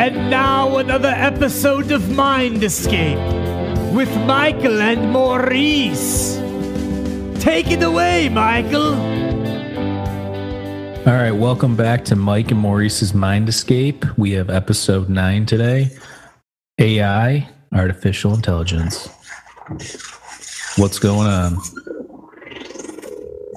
And 0.00 0.30
now 0.30 0.78
another 0.78 1.12
episode 1.14 1.92
of 1.92 2.16
Mind 2.16 2.64
Escape 2.64 3.18
with 3.92 4.08
Michael 4.24 4.80
and 4.80 5.12
Maurice. 5.12 6.36
Take 7.38 7.70
it 7.70 7.82
away, 7.82 8.30
Michael. 8.30 8.94
All 11.06 11.12
right, 11.12 11.32
welcome 11.32 11.76
back 11.76 12.06
to 12.06 12.16
Mike 12.16 12.50
and 12.50 12.58
Maurice's 12.58 13.12
Mind 13.12 13.46
Escape. 13.50 14.06
We 14.16 14.30
have 14.30 14.48
episode 14.48 15.10
nine 15.10 15.44
today 15.44 15.90
AI, 16.78 17.46
artificial 17.74 18.32
intelligence. 18.32 19.06
What's 20.78 20.98
going 20.98 21.26
on? 21.26 21.58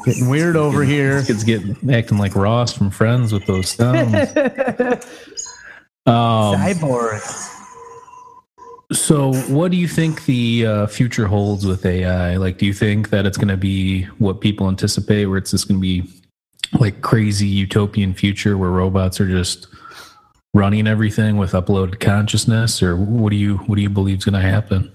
Getting 0.03 0.27
weird 0.27 0.57
over 0.57 0.83
here. 0.83 1.23
It's 1.25 1.45
getting 1.45 1.77
acting 1.89 2.17
like 2.17 2.35
Ross 2.35 2.73
from 2.73 2.91
Friends 2.91 3.31
with 3.31 3.45
those 3.45 3.69
stones. 3.69 4.13
um, 6.05 6.55
Cyborg. 6.55 7.21
so, 8.91 9.33
what 9.47 9.71
do 9.71 9.77
you 9.77 9.87
think 9.87 10.25
the 10.25 10.65
uh, 10.65 10.87
future 10.87 11.27
holds 11.27 11.65
with 11.65 11.85
AI? 11.85 12.37
Like, 12.37 12.57
do 12.57 12.65
you 12.65 12.73
think 12.73 13.09
that 13.09 13.25
it's 13.25 13.37
going 13.37 13.47
to 13.47 13.57
be 13.57 14.03
what 14.19 14.41
people 14.41 14.67
anticipate, 14.67 15.27
where 15.27 15.37
it's 15.37 15.51
just 15.51 15.67
going 15.67 15.79
to 15.79 15.81
be 15.81 16.03
like 16.79 17.01
crazy 17.01 17.47
utopian 17.47 18.13
future 18.13 18.57
where 18.57 18.71
robots 18.71 19.21
are 19.21 19.27
just 19.27 19.67
running 20.53 20.87
everything 20.87 21.37
with 21.37 21.53
uploaded 21.53 21.99
consciousness, 21.99 22.83
or 22.83 22.95
what 22.95 23.29
do 23.29 23.35
you 23.35 23.57
what 23.57 23.75
do 23.75 23.81
you 23.81 23.89
believe 23.89 24.19
is 24.19 24.25
going 24.25 24.41
to 24.41 24.47
happen? 24.47 24.91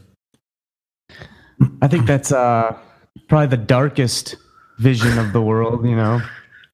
I 1.82 1.88
think 1.88 2.06
that's 2.06 2.32
uh, 2.32 2.76
probably 3.28 3.48
the 3.48 3.56
darkest 3.56 4.36
vision 4.78 5.18
of 5.18 5.32
the 5.32 5.42
world, 5.42 5.84
you 5.84 5.96
know. 5.96 6.20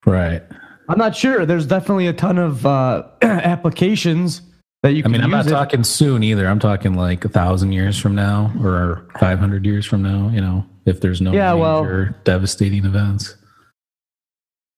Right. 0.04 0.42
I'm 0.88 0.98
not 0.98 1.16
sure. 1.16 1.46
There's 1.46 1.66
definitely 1.66 2.06
a 2.08 2.12
ton 2.12 2.38
of 2.38 2.64
uh, 2.66 3.04
applications 3.22 4.42
that 4.82 4.92
you 4.92 5.02
can 5.02 5.12
I 5.12 5.18
mean, 5.18 5.24
I'm 5.24 5.30
not 5.30 5.46
it. 5.46 5.50
talking 5.50 5.82
soon 5.82 6.22
either. 6.22 6.46
I'm 6.46 6.58
talking 6.58 6.94
like 6.94 7.24
a 7.24 7.28
thousand 7.28 7.72
years 7.72 7.98
from 7.98 8.14
now 8.14 8.52
or 8.62 9.06
500 9.18 9.64
years 9.64 9.86
from 9.86 10.02
now, 10.02 10.28
you 10.28 10.40
know, 10.42 10.66
if 10.84 11.00
there's 11.00 11.20
no 11.22 11.32
Yeah, 11.32 11.54
well- 11.54 11.82
major 11.84 12.14
devastating 12.24 12.84
events. 12.84 13.36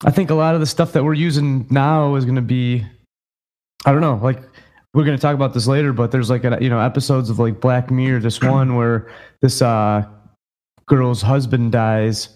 I 0.04 0.10
think 0.10 0.28
a 0.28 0.34
lot 0.34 0.54
of 0.54 0.60
the 0.60 0.66
stuff 0.66 0.92
that 0.92 1.04
we're 1.04 1.14
using 1.14 1.66
now 1.70 2.14
is 2.16 2.24
going 2.26 2.36
to 2.36 2.42
be, 2.42 2.86
I 3.86 3.92
don't 3.92 4.02
know, 4.02 4.20
like 4.22 4.42
we're 4.92 5.04
going 5.04 5.16
to 5.16 5.20
talk 5.20 5.34
about 5.34 5.54
this 5.54 5.66
later, 5.66 5.92
but 5.94 6.12
there's 6.12 6.28
like, 6.28 6.44
a, 6.44 6.58
you 6.60 6.68
know, 6.68 6.78
episodes 6.78 7.30
of 7.30 7.38
like 7.38 7.60
Black 7.60 7.90
Mirror, 7.90 8.20
this 8.20 8.40
one 8.42 8.76
where 8.76 9.10
this 9.40 9.62
uh, 9.62 10.04
girl's 10.86 11.22
husband 11.22 11.72
dies. 11.72 12.28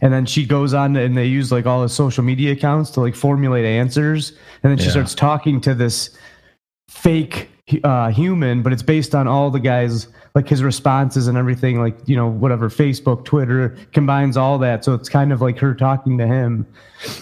And 0.00 0.12
then 0.12 0.26
she 0.26 0.44
goes 0.46 0.74
on 0.74 0.96
and 0.96 1.16
they 1.16 1.26
use 1.26 1.50
like 1.52 1.66
all 1.66 1.82
his 1.82 1.92
social 1.92 2.24
media 2.24 2.52
accounts 2.52 2.90
to 2.92 3.00
like 3.00 3.14
formulate 3.14 3.64
answers. 3.64 4.30
And 4.62 4.70
then 4.70 4.78
she 4.78 4.84
Yeah. 4.86 4.90
starts 4.92 5.14
talking 5.14 5.60
to 5.62 5.74
this 5.74 6.10
fake 6.88 7.48
uh, 7.84 8.10
human, 8.10 8.62
but 8.62 8.72
it's 8.72 8.82
based 8.82 9.14
on 9.14 9.26
all 9.28 9.50
the 9.50 9.60
guys 9.60 10.08
like 10.34 10.48
his 10.48 10.62
responses 10.62 11.26
and 11.28 11.38
everything, 11.38 11.78
like 11.80 11.96
you 12.06 12.16
know 12.16 12.26
whatever 12.26 12.68
Facebook, 12.68 13.24
Twitter 13.24 13.76
combines 13.92 14.36
all 14.36 14.58
that, 14.58 14.84
so 14.84 14.94
it's 14.94 15.08
kind 15.08 15.32
of 15.32 15.40
like 15.40 15.58
her 15.58 15.74
talking 15.74 16.18
to 16.18 16.26
him, 16.26 16.66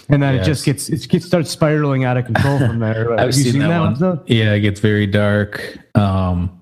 and 0.09 0.23
then 0.23 0.33
it 0.35 0.43
just 0.43 0.65
gets 0.65 0.89
it 0.89 1.07
gets 1.09 1.25
starts 1.25 1.49
spiraling 1.51 2.05
out 2.05 2.17
of 2.17 2.25
control 2.25 2.57
from 2.57 2.79
there. 2.79 3.11
Have 3.17 3.19
I've 3.19 3.27
you 3.27 3.51
seen, 3.51 3.59
that, 3.59 3.79
one. 3.79 3.89
episode? 3.91 4.29
Yeah, 4.29 4.53
it 4.53 4.61
gets 4.61 4.79
very 4.79 5.07
dark. 5.07 5.77
Um, 5.95 6.57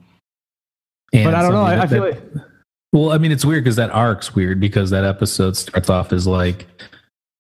But 1.14 1.34
I 1.34 1.42
don't 1.42 1.52
know. 1.54 1.62
I, 1.64 1.82
I 1.84 1.88
feel 1.88 2.04
that- 2.04 2.36
like 2.36 2.44
Well, 2.92 3.12
I 3.12 3.18
mean, 3.20 3.32
it's 3.32 3.46
weird 3.46 3.64
because 3.64 3.76
that 3.76 3.92
arc's 3.92 4.34
weird 4.36 4.60
because 4.60 4.90
that 4.90 5.04
episode 5.04 5.56
starts 5.56 5.90
off 5.90 6.12
as 6.12 6.26
like 6.26 6.66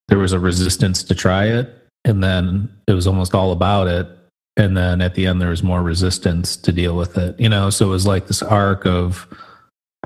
there 0.08 0.20
was 0.20 0.32
a 0.32 0.40
resistance 0.40 1.04
to 1.04 1.16
try 1.16 1.46
it, 1.46 1.76
and 2.06 2.24
then 2.24 2.70
it 2.88 2.94
was 2.94 3.08
almost 3.08 3.34
all 3.34 3.52
about 3.52 3.88
it, 3.88 4.08
and 4.58 4.78
then 4.78 5.02
at 5.02 5.16
the 5.16 5.26
end 5.26 5.42
there 5.42 5.50
was 5.50 5.64
more 5.64 5.82
resistance 5.82 6.56
to 6.58 6.72
deal 6.72 6.96
with 6.96 7.18
it. 7.18 7.40
You 7.40 7.50
know, 7.50 7.70
so 7.72 7.88
it 7.88 7.90
was 7.90 8.06
like 8.06 8.28
this 8.28 8.42
arc 8.44 8.86
of 8.86 9.28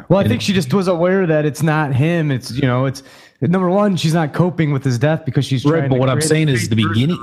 well, 0.10 0.20
I 0.20 0.28
think 0.28 0.42
she 0.42 0.54
just 0.54 0.74
was 0.74 0.88
aware 0.88 1.26
that 1.28 1.46
it's 1.46 1.62
not 1.64 1.94
him. 1.94 2.32
It's 2.32 2.52
you 2.52 2.64
know, 2.68 2.86
it's 2.86 3.04
number 3.42 3.70
one, 3.70 3.98
she's 3.98 4.14
not 4.14 4.34
coping 4.34 4.72
with 4.72 4.84
his 4.84 4.98
death 4.98 5.26
because 5.26 5.46
she's 5.46 5.66
Right, 5.66 5.80
trying. 5.80 5.90
but 5.90 6.00
what 6.00 6.10
I'm 6.10 6.22
saying 6.22 6.48
is 6.50 6.70
the 6.70 6.76
beginning- 6.78 7.20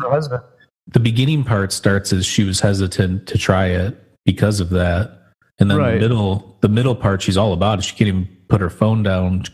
the 0.92 1.00
beginning 1.00 1.44
part 1.44 1.72
starts 1.72 2.12
as 2.12 2.26
she 2.26 2.42
was 2.42 2.60
hesitant 2.60 3.26
to 3.28 3.38
try 3.38 3.66
it 3.66 3.96
because 4.26 4.58
of 4.60 4.70
that, 4.70 5.19
and 5.60 5.70
then 5.70 5.78
Right. 5.78 5.92
the 5.94 6.00
middle 6.00 6.56
the 6.60 6.68
middle 6.68 6.94
part 6.96 7.22
she's 7.22 7.36
all 7.36 7.52
about 7.52 7.78
it. 7.78 7.82
She 7.84 7.94
can't 7.94 8.08
even 8.08 8.28
put 8.48 8.60
her 8.60 8.70
phone 8.70 9.02
down 9.02 9.44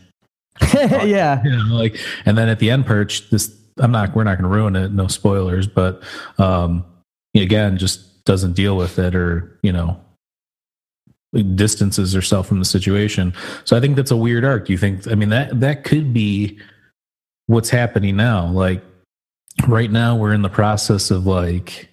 yeah, 0.73 1.43
you 1.43 1.51
know, 1.51 1.75
like 1.75 1.99
and 2.25 2.35
then 2.35 2.49
at 2.49 2.57
the 2.57 2.71
end 2.71 2.85
perch 2.87 3.29
this 3.29 3.55
i'm 3.79 3.91
not 3.91 4.15
we're 4.15 4.23
not 4.23 4.39
going 4.39 4.49
to 4.49 4.55
ruin 4.57 4.75
it 4.75 4.91
no 4.91 5.05
spoilers 5.05 5.67
but 5.67 6.01
um 6.39 6.83
again 7.35 7.77
just 7.77 8.25
doesn't 8.25 8.53
deal 8.53 8.75
with 8.75 8.97
it 8.97 9.13
or 9.13 9.59
you 9.61 9.71
know 9.71 9.99
distances 11.53 12.13
herself 12.13 12.47
from 12.47 12.57
the 12.57 12.65
situation 12.65 13.33
so 13.65 13.77
i 13.77 13.79
think 13.79 13.95
that's 13.95 14.09
a 14.09 14.17
weird 14.17 14.43
arc 14.43 14.67
you 14.69 14.77
think 14.79 15.07
i 15.11 15.13
mean 15.13 15.29
that 15.29 15.59
that 15.59 15.83
could 15.83 16.11
be 16.11 16.57
what's 17.45 17.69
happening 17.69 18.15
now 18.15 18.47
like 18.47 18.81
right 19.67 19.91
now 19.91 20.15
we're 20.15 20.33
in 20.33 20.41
the 20.41 20.49
process 20.49 21.11
of 21.11 21.27
like 21.27 21.89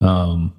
um 0.00 0.52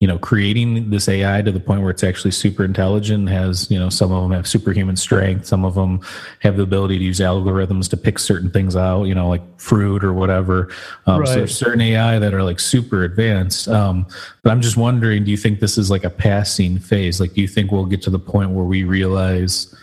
you 0.00 0.08
know 0.08 0.18
creating 0.18 0.88
this 0.88 1.08
ai 1.08 1.42
to 1.42 1.52
the 1.52 1.60
point 1.60 1.82
where 1.82 1.90
it's 1.90 2.02
actually 2.02 2.30
super 2.30 2.64
intelligent 2.64 3.28
has 3.28 3.70
you 3.70 3.78
know 3.78 3.90
some 3.90 4.10
of 4.10 4.22
them 4.22 4.32
have 4.32 4.46
superhuman 4.46 4.96
strength 4.96 5.44
some 5.44 5.62
of 5.62 5.74
them 5.74 6.00
have 6.40 6.56
the 6.56 6.62
ability 6.62 6.98
to 6.98 7.04
use 7.04 7.20
algorithms 7.20 7.88
to 7.88 7.98
pick 7.98 8.18
certain 8.18 8.50
things 8.50 8.76
out 8.76 9.04
you 9.04 9.14
know 9.14 9.28
like 9.28 9.42
fruit 9.60 10.02
or 10.02 10.12
whatever. 10.12 10.70
Um, 11.06 11.24
so 11.26 11.34
there's 11.34 11.56
certain 11.56 11.80
ai 11.82 12.18
that 12.18 12.32
are 12.32 12.42
like 12.42 12.58
super 12.58 13.04
advanced. 13.04 13.68
Um, 13.68 14.06
but 14.42 14.50
i'm 14.50 14.62
just 14.62 14.76
wondering 14.76 15.24
do 15.24 15.30
you 15.30 15.36
think 15.36 15.60
this 15.60 15.76
is 15.76 15.90
like 15.90 16.04
a 16.04 16.10
passing 16.10 16.78
phase? 16.78 17.20
Like 17.20 17.34
do 17.34 17.42
you 17.42 17.48
think 17.48 17.70
we'll 17.70 17.84
get 17.84 18.02
to 18.02 18.10
the 18.10 18.18
point 18.18 18.50
where 18.50 18.64
we 18.64 18.84
realize 18.84 19.74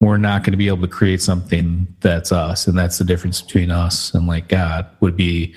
we're 0.00 0.18
not 0.18 0.42
going 0.42 0.52
to 0.52 0.56
be 0.56 0.68
able 0.68 0.80
to 0.82 0.88
create 0.88 1.22
something 1.22 1.86
that's 2.00 2.32
us 2.32 2.66
and 2.66 2.76
that's 2.76 2.98
the 2.98 3.04
difference 3.04 3.40
between 3.40 3.70
us 3.70 4.14
and 4.14 4.26
like 4.26 4.48
god 4.48 4.86
would 5.00 5.16
be? 5.16 5.54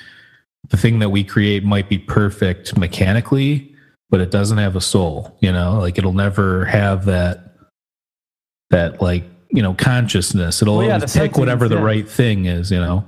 The 0.69 0.77
thing 0.77 0.97
that 0.99 1.09
we 1.09 1.23
create 1.23 1.63
might 1.63 1.87
be 1.87 1.99
perfect 1.99 2.75
mechanically 2.75 3.74
but 4.09 4.21
it 4.21 4.31
doesn't 4.31 4.57
have 4.57 4.75
a 4.75 4.81
soul 4.81 5.37
you 5.41 5.51
know 5.51 5.79
like 5.79 5.97
it'll 5.97 6.13
never 6.13 6.65
have 6.65 7.05
that 7.05 7.53
that 8.69 9.01
like 9.01 9.23
you 9.49 9.61
know 9.61 9.73
consciousness 9.75 10.61
it'll 10.61 10.77
Well, 10.77 10.87
yeah, 10.87 10.95
always 10.95 11.13
pick 11.13 11.37
whatever 11.37 11.67
the 11.67 11.75
yeah. 11.75 11.81
right 11.81 12.09
thing 12.09 12.45
is 12.45 12.71
you 12.71 12.79
know 12.79 13.05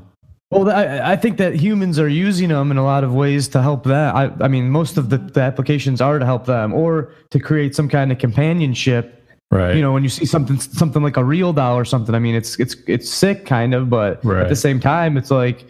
Well, 0.50 0.70
I, 0.70 1.14
I 1.14 1.16
think 1.18 1.38
that 1.38 1.56
humans 1.56 2.00
are 2.00 2.08
using 2.08 2.50
them 2.50 2.72
in 2.72 2.78
a 2.78 2.84
lot 2.84 3.04
of 3.04 3.14
ways 3.14 3.50
to 3.50 3.62
help 3.62 3.84
that. 3.84 4.16
I, 4.16 4.32
I 4.40 4.48
mean, 4.48 4.70
most 4.70 4.98
of 4.98 5.10
the, 5.10 5.18
the 5.18 5.42
applications 5.42 6.00
are 6.00 6.20
to 6.20 6.26
help 6.26 6.46
them 6.46 6.74
or 6.74 7.12
to 7.32 7.40
create 7.40 7.76
some 7.76 7.90
kind 7.90 8.14
of 8.14 8.18
companionship. 8.18 9.28
right 9.52 9.76
You 9.76 9.82
know, 9.82 9.92
when 9.92 10.04
you 10.04 10.10
see 10.10 10.26
something 10.26 10.58
something 10.58 11.04
like 11.04 11.18
a 11.18 11.24
real 11.24 11.52
doll 11.52 11.76
or 11.78 11.84
something, 11.84 12.16
I 12.16 12.20
mean, 12.20 12.34
it's 12.34 12.58
it's 12.62 12.78
it's 12.88 13.10
sick, 13.10 13.46
kind 13.46 13.74
of, 13.74 13.90
but 13.90 14.24
at 14.26 14.48
the 14.48 14.56
same 14.56 14.80
time, 14.80 15.18
it's 15.18 15.32
like, 15.32 15.66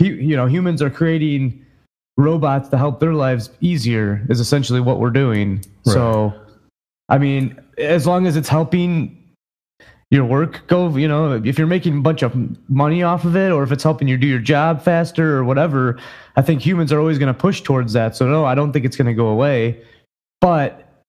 you 0.00 0.34
know, 0.34 0.46
humans 0.46 0.80
are 0.80 0.88
creating 0.90 1.65
robots 2.16 2.68
to 2.70 2.78
help 2.78 3.00
their 3.00 3.14
lives 3.14 3.50
easier. 3.60 4.24
Is 4.28 4.40
essentially 4.40 4.80
what 4.80 4.98
we're 4.98 5.10
doing. 5.10 5.64
So, 5.84 6.34
I 7.08 7.18
mean, 7.18 7.58
as 7.78 8.06
long 8.06 8.26
as 8.26 8.36
it's 8.36 8.48
helping 8.48 9.22
your 10.10 10.24
work 10.24 10.64
go 10.68 10.96
you 10.96 11.08
know 11.08 11.32
if 11.44 11.58
you're 11.58 11.66
making 11.66 11.98
a 11.98 12.00
bunch 12.00 12.22
of 12.22 12.32
money 12.70 13.02
off 13.02 13.24
of 13.24 13.34
it 13.34 13.50
or 13.50 13.64
if 13.64 13.72
it's 13.72 13.82
helping 13.82 14.06
you 14.06 14.16
do 14.16 14.26
your 14.26 14.38
job 14.38 14.80
faster 14.80 15.36
or 15.36 15.42
whatever 15.42 15.98
i 16.36 16.42
think 16.42 16.64
humans 16.64 16.92
are 16.92 17.00
always 17.00 17.18
going 17.18 17.26
to 17.26 17.38
push 17.38 17.60
towards 17.62 17.92
that 17.92 18.14
so 18.14 18.24
no 18.24 18.44
i 18.44 18.54
don't 18.54 18.72
think 18.72 18.84
it's 18.84 18.96
going 18.96 19.08
to 19.08 19.12
go 19.12 19.26
away 19.26 19.82
but 20.40 21.02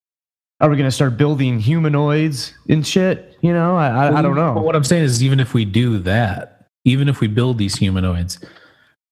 are 0.62 0.69
we 0.69 0.75
going 0.75 0.88
to 0.88 0.91
start 0.91 1.16
building 1.16 1.59
humanoids 1.59 2.53
and 2.69 2.88
shit 2.88 3.38
you 3.41 3.53
know 3.53 3.75
i, 3.78 3.88
I, 3.88 4.18
I 4.18 4.22
don't 4.24 4.34
But 4.34 4.56
know 4.56 4.62
what 4.62 4.75
I'm 4.75 4.84
saying 4.84 5.03
is, 5.03 5.22
even 5.24 5.39
if 5.39 5.53
we 5.53 5.63
do 5.63 6.00
that, 6.00 6.66
even 6.85 7.07
if 7.07 7.19
we 7.19 7.28
build 7.28 7.57
these 7.57 7.75
humanoids, 7.75 8.39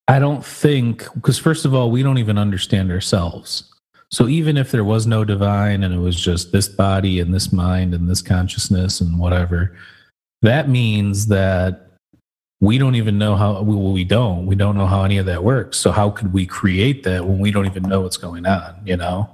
I 0.07 0.19
don't 0.19 0.45
think 0.45 1.11
because 1.15 1.37
first 1.39 1.65
of 1.65 1.73
all, 1.73 1.89
we 1.89 2.03
don't 2.03 2.17
even 2.19 2.37
understand 2.37 2.91
ourselves. 2.91 3.71
So 4.11 4.27
even 4.27 4.55
if 4.55 4.71
there 4.71 4.83
was 4.83 5.07
no 5.07 5.25
divine 5.25 5.83
and 5.83 5.93
it 5.93 5.97
was 5.97 6.19
just 6.19 6.51
this 6.51 6.67
body 6.69 7.19
and 7.19 7.33
this 7.33 7.51
mind 7.51 7.93
and 7.93 8.07
this 8.07 8.21
consciousness 8.21 9.01
and 9.01 9.17
whatever, 9.19 9.75
that 10.41 10.69
means 10.69 11.27
that 11.27 11.81
we 12.61 12.77
don't 12.77 12.95
even 12.95 13.17
know 13.17 13.35
how 13.35 13.61
well, 13.61 13.91
we 13.91 14.03
don't 14.03 14.45
we 14.45 14.55
don't 14.55 14.77
know 14.77 14.85
how 14.87 15.03
any 15.03 15.17
of 15.17 15.25
that 15.25 15.43
works. 15.43 15.77
So 15.77 15.91
how 15.91 16.11
could 16.11 16.33
we 16.33 16.45
create 16.45 17.03
that 17.03 17.25
when 17.25 17.39
we 17.39 17.51
don't 17.51 17.65
even 17.65 17.83
know 17.83 18.01
what's 18.01 18.17
going 18.17 18.45
on? 18.45 18.75
You 18.85 18.97
know. 18.97 19.29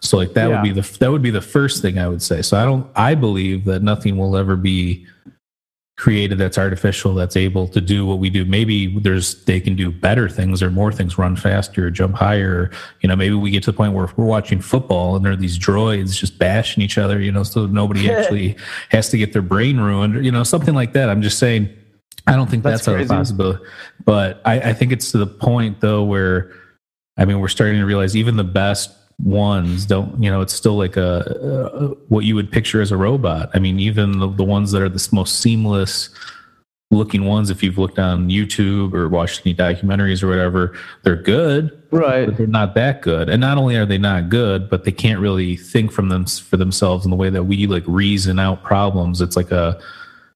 So 0.00 0.16
like 0.16 0.34
that 0.34 0.48
Yeah. 0.48 0.62
would 0.62 0.74
be 0.74 0.80
the 0.80 0.98
that 0.98 1.10
would 1.10 1.22
be 1.22 1.30
the 1.30 1.40
first 1.40 1.80
thing 1.80 1.98
I 1.98 2.08
would 2.08 2.22
say. 2.22 2.42
So 2.42 2.58
I 2.60 2.64
don't 2.64 2.86
I 2.96 3.14
believe 3.14 3.64
that 3.66 3.82
nothing 3.82 4.16
will 4.16 4.36
ever 4.36 4.56
be 4.56 5.06
created 5.98 6.38
that's 6.38 6.56
artificial 6.56 7.12
that's 7.12 7.36
able 7.36 7.66
to 7.66 7.80
do 7.80 8.06
what 8.06 8.20
we 8.20 8.30
do. 8.30 8.44
Maybe 8.44 8.98
there's 9.00 9.44
they 9.44 9.60
can 9.60 9.74
do 9.74 9.90
better 9.90 10.28
things 10.28 10.62
or 10.62 10.70
more 10.70 10.92
things, 10.92 11.18
run 11.18 11.34
faster, 11.34 11.90
jump 11.90 12.14
higher. 12.14 12.70
You 13.00 13.08
know, 13.08 13.16
maybe 13.16 13.34
we 13.34 13.50
get 13.50 13.64
to 13.64 13.72
the 13.72 13.76
point 13.76 13.94
where 13.94 14.08
we're 14.16 14.24
watching 14.24 14.60
football 14.60 15.16
and 15.16 15.24
there 15.24 15.32
are 15.32 15.36
these 15.36 15.58
droids 15.58 16.16
just 16.16 16.38
bashing 16.38 16.84
each 16.84 16.98
other. 16.98 17.20
You 17.20 17.32
know, 17.32 17.42
so 17.42 17.66
nobody 17.66 18.10
actually 18.12 18.56
has 18.90 19.10
to 19.10 19.18
get 19.18 19.32
their 19.32 19.42
brain 19.42 19.78
ruined. 19.78 20.24
You 20.24 20.30
know, 20.30 20.44
something 20.44 20.74
like 20.74 20.92
that. 20.92 21.10
I'm 21.10 21.20
just 21.20 21.38
saying. 21.38 21.68
I 22.28 22.36
don't 22.36 22.48
think 22.48 22.62
That's 22.62 22.84
that's, 22.84 23.10
a 23.10 23.14
possibility, 23.14 23.64
but 24.04 24.42
I, 24.44 24.60
I 24.60 24.72
think 24.74 24.92
it's 24.92 25.12
to 25.12 25.18
the 25.18 25.26
point 25.26 25.80
though 25.80 26.04
where, 26.04 26.52
I 27.16 27.24
mean, 27.24 27.40
we're 27.40 27.48
starting 27.48 27.78
to 27.78 27.86
realize 27.86 28.14
even 28.14 28.36
the 28.36 28.44
best 28.44 28.90
ones 29.24 29.84
don't 29.84 30.22
you 30.22 30.30
know 30.30 30.40
it's 30.40 30.52
still 30.52 30.76
like 30.76 30.96
a, 30.96 31.20
a 31.72 31.88
what 32.08 32.24
you 32.24 32.34
would 32.34 32.50
picture 32.50 32.80
as 32.80 32.92
a 32.92 32.96
robot. 32.96 33.50
I 33.54 33.58
mean 33.58 33.80
even 33.80 34.18
the, 34.18 34.28
the 34.28 34.44
ones 34.44 34.72
that 34.72 34.82
are 34.82 34.88
the 34.88 35.08
most 35.12 35.40
seamless 35.40 36.10
looking 36.90 37.24
ones 37.24 37.50
if 37.50 37.62
you've 37.62 37.76
looked 37.76 37.98
on 37.98 38.30
youtube 38.30 38.94
or 38.94 39.10
watched 39.10 39.42
any 39.44 39.54
documentaries 39.54 40.22
or 40.22 40.28
whatever 40.28 40.74
they're 41.02 41.16
good 41.16 41.78
right. 41.90 42.26
but 42.26 42.36
they're 42.36 42.46
not 42.46 42.74
that 42.74 43.02
good. 43.02 43.28
And 43.28 43.40
not 43.40 43.58
only 43.58 43.76
are 43.76 43.86
they 43.86 43.98
not 43.98 44.28
good 44.28 44.68
but 44.68 44.84
they 44.84 44.92
can't 44.92 45.20
really 45.20 45.56
think 45.56 45.92
from 45.92 46.08
them 46.08 46.26
for 46.26 46.56
themselves 46.56 47.04
in 47.04 47.10
the 47.10 47.16
way 47.16 47.30
that 47.30 47.44
we 47.44 47.66
like 47.66 47.84
reason 47.86 48.38
out 48.38 48.62
problems. 48.62 49.20
It's 49.20 49.36
like 49.36 49.50
a 49.50 49.80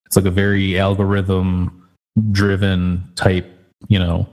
it's 0.07 0.17
like 0.17 0.25
a 0.25 0.31
very 0.31 0.79
algorithm 0.79 1.89
driven 2.31 3.09
type 3.15 3.47
you 3.89 3.99
know 3.99 4.29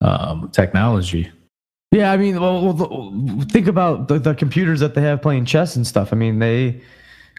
um, 0.00 0.50
technology 0.52 1.30
yeah, 1.94 2.10
I 2.10 2.16
mean, 2.16 2.40
well, 2.40 3.12
think 3.50 3.68
about 3.68 4.08
the, 4.08 4.18
the, 4.18 4.34
computers 4.34 4.80
that 4.80 4.94
they 4.94 5.02
have 5.02 5.22
playing 5.22 5.44
chess 5.44 5.76
and 5.76 5.86
stuff. 5.86 6.12
I 6.12 6.16
mean, 6.16 6.40
they 6.40 6.80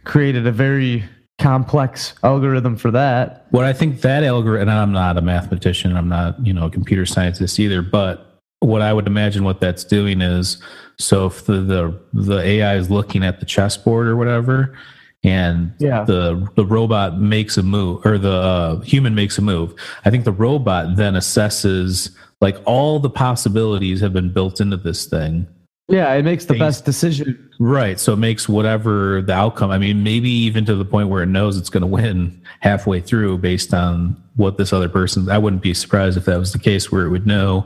created 0.06 0.48
a 0.48 0.52
very 0.52 1.04
complex 1.40 2.14
algorithm 2.24 2.78
for 2.78 2.90
that. 2.92 3.48
What 3.50 3.66
I 3.66 3.74
think 3.74 4.02
that 4.02 4.24
algorithm, 4.24 4.70
and 4.70 4.72
I'm 4.72 4.94
not 4.94 5.18
a 5.18 5.22
mathematician, 5.22 5.98
I'm 5.98 6.08
not, 6.08 6.44
you 6.46 6.54
know, 6.54 6.68
a 6.68 6.70
computer 6.70 7.06
scientist 7.06 7.60
either, 7.60 7.82
but 7.82 8.40
what 8.62 8.82
I 8.82 8.94
would 8.94 9.08
imagine 9.08 9.44
what 9.44 9.60
that's 9.60 9.84
doing 9.84 10.22
is 10.22 10.62
so 10.98 11.26
if 11.26 11.46
the, 11.46 11.60
the, 11.60 12.00
the 12.14 12.40
AI 12.40 12.78
is 12.78 12.90
looking 12.90 13.24
at 13.26 13.42
the 13.42 13.46
chessboard 13.46 14.08
or 14.08 14.16
whatever, 14.16 14.78
and 15.26 15.74
yeah. 15.80 16.04
the 16.04 16.48
the 16.56 16.66
robot 16.66 17.20
makes 17.20 17.58
a 17.58 17.64
move 17.64 18.06
or 18.06 18.18
the 18.18 18.32
uh, 18.32 18.80
human 18.82 19.16
makes 19.16 19.38
a 19.38 19.42
move. 19.42 19.74
I 20.06 20.12
think 20.12 20.24
the 20.24 20.32
robot 20.32 20.96
then 20.98 21.16
assesses 21.16 22.16
like 22.42 22.58
all 22.66 23.00
the 23.00 23.10
possibilities 23.10 24.02
have 24.02 24.14
been 24.14 24.32
built 24.32 24.62
into 24.62 24.78
this 24.78 25.06
thing. 25.06 25.48
Yeah 25.88 26.14
it 26.14 26.26
makes 26.26 26.46
the 26.46 26.58
best 26.58 26.86
decision. 26.86 27.50
Right 27.60 28.00
so 28.00 28.14
it 28.14 28.18
makes 28.18 28.50
whatever 28.50 29.22
the 29.22 29.34
outcome 29.34 29.72
i 29.72 29.78
mean 29.78 30.04
maybe 30.04 30.30
even 30.30 30.66
to 30.66 30.76
the 30.76 30.84
point 30.84 31.08
where 31.10 31.24
it 31.24 31.28
knows 31.28 31.58
it's 31.58 31.70
going 31.70 31.82
to 31.82 31.88
win 31.88 32.42
halfway 32.60 33.00
through 33.00 33.38
based 33.38 33.74
on 33.74 34.22
what 34.36 34.58
this 34.58 34.74
other 34.74 34.90
person 34.90 35.30
i 35.30 35.38
wouldn't 35.38 35.62
be 35.62 35.74
surprised 35.74 36.18
if 36.18 36.26
that 36.26 36.38
was 36.38 36.52
the 36.52 36.60
case 36.60 36.92
where 36.92 37.06
it 37.06 37.10
would 37.10 37.26
know 37.26 37.66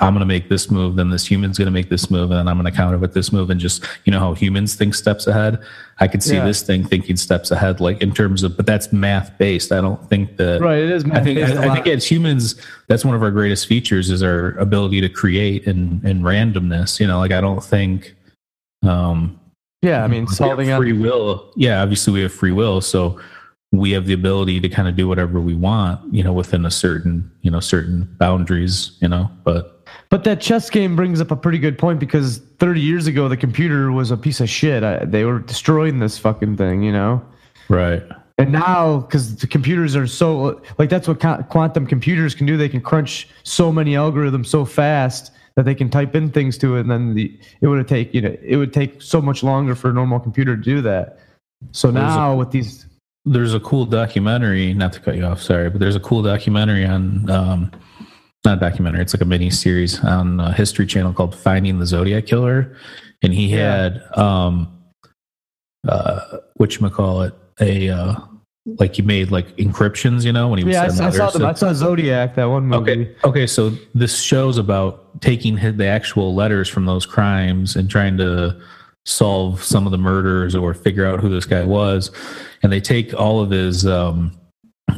I'm 0.00 0.14
going 0.14 0.20
to 0.20 0.26
make 0.26 0.48
this 0.48 0.70
move, 0.70 0.96
then 0.96 1.10
this 1.10 1.26
human's 1.26 1.58
going 1.58 1.66
to 1.66 1.72
make 1.72 1.88
this 1.88 2.10
move, 2.10 2.30
and 2.30 2.38
then 2.38 2.48
I'm 2.48 2.56
going 2.60 2.70
to 2.70 2.76
counter 2.76 2.98
with 2.98 3.14
this 3.14 3.32
move, 3.32 3.50
and 3.50 3.58
just 3.58 3.84
you 4.04 4.12
know 4.12 4.20
how 4.20 4.34
humans 4.34 4.74
think 4.74 4.94
steps 4.94 5.26
ahead. 5.26 5.58
I 5.98 6.06
could 6.06 6.22
see 6.22 6.36
yeah. 6.36 6.44
this 6.44 6.62
thing 6.62 6.84
thinking 6.84 7.16
steps 7.16 7.50
ahead, 7.50 7.80
like 7.80 8.00
in 8.00 8.12
terms 8.12 8.42
of, 8.44 8.56
but 8.56 8.66
that's 8.66 8.92
math 8.92 9.36
based. 9.38 9.72
I 9.72 9.80
don't 9.80 10.08
think 10.08 10.36
that 10.36 10.60
right. 10.60 10.78
It 10.78 10.90
is. 10.90 11.04
I 11.04 11.20
think 11.20 11.38
I, 11.38 11.70
I, 11.70 11.74
think 11.74 11.86
as 11.88 12.08
humans, 12.08 12.54
that's 12.86 13.04
one 13.04 13.16
of 13.16 13.22
our 13.22 13.32
greatest 13.32 13.66
features 13.66 14.10
is 14.10 14.22
our 14.22 14.50
ability 14.58 15.00
to 15.00 15.08
create 15.08 15.66
and 15.66 16.02
and 16.04 16.22
randomness. 16.22 17.00
You 17.00 17.06
know, 17.06 17.18
like 17.18 17.32
I 17.32 17.40
don't 17.40 17.62
think. 17.62 18.14
um 18.82 19.40
Yeah, 19.82 20.04
I 20.04 20.06
mean, 20.06 20.28
solving 20.28 20.74
free 20.76 20.92
on- 20.92 21.00
will. 21.00 21.52
Yeah, 21.56 21.82
obviously 21.82 22.12
we 22.12 22.22
have 22.22 22.32
free 22.32 22.52
will, 22.52 22.80
so 22.80 23.18
we 23.72 23.90
have 23.92 24.06
the 24.06 24.14
ability 24.14 24.60
to 24.60 24.68
kind 24.68 24.88
of 24.88 24.96
do 24.96 25.06
whatever 25.06 25.40
we 25.40 25.54
want, 25.54 26.12
you 26.12 26.22
know, 26.22 26.32
within 26.32 26.64
a 26.64 26.70
certain, 26.70 27.30
you 27.42 27.50
know, 27.50 27.60
certain 27.60 28.08
boundaries, 28.18 28.92
you 29.00 29.08
know, 29.08 29.30
but 29.44 29.77
but 30.10 30.24
that 30.24 30.40
chess 30.40 30.70
game 30.70 30.96
brings 30.96 31.20
up 31.20 31.30
a 31.30 31.36
pretty 31.36 31.58
good 31.58 31.78
point 31.78 32.00
because 32.00 32.38
30 32.58 32.80
years 32.80 33.06
ago 33.06 33.28
the 33.28 33.36
computer 33.36 33.92
was 33.92 34.10
a 34.10 34.16
piece 34.16 34.40
of 34.40 34.48
shit. 34.48 34.82
I, 34.82 35.04
they 35.04 35.24
were 35.24 35.40
destroying 35.40 35.98
this 35.98 36.18
fucking 36.18 36.56
thing, 36.56 36.82
you 36.82 36.92
know. 36.92 37.22
Right. 37.68 38.02
And 38.38 38.52
now, 38.52 38.98
because 39.00 39.34
the 39.34 39.48
computers 39.48 39.96
are 39.96 40.06
so 40.06 40.62
like 40.78 40.88
that's 40.88 41.08
what 41.08 41.18
quantum 41.50 41.86
computers 41.86 42.36
can 42.36 42.46
do. 42.46 42.56
They 42.56 42.68
can 42.68 42.80
crunch 42.80 43.28
so 43.42 43.72
many 43.72 43.94
algorithms 43.94 44.46
so 44.46 44.64
fast 44.64 45.32
that 45.56 45.64
they 45.64 45.74
can 45.74 45.90
type 45.90 46.14
in 46.14 46.30
things 46.30 46.56
to 46.58 46.76
it, 46.76 46.82
and 46.82 46.90
then 46.90 47.14
the 47.14 47.36
it 47.60 47.66
would 47.66 47.88
take 47.88 48.14
you 48.14 48.20
know 48.20 48.36
it 48.40 48.54
would 48.56 48.72
take 48.72 49.02
so 49.02 49.20
much 49.20 49.42
longer 49.42 49.74
for 49.74 49.90
a 49.90 49.92
normal 49.92 50.20
computer 50.20 50.56
to 50.56 50.62
do 50.62 50.80
that. 50.82 51.18
So 51.72 51.90
now 51.90 52.32
a, 52.32 52.36
with 52.36 52.52
these, 52.52 52.86
there's 53.24 53.54
a 53.54 53.60
cool 53.60 53.84
documentary. 53.84 54.72
Not 54.72 54.92
to 54.92 55.00
cut 55.00 55.16
you 55.16 55.24
off, 55.24 55.42
sorry, 55.42 55.68
but 55.68 55.80
there's 55.80 55.96
a 55.96 56.00
cool 56.00 56.22
documentary 56.22 56.86
on. 56.86 57.28
Um, 57.28 57.72
not 58.44 58.58
a 58.58 58.60
documentary. 58.60 59.02
It's 59.02 59.14
like 59.14 59.20
a 59.20 59.26
mini 59.26 59.50
series 59.50 60.02
on 60.04 60.40
a 60.40 60.52
History 60.52 60.86
Channel 60.86 61.12
called 61.12 61.34
"Finding 61.34 61.78
the 61.78 61.86
Zodiac 61.86 62.26
Killer," 62.26 62.76
and 63.22 63.32
he 63.32 63.48
yeah. 63.48 63.90
had 63.90 64.18
um, 64.18 64.78
uh, 65.86 66.38
you 66.58 66.90
call 66.90 67.22
it, 67.22 67.34
a 67.60 67.88
uh, 67.88 68.14
like 68.78 68.96
he 68.96 69.02
made 69.02 69.30
like 69.30 69.56
encryptions, 69.56 70.24
you 70.24 70.32
know, 70.32 70.48
when 70.48 70.58
he 70.58 70.64
was 70.64 70.74
yeah, 70.74 70.82
I, 70.82 71.06
I 71.08 71.10
saw 71.10 71.30
them. 71.30 71.44
I 71.44 71.54
saw 71.54 71.72
Zodiac 71.72 72.34
that 72.36 72.44
one 72.44 72.66
movie. 72.66 72.92
Okay, 72.92 73.16
okay, 73.24 73.46
so 73.46 73.70
this 73.94 74.20
shows 74.20 74.58
about 74.58 75.20
taking 75.20 75.56
the 75.76 75.86
actual 75.86 76.34
letters 76.34 76.68
from 76.68 76.86
those 76.86 77.06
crimes 77.06 77.76
and 77.76 77.90
trying 77.90 78.16
to 78.18 78.60
solve 79.04 79.62
some 79.64 79.86
of 79.86 79.90
the 79.90 79.98
murders 79.98 80.54
or 80.54 80.74
figure 80.74 81.06
out 81.06 81.20
who 81.20 81.28
this 81.28 81.46
guy 81.46 81.64
was, 81.64 82.10
and 82.62 82.70
they 82.70 82.80
take 82.80 83.14
all 83.14 83.40
of 83.40 83.50
his 83.50 83.86
um, 83.86 84.37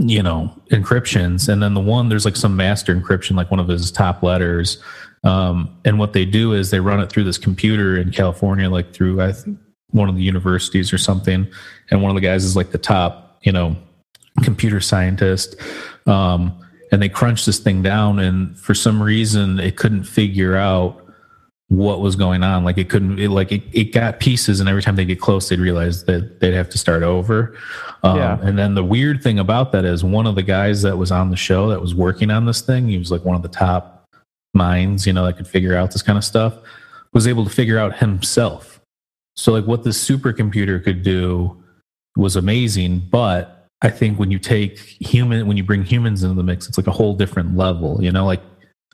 you 0.08 0.23
know 0.23 0.55
encryptions. 0.70 1.49
And 1.49 1.62
then 1.62 1.75
the 1.75 1.81
one 1.81 2.08
there's 2.08 2.25
like 2.25 2.37
some 2.37 2.56
master 2.56 2.94
encryption 2.94 3.37
like 3.37 3.50
one 3.50 3.61
of 3.61 3.69
his 3.69 3.91
top 3.91 4.23
letters. 4.23 4.82
Um, 5.23 5.79
and 5.85 5.99
what 5.99 6.14
they 6.14 6.25
do 6.25 6.55
is 6.55 6.70
they 6.70 6.81
run 6.81 7.00
it 7.00 7.11
through 7.11 7.25
this 7.25 7.37
computer 7.37 7.99
in 7.99 8.11
california 8.11 8.70
like 8.70 8.94
through 8.94 9.20
i 9.20 9.32
think 9.32 9.58
one 9.91 10.08
of 10.08 10.17
the 10.17 10.23
universities 10.23 10.93
or 10.93 10.99
something. 10.99 11.49
And 11.91 12.02
one 12.02 12.11
of 12.11 12.14
the 12.14 12.20
guys 12.26 12.44
is 12.44 12.56
like 12.56 12.70
the 12.70 12.79
top 12.79 13.38
you 13.43 13.52
know 13.52 13.76
computer 14.43 14.81
scientist. 14.81 15.56
Um, 16.06 16.58
and 16.93 17.00
they 17.00 17.08
crunch 17.08 17.44
this 17.44 17.58
thing 17.58 17.82
down. 17.82 18.19
And 18.19 18.58
for 18.58 18.75
some 18.75 19.02
reason 19.02 19.61
it 19.61 19.76
couldn't 19.76 20.05
figure 20.05 20.56
out 20.56 21.05
what 21.70 22.00
was 22.00 22.17
going 22.17 22.43
on. 22.43 22.64
Like 22.64 22.78
it 22.78 22.90
couldn't, 22.90 23.20
it, 23.20 23.31
like 23.31 23.52
it, 23.52 23.62
it 23.72 23.93
got 23.93 24.19
pieces, 24.19 24.58
and 24.58 24.69
every 24.69 24.82
time 24.82 24.96
they 24.96 25.05
get 25.05 25.20
close, 25.20 25.49
they'd 25.49 25.61
realize 25.61 26.05
that 26.05 26.40
they'd 26.40 26.52
have 26.52 26.69
to 26.70 26.78
start 26.78 27.05
over. 27.05 27.56
Um, 28.02 28.17
yeah. 28.17 28.38
And 28.43 28.58
then 28.58 28.75
the 28.75 28.82
weird 28.82 29.22
thing 29.22 29.38
about 29.38 29.70
that 29.72 29.84
is 29.84 30.02
one 30.02 30.26
of 30.26 30.34
the 30.34 30.43
guys 30.43 30.82
that 30.82 30.99
was 30.99 31.12
on 31.12 31.31
the 31.31 31.37
show 31.37 31.69
that 31.69 31.81
was 31.81 31.94
working 31.94 32.31
on 32.31 32.44
this 32.44 32.61
thing, 32.61 32.88
he 32.88 32.99
was 32.99 33.12
like 33.12 33.25
one 33.25 33.37
of 33.37 33.43
the 33.43 33.49
top 33.49 34.08
minds, 34.52 35.06
you 35.06 35.12
know, 35.12 35.25
that 35.25 35.37
could 35.37 35.46
figure 35.46 35.76
out 35.76 35.93
this 35.93 36.02
kind 36.02 36.19
of 36.19 36.25
stuff, 36.25 36.55
was 37.12 37.28
able 37.28 37.44
to 37.44 37.50
figure 37.50 37.78
out 37.78 37.99
himself. 37.99 38.81
So 39.37 39.52
like 39.52 39.64
what 39.64 39.84
this 39.84 40.02
supercomputer 40.05 40.82
could 40.82 41.05
do 41.05 41.62
was 42.16 42.34
amazing, 42.34 43.06
but 43.11 43.69
I 43.81 43.90
think 43.90 44.19
when 44.19 44.32
you 44.32 44.40
take 44.40 44.78
human, 44.78 45.46
when 45.46 45.56
you 45.56 45.62
bring 45.62 45.84
humans 45.84 46.25
into 46.25 46.34
the 46.34 46.43
mix, 46.43 46.69
it's 46.69 46.76
like 46.76 46.88
a 46.88 46.93
whole 46.93 47.14
different 47.14 47.56
level, 47.56 48.02
you 48.02 48.11
know, 48.11 48.26
like 48.26 48.43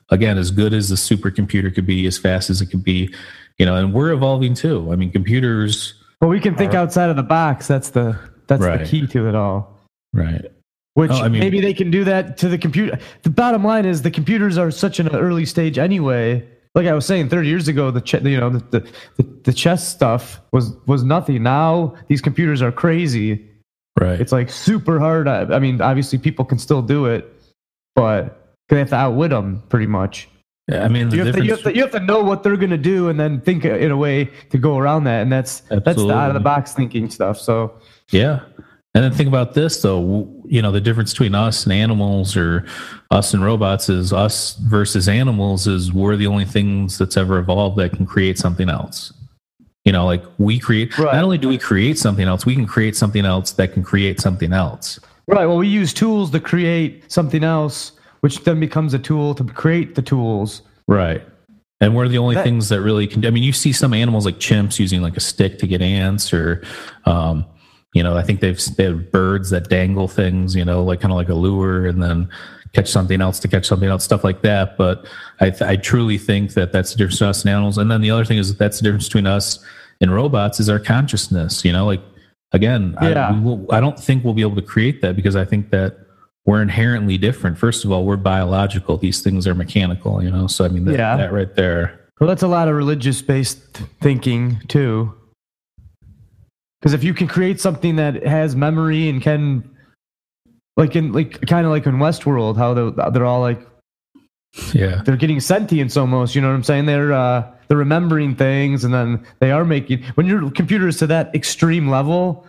again, 0.09 0.37
as 0.37 0.51
good 0.51 0.73
as 0.73 0.89
the 0.89 0.95
supercomputer 0.95 1.73
could 1.73 1.85
be, 1.85 2.05
as 2.07 2.17
fast 2.17 2.49
as 2.49 2.61
it 2.61 2.67
could 2.67 2.83
be, 2.83 3.13
you 3.57 3.65
know, 3.65 3.75
and 3.75 3.93
we're 3.93 4.11
evolving 4.11 4.53
too. 4.53 4.91
I 4.91 4.95
mean, 4.95 5.11
computers. 5.11 5.93
Well, 6.21 6.29
we 6.29 6.39
can 6.39 6.55
think 6.55 6.73
are, 6.73 6.77
outside 6.77 7.09
of 7.09 7.15
the 7.15 7.23
box. 7.23 7.67
That's 7.67 7.89
the 7.89 8.17
that's 8.47 8.61
right. 8.61 8.79
the 8.79 8.85
key 8.85 9.07
to 9.07 9.27
it 9.27 9.35
all. 9.35 9.77
Right. 10.13 10.45
Which 10.93 11.11
oh, 11.11 11.21
I 11.21 11.27
mean, 11.27 11.39
maybe 11.39 11.61
they 11.61 11.73
can 11.73 11.91
do 11.91 12.03
that 12.05 12.37
to 12.37 12.49
the 12.49 12.57
computer. 12.57 12.97
The 13.21 13.29
bottom 13.29 13.63
line 13.63 13.85
is 13.85 14.01
the 14.01 14.09
computers 14.09 14.57
are 14.57 14.71
such 14.71 14.99
an 14.99 15.15
early 15.15 15.45
stage 15.45 15.77
anyway. 15.77 16.47
Like 16.73 16.87
I 16.87 16.93
was 16.93 17.05
saying, 17.05 17.29
30 17.29 17.47
years 17.47 17.67
ago, 17.67 17.91
the 17.91 18.01
ch- 18.01 18.15
you 18.23 18.39
know 18.39 18.49
the, 18.49 18.79
the 19.15 19.23
the 19.43 19.53
chess 19.53 19.87
stuff 19.87 20.39
was 20.51 20.75
was 20.87 21.03
nothing. 21.03 21.43
Now 21.43 21.95
these 22.07 22.21
computers 22.21 22.61
are 22.61 22.71
crazy. 22.71 23.47
Right. 23.99 24.19
It's 24.19 24.31
like 24.31 24.49
super 24.49 24.99
hard. 24.99 25.27
I, 25.27 25.41
I 25.41 25.59
mean, 25.59 25.81
obviously 25.81 26.19
people 26.19 26.45
can 26.45 26.59
still 26.59 26.81
do 26.81 27.05
it, 27.05 27.31
but 27.95 28.46
they 28.69 28.79
have 28.79 28.89
to 28.89 28.95
outwit 28.95 29.31
them 29.31 29.63
pretty 29.69 29.87
much. 29.87 30.29
Yeah, 30.69 30.83
I 30.83 30.89
mean, 30.89 31.11
you 31.11 31.23
have, 31.23 31.35
to, 31.35 31.45
you, 31.45 31.51
have 31.51 31.63
to, 31.63 31.73
you, 31.73 31.81
have 31.81 31.91
to, 31.91 31.99
know 32.01 32.21
what 32.21 32.43
they're 32.43 32.57
going 32.57 32.71
to 32.71 32.77
do 32.77 33.07
and 33.07 33.17
then 33.17 33.39
think 33.39 33.63
uh, 33.63 33.75
in 33.75 33.89
a 33.89 33.95
way 33.95 34.25
to 34.49 34.57
go 34.57 34.77
around 34.77 35.05
that. 35.05 35.21
And 35.21 35.31
that's 35.31 35.61
Absolutely. 35.71 35.83
that's 35.85 36.01
the 36.03 36.13
out 36.13 36.29
of 36.29 36.33
the 36.33 36.41
box 36.41 36.73
thinking 36.73 37.09
stuff. 37.09 37.39
So, 37.39 37.79
yeah. 38.11 38.41
And 38.93 39.03
then 39.03 39.13
think 39.13 39.29
about 39.29 39.53
this, 39.53 39.81
though. 39.81 40.27
You 40.45 40.61
know, 40.61 40.71
the 40.73 40.81
difference 40.81 41.13
between 41.13 41.35
us 41.35 41.63
and 41.63 41.71
animals 41.71 42.35
or 42.35 42.65
us 43.11 43.33
and 43.33 43.45
robots 43.45 43.87
is 43.87 44.11
us 44.11 44.55
versus 44.55 45.07
animals 45.07 45.67
is 45.67 45.93
we're 45.93 46.17
the 46.17 46.27
only 46.27 46.45
things 46.45 46.97
that's 46.97 47.15
ever 47.15 47.37
evolved 47.37 47.77
that 47.77 47.93
can 47.93 48.05
create 48.05 48.37
something 48.37 48.69
else. 48.69 49.13
You 49.85 49.93
know, 49.93 50.05
like 50.05 50.23
we 50.37 50.59
create, 50.59 50.97
right. 50.97 51.13
not 51.13 51.23
only 51.23 51.37
do 51.37 51.47
we 51.47 51.57
create 51.57 51.97
something 51.97 52.27
else, 52.27 52.45
we 52.45 52.55
can 52.55 52.65
create 52.65 52.95
something 52.95 53.25
else 53.25 53.51
that 53.53 53.71
can 53.71 53.83
create 53.83 54.19
something 54.19 54.51
else. 54.51 54.99
Right. 55.27 55.45
Well, 55.45 55.57
we 55.57 55.69
use 55.69 55.93
tools 55.93 56.31
to 56.31 56.41
create 56.41 57.09
something 57.09 57.43
else 57.43 57.93
which 58.21 58.43
then 58.43 58.59
becomes 58.59 58.93
a 58.93 58.99
tool 58.99 59.35
to 59.35 59.43
create 59.43 59.95
the 59.95 60.01
tools. 60.01 60.61
Right. 60.87 61.23
And 61.79 61.95
we're 61.95 62.07
the 62.07 62.17
only 62.17 62.35
that, 62.35 62.43
things 62.43 62.69
that 62.69 62.81
really 62.81 63.05
can. 63.05 63.25
I 63.25 63.29
mean, 63.29 63.43
you 63.43 63.53
see 63.53 63.71
some 63.71 63.93
animals 63.93 64.25
like 64.25 64.39
chimps 64.39 64.79
using 64.79 65.01
like 65.01 65.15
a 65.15 65.19
stick 65.19 65.59
to 65.59 65.67
get 65.67 65.81
ants, 65.81 66.33
or, 66.33 66.63
um, 67.05 67.45
you 67.93 68.01
know, 68.01 68.17
I 68.17 68.23
think 68.23 68.39
they've 68.39 68.59
they 68.77 68.85
have 68.85 69.11
birds 69.11 69.51
that 69.51 69.69
dangle 69.69 70.07
things, 70.07 70.55
you 70.55 70.65
know, 70.65 70.83
like 70.83 71.01
kind 71.01 71.11
of 71.11 71.17
like 71.17 71.29
a 71.29 71.35
lure, 71.35 71.85
and 71.85 72.01
then 72.01 72.29
catch 72.73 72.89
something 72.89 73.21
else 73.21 73.39
to 73.39 73.47
catch 73.47 73.65
something 73.65 73.89
else, 73.89 74.03
stuff 74.03 74.23
like 74.23 74.41
that. 74.41 74.75
But 74.75 75.07
I, 75.39 75.53
I 75.61 75.75
truly 75.75 76.17
think 76.17 76.53
that 76.53 76.71
that's 76.71 76.91
the 76.91 76.97
difference 76.97 77.17
between 77.17 77.29
us 77.29 77.45
and 77.45 77.53
animals. 77.53 77.77
And 77.77 77.91
then 77.91 78.01
the 78.01 78.11
other 78.11 78.25
thing 78.25 78.39
is 78.39 78.49
that 78.49 78.57
that's 78.57 78.79
the 78.79 78.83
difference 78.83 79.07
between 79.07 79.27
us 79.27 79.63
and 80.01 80.13
robots 80.13 80.59
is 80.59 80.69
our 80.69 80.79
consciousness. 80.79 81.63
You 81.63 81.73
know, 81.73 81.85
like 81.85 82.01
again, 82.53 82.97
yeah. 83.03 83.29
I, 83.29 83.39
will, 83.39 83.71
I 83.71 83.79
don't 83.79 83.99
think 83.99 84.23
we'll 84.23 84.33
be 84.33 84.41
able 84.41 84.55
to 84.55 84.63
create 84.63 85.01
that 85.03 85.15
because 85.15 85.35
I 85.35 85.45
think 85.45 85.69
that 85.69 86.06
we're 86.47 86.61
inherently 86.61 87.17
different. 87.19 87.57
First 87.59 87.85
of 87.85 87.91
all, 87.91 88.05
we're 88.05 88.15
biological; 88.17 88.97
these 88.97 89.21
things 89.21 89.45
are 89.45 89.53
mechanical. 89.53 90.23
You 90.23 90.31
know, 90.31 90.47
so 90.47 90.65
I 90.65 90.69
mean, 90.69 90.85
that, 90.85 90.97
yeah. 90.97 91.15
that 91.17 91.31
right 91.31 91.53
there. 91.55 91.99
Well, 92.19 92.27
that's 92.27 92.41
a 92.41 92.47
lot 92.47 92.67
of 92.67 92.75
religious 92.75 93.21
based 93.21 93.59
thinking 94.01 94.59
too. 94.67 95.13
Because 96.81 96.93
if 96.93 97.03
you 97.03 97.13
can 97.13 97.27
create 97.27 97.59
something 97.59 97.97
that 97.97 98.25
has 98.25 98.55
memory 98.55 99.09
and 99.09 99.21
can, 99.21 99.69
like 100.77 100.95
in 100.95 101.11
like 101.11 101.45
kind 101.47 101.65
of 101.65 101.71
like 101.71 101.85
in 101.85 101.97
Westworld, 101.97 102.55
how 102.57 102.73
they're, 102.73 103.11
they're 103.11 103.25
all 103.25 103.41
like 103.41 103.59
Yeah. 104.73 105.01
they're 105.03 105.17
getting 105.17 105.39
sentience 105.39 105.97
almost. 105.97 106.33
You 106.33 106.41
know 106.41 106.47
what 106.49 106.55
I'm 106.55 106.63
saying? 106.63 106.85
They're 106.85 107.11
uh, 107.13 107.51
they're 107.67 107.77
remembering 107.77 108.35
things, 108.35 108.83
and 108.85 108.93
then 108.93 109.25
they 109.39 109.51
are 109.51 109.65
making. 109.65 110.03
When 110.15 110.25
your 110.25 110.49
computer 110.51 110.87
is 110.87 110.97
to 110.99 111.07
that 111.07 111.35
extreme 111.35 111.89
level 111.89 112.47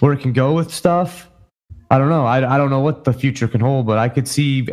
where 0.00 0.12
it 0.12 0.20
can 0.20 0.32
go 0.32 0.52
with 0.52 0.72
stuff, 0.74 1.30
I 1.90 1.98
don't 1.98 2.08
know. 2.08 2.26
I, 2.26 2.54
I 2.54 2.58
don't 2.58 2.70
know 2.70 2.80
what 2.80 3.04
the 3.04 3.12
future 3.12 3.48
can 3.48 3.60
hold, 3.60 3.86
but 3.86 3.98
I 3.98 4.08
could 4.08 4.26
see. 4.28 4.66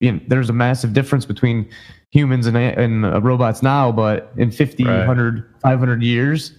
You 0.00 0.12
know, 0.12 0.20
there's 0.28 0.48
a 0.48 0.54
massive 0.54 0.92
difference 0.92 1.26
between 1.26 1.68
humans 2.10 2.46
and 2.46 2.56
and 2.56 3.04
uh, 3.04 3.20
robots 3.20 3.62
now, 3.62 3.92
but 3.92 4.32
in 4.36 4.50
50, 4.50 4.84
Right. 4.84 4.98
100, 4.98 5.44
500 5.62 6.02
years, 6.02 6.52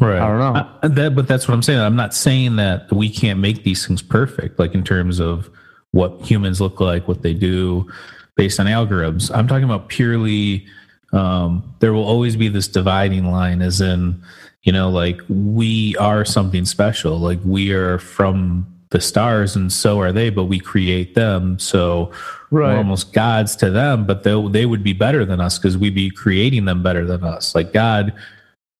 Right. 0.00 0.20
I 0.20 0.26
don't 0.26 0.38
know. 0.38 0.60
Uh, 0.82 0.88
that, 0.88 1.14
but 1.14 1.28
that's 1.28 1.46
what 1.46 1.54
I'm 1.54 1.62
saying. 1.62 1.78
I'm 1.78 1.96
not 1.96 2.14
saying 2.14 2.56
that 2.56 2.90
we 2.92 3.10
can't 3.10 3.38
make 3.38 3.62
these 3.62 3.86
things 3.86 4.02
perfect, 4.02 4.58
like 4.58 4.74
in 4.74 4.82
terms 4.84 5.20
of 5.20 5.50
what 5.92 6.22
humans 6.22 6.60
look 6.60 6.80
like, 6.80 7.06
what 7.06 7.22
they 7.22 7.34
do 7.34 7.88
based 8.34 8.58
on 8.58 8.66
algorithms. 8.66 9.30
I'm 9.34 9.46
talking 9.46 9.64
about 9.64 9.88
purely, 9.88 10.66
um, 11.12 11.74
there 11.80 11.92
will 11.92 12.04
always 12.06 12.36
be 12.36 12.48
this 12.48 12.66
dividing 12.66 13.26
line, 13.26 13.60
as 13.60 13.80
in, 13.80 14.22
you 14.62 14.72
know, 14.72 14.88
like 14.88 15.20
we 15.28 15.94
are 15.98 16.24
something 16.24 16.64
special. 16.64 17.18
Like 17.18 17.40
we 17.44 17.72
are 17.72 17.98
from 17.98 18.66
the 18.92 19.00
stars 19.00 19.56
and 19.56 19.72
so 19.72 19.98
are 20.00 20.12
they, 20.12 20.30
but 20.30 20.44
we 20.44 20.60
create 20.60 21.14
them. 21.14 21.58
So 21.58 22.12
Right. 22.50 22.72
we're 22.72 22.76
almost 22.76 23.12
gods 23.14 23.56
to 23.56 23.70
them, 23.70 24.06
but 24.06 24.22
they, 24.24 24.48
they 24.50 24.66
would 24.66 24.84
be 24.84 24.92
better 24.92 25.24
than 25.24 25.40
us 25.40 25.58
because 25.58 25.76
we'd 25.78 25.94
be 25.94 26.10
creating 26.10 26.66
them 26.66 26.82
better 26.82 27.04
than 27.06 27.24
us. 27.24 27.54
Like 27.54 27.72
God, 27.72 28.12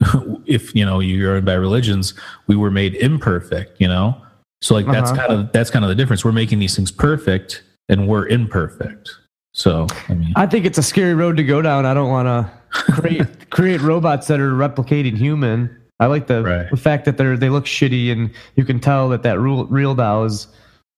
if 0.46 0.74
you 0.74 0.84
know 0.84 1.00
you're 1.00 1.40
by 1.40 1.54
religions, 1.54 2.14
we 2.46 2.54
were 2.56 2.70
made 2.70 2.94
imperfect, 2.96 3.80
you 3.80 3.88
know? 3.88 4.20
So 4.60 4.74
like 4.74 4.86
that's 4.86 5.10
Uh-huh. 5.10 5.26
kind 5.26 5.40
of 5.40 5.52
that's 5.52 5.70
kind 5.70 5.84
of 5.84 5.88
the 5.88 5.94
difference. 5.94 6.24
We're 6.24 6.32
making 6.32 6.58
these 6.60 6.76
things 6.76 6.90
perfect 6.92 7.62
and 7.88 8.06
we're 8.06 8.28
imperfect. 8.28 9.10
So 9.54 9.86
I 10.08 10.14
mean 10.14 10.32
I 10.36 10.46
think 10.46 10.66
it's 10.66 10.78
a 10.78 10.82
scary 10.82 11.14
road 11.14 11.36
to 11.38 11.42
go 11.42 11.62
down. 11.62 11.86
I 11.86 11.94
don't 11.94 12.10
want 12.10 12.26
to 12.28 12.92
create 12.92 13.50
create 13.50 13.80
robots 13.80 14.26
that 14.28 14.38
are 14.38 14.52
replicating 14.52 15.16
human. 15.16 15.81
I 16.02 16.06
like 16.06 16.26
the, 16.26 16.42
Right. 16.42 16.70
the 16.70 16.76
fact 16.76 17.04
that 17.04 17.16
they're 17.16 17.36
they 17.36 17.48
look 17.48 17.64
shitty 17.64 18.10
and 18.10 18.30
you 18.56 18.64
can 18.64 18.80
tell 18.80 19.08
that 19.10 19.22
that 19.22 19.38
real, 19.38 19.66
real 19.66 19.94
doll 19.94 20.24
is 20.24 20.48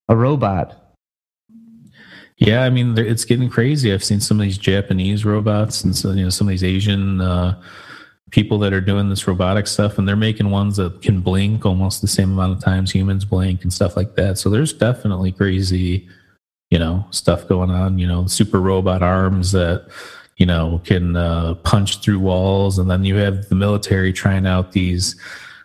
a 0.09 0.17
robot. 0.17 0.81
Yeah, 2.39 2.65
I 2.65 2.71
mean, 2.71 2.97
it's 2.99 3.25
getting 3.25 3.49
crazy. 3.49 3.93
I've 3.93 4.03
seen 4.03 4.21
some 4.21 4.41
of 4.41 4.45
these 4.45 4.59
Japanese 4.59 5.25
robots 5.25 5.85
and 5.85 5.95
so, 5.95 6.11
you 6.13 6.25
know 6.25 6.31
some 6.31 6.49
of 6.49 6.51
these 6.51 6.65
Asian 6.65 7.21
uh, 7.21 7.61
people 8.31 8.59
that 8.59 8.73
are 8.73 8.81
doing 8.81 9.09
this 9.11 9.29
robotic 9.29 9.67
stuff, 9.67 9.99
and 9.99 10.09
they're 10.09 10.17
making 10.17 10.51
ones 10.51 10.77
that 10.77 11.01
can 11.03 11.21
blink 11.21 11.65
almost 11.65 12.01
the 12.01 12.09
same 12.09 12.33
amount 12.33 12.53
of 12.57 12.65
times 12.65 12.91
humans 12.91 13.25
blink 13.25 13.63
and 13.63 13.73
stuff 13.73 13.97
like 13.97 14.17
that. 14.17 14.39
So 14.39 14.51
there's 14.51 14.73
definitely 14.73 15.31
crazy, 15.33 16.09
you 16.71 16.79
know, 16.79 17.07
stuff 17.11 17.47
going 17.47 17.71
on. 17.71 17.99
You 17.99 18.09
know, 18.09 18.27
super 18.27 18.61
robot 18.61 19.03
arms 19.03 19.53
that 19.53 19.87
you 20.37 20.47
know 20.47 20.81
can 20.85 21.17
uh, 21.17 21.55
punch 21.55 22.01
through 22.01 22.19
walls, 22.19 22.79
and 22.79 22.91
then 22.91 23.05
you 23.05 23.17
have 23.17 23.49
the 23.49 23.55
military 23.55 24.13
trying 24.13 24.47
out 24.47 24.73
these. 24.73 25.17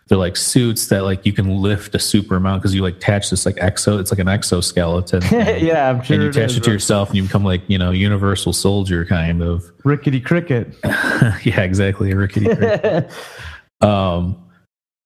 They're 0.08 0.18
like 0.18 0.36
suits 0.36 0.88
that 0.88 1.04
like 1.04 1.24
you 1.24 1.32
can 1.32 1.62
lift 1.62 1.94
a 1.94 2.00
super 2.00 2.34
amount 2.34 2.62
because 2.62 2.74
you 2.74 2.82
like 2.82 2.96
attach 2.96 3.30
this 3.30 3.46
like 3.46 3.54
exo. 3.56 4.00
It's 4.00 4.10
like 4.10 4.18
an 4.18 4.26
exoskeleton. 4.26 5.22
yeah, 5.30 5.88
I'm 5.88 6.02
sure 6.02 6.14
and 6.14 6.24
you 6.24 6.30
attach 6.30 6.50
is. 6.50 6.56
it 6.56 6.64
to 6.64 6.72
yourself 6.72 7.10
and 7.10 7.16
you 7.16 7.22
become 7.22 7.44
like 7.44 7.62
you 7.68 7.78
know 7.78 7.92
universal 7.92 8.52
soldier 8.52 9.04
kind 9.04 9.40
of 9.40 9.70
Rickety 9.84 10.20
cricket. 10.20 10.76
yeah 10.84 11.60
exactly 11.60 12.12
rickety 12.12 12.46
cricket. 12.46 13.12
um 13.82 14.49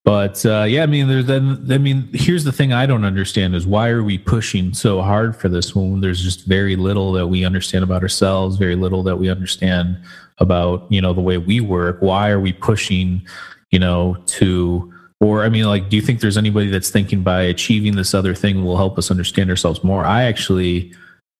but 0.05 0.45
uh 0.45 0.63
yeah 0.63 0.83
i 0.83 0.85
mean 0.85 1.07
there's 1.09 1.25
then 1.25 1.67
i 1.69 1.77
mean 1.77 2.07
here's 2.13 2.45
the 2.45 2.51
thing 2.51 2.71
i 2.71 2.85
don't 2.85 3.03
understand 3.03 3.53
is 3.53 3.67
why 3.67 3.89
are 3.89 4.03
we 4.03 4.17
pushing 4.17 4.73
so 4.73 5.01
hard 5.01 5.35
for 5.35 5.49
this 5.49 5.75
when 5.75 5.99
there's 5.99 6.23
just 6.23 6.45
very 6.45 6.77
little 6.77 7.11
that 7.11 7.27
we 7.27 7.43
understand 7.43 7.83
about 7.83 8.01
ourselves 8.01 8.55
very 8.55 8.75
little 8.75 9.03
that 9.03 9.17
we 9.17 9.29
understand 9.29 9.97
about 10.39 10.85
you 10.91 11.01
know 11.01 11.13
the 11.13 11.21
way 11.21 11.37
we 11.37 11.59
work? 11.59 11.97
Why 11.99 12.29
are 12.29 12.39
we 12.39 12.53
pushing 12.53 13.25
you 13.71 13.79
know 13.79 14.17
to 14.27 14.91
or 15.21 15.43
i 15.43 15.49
mean 15.49 15.65
like 15.65 15.89
do 15.89 15.95
you 15.95 16.01
think 16.01 16.19
there's 16.19 16.37
anybody 16.37 16.69
that's 16.69 16.89
thinking 16.89 17.23
by 17.23 17.41
achieving 17.41 17.95
this 17.95 18.13
other 18.13 18.35
thing 18.35 18.63
will 18.63 18.77
help 18.77 18.97
us 18.97 19.11
understand 19.11 19.49
ourselves 19.49 19.83
more? 19.83 20.05
I 20.05 20.23
actually 20.23 20.93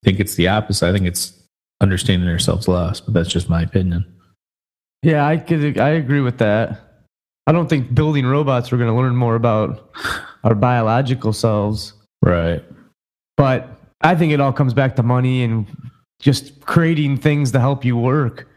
think 0.04 0.20
it's 0.20 0.36
the 0.36 0.48
opposite. 0.48 0.88
I 0.88 0.94
think 0.94 1.06
it's 1.06 1.34
understanding 1.82 2.30
ourselves 2.30 2.68
less 2.68 3.02
but 3.02 3.14
that's 3.14 3.30
just 3.30 3.50
my 3.50 3.62
opinion. 3.62 4.06
Yeah, 5.04 5.28
I 5.28 5.38
could 5.38 5.78
I 5.78 5.90
agree 5.90 6.22
with 6.22 6.38
that. 6.40 6.85
I 7.48 7.52
don't 7.52 7.70
think 7.70 7.94
building 7.94 8.26
robots 8.26 8.72
we're 8.72 8.78
going 8.78 8.90
to 8.90 8.96
learn 8.96 9.16
more 9.16 9.36
about 9.36 9.92
our 10.44 10.56
biological 10.56 11.34
selves, 11.34 11.94
right 12.22 12.64
but 13.38 13.70
I 14.02 14.16
think 14.16 14.32
it 14.32 14.40
all 14.40 14.54
comes 14.54 14.74
back 14.74 14.96
to 14.98 15.04
money 15.04 15.44
and 15.44 15.66
just 16.20 16.66
creating 16.66 17.18
things 17.18 17.52
to 17.52 17.60
help 17.60 17.84
you 17.84 17.98
work. 17.98 18.48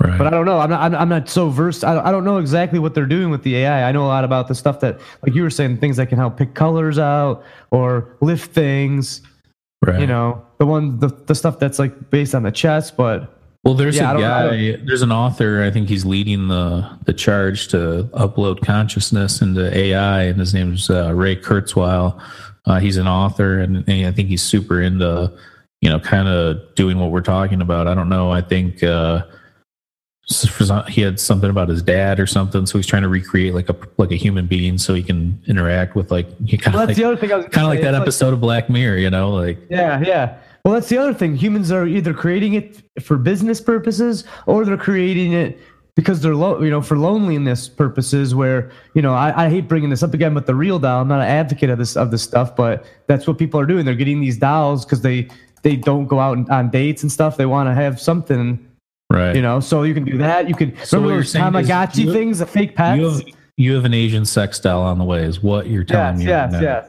right 0.00 0.18
But 0.18 0.26
I 0.26 0.30
don't 0.30 0.46
know. 0.46 0.58
I'm 0.58 0.70
not. 0.70 0.80
I'm, 0.80 0.94
I'm 0.94 1.08
not 1.08 1.28
so 1.28 1.48
versed. 1.48 1.84
I 1.84 1.94
don't, 1.94 2.06
I 2.06 2.10
don't 2.10 2.24
know 2.24 2.38
exactly 2.38 2.78
what 2.78 2.94
they're 2.94 3.06
doing 3.06 3.30
with 3.30 3.42
the 3.42 3.56
AI. 3.56 3.88
I 3.88 3.92
know 3.92 4.04
a 4.04 4.08
lot 4.08 4.24
about 4.24 4.48
the 4.48 4.54
stuff 4.54 4.80
that, 4.80 5.00
like 5.22 5.34
you 5.34 5.42
were 5.42 5.50
saying, 5.50 5.78
things 5.78 5.96
that 5.96 6.08
can 6.08 6.18
help 6.18 6.36
pick 6.36 6.54
colors 6.54 6.98
out 6.98 7.44
or 7.70 8.16
lift 8.20 8.52
things. 8.52 9.22
right 9.84 10.00
You 10.00 10.06
know, 10.06 10.44
the 10.58 10.66
one, 10.66 10.98
the, 10.98 11.08
the 11.08 11.34
stuff 11.34 11.58
that's 11.58 11.78
like 11.78 12.10
based 12.10 12.34
on 12.34 12.42
the 12.42 12.52
chest. 12.52 12.96
But 12.96 13.36
Well, 13.64 13.74
there's 13.74 13.96
Yeah, 13.96 14.16
a 14.16 14.18
guy. 14.20 14.76
There's 14.84 15.02
an 15.02 15.12
author. 15.12 15.62
I 15.62 15.70
think 15.70 15.88
he's 15.88 16.04
leading 16.04 16.48
the 16.48 16.98
the 17.04 17.12
charge 17.12 17.68
to 17.68 18.08
upload 18.14 18.64
consciousness 18.64 19.40
into 19.40 19.76
AI, 19.76 20.22
and 20.24 20.40
his 20.40 20.52
name 20.52 20.74
is 20.74 20.90
uh, 20.90 21.12
Ray 21.14 21.36
Kurzweil. 21.36 22.20
Uh, 22.66 22.78
he's 22.80 22.96
an 22.96 23.06
author, 23.06 23.58
and, 23.60 23.84
and 23.88 24.06
I 24.06 24.10
think 24.12 24.28
he's 24.28 24.42
super 24.42 24.80
into 24.82 25.32
you 25.80 25.90
know 25.90 26.00
kind 26.00 26.26
of 26.28 26.74
doing 26.74 26.98
what 26.98 27.10
we're 27.12 27.20
talking 27.20 27.60
about. 27.60 27.86
I 27.86 27.94
don't 27.94 28.08
know. 28.08 28.32
I 28.32 28.40
think 28.40 28.82
uh, 28.82 29.22
s- 30.28 30.46
for 30.48 30.64
some- 30.64 30.86
he 30.86 31.00
had 31.02 31.20
something 31.20 31.48
about 31.50 31.68
his 31.68 31.82
dad 31.82 32.18
or 32.18 32.26
something, 32.26 32.66
so 32.66 32.78
he's 32.78 32.86
trying 32.86 33.02
to 33.02 33.08
recreate 33.08 33.54
like 33.54 33.68
a 33.68 33.76
like 33.96 34.10
a 34.10 34.16
human 34.16 34.46
being, 34.48 34.76
so 34.76 34.92
he 34.92 35.04
can 35.04 35.40
interact 35.46 35.94
with 35.94 36.10
like 36.10 36.26
kind 36.38 36.66
of 36.66 36.72
that's 36.72 36.86
like, 36.88 36.96
the 36.96 37.04
other 37.04 37.16
thing. 37.16 37.30
I 37.32 37.36
was 37.36 37.46
kind 37.46 37.64
of 37.64 37.70
like 37.72 37.82
that 37.82 37.94
episode 37.94 38.32
of 38.34 38.40
Black 38.40 38.68
Mirror. 38.68 38.96
You 38.98 39.10
know, 39.10 39.30
like 39.30 39.58
Yeah, 39.70 40.00
yeah. 40.04 40.38
Well, 40.64 40.74
that's 40.74 40.88
the 40.88 40.98
other 40.98 41.14
thing. 41.14 41.34
Humans 41.36 41.72
are 41.72 41.86
either 41.86 42.14
creating 42.14 42.54
it 42.54 42.82
for 43.02 43.16
business 43.16 43.60
purposes 43.60 44.24
or 44.46 44.64
they're 44.64 44.76
creating 44.76 45.32
it 45.32 45.58
because 45.96 46.20
they're 46.20 46.36
low, 46.36 46.62
you 46.62 46.70
know, 46.70 46.80
for 46.80 46.96
loneliness 46.96 47.68
purposes. 47.68 48.34
Where 48.34 48.70
you 48.94 49.02
know, 49.02 49.12
I, 49.14 49.46
I 49.46 49.50
hate 49.50 49.66
bringing 49.68 49.90
this 49.90 50.02
up 50.02 50.14
again, 50.14 50.34
but 50.34 50.46
the 50.46 50.54
real 50.54 50.78
doll. 50.78 51.02
I'm 51.02 51.08
not 51.08 51.20
an 51.20 51.26
advocate 51.26 51.68
of 51.70 51.78
this 51.78 51.96
of 51.96 52.10
this 52.10 52.22
stuff, 52.22 52.54
but 52.54 52.84
that's 53.08 53.26
what 53.26 53.38
people 53.38 53.58
are 53.58 53.66
doing. 53.66 53.84
They're 53.84 53.94
getting 53.96 54.20
these 54.20 54.38
dolls 54.38 54.84
because 54.84 55.00
they 55.00 55.28
they 55.62 55.76
don't 55.76 56.06
go 56.06 56.20
out 56.20 56.48
on 56.50 56.70
dates 56.70 57.02
and 57.02 57.10
stuff. 57.10 57.36
They 57.36 57.46
want 57.46 57.68
to 57.68 57.74
have 57.74 58.00
something, 58.00 58.64
right. 59.10 59.34
you 59.34 59.42
know. 59.42 59.58
So 59.60 59.82
you 59.82 59.94
can 59.94 60.04
do 60.04 60.16
that. 60.18 60.48
You 60.48 60.54
can 60.54 60.76
So 60.84 61.00
what 61.00 61.08
remember 61.08 61.08
you're 61.08 61.22
those 61.22 61.68
Tamagotchi 61.68 62.12
things, 62.12 62.38
the 62.38 62.46
fake 62.46 62.76
pets. 62.76 62.98
you 62.98 63.08
have 63.08 63.22
you 63.56 63.74
have 63.74 63.84
an 63.84 63.94
Asian 63.94 64.24
sex 64.24 64.58
doll 64.60 64.82
on 64.82 64.98
the 64.98 65.04
way, 65.04 65.24
is 65.24 65.42
what 65.42 65.66
you're 65.66 65.84
telling 65.84 66.20
yes, 66.20 66.24
me. 66.24 66.24
yes, 66.26 66.52
right 66.52 66.62
now. 66.62 66.68
yes. 66.68 66.88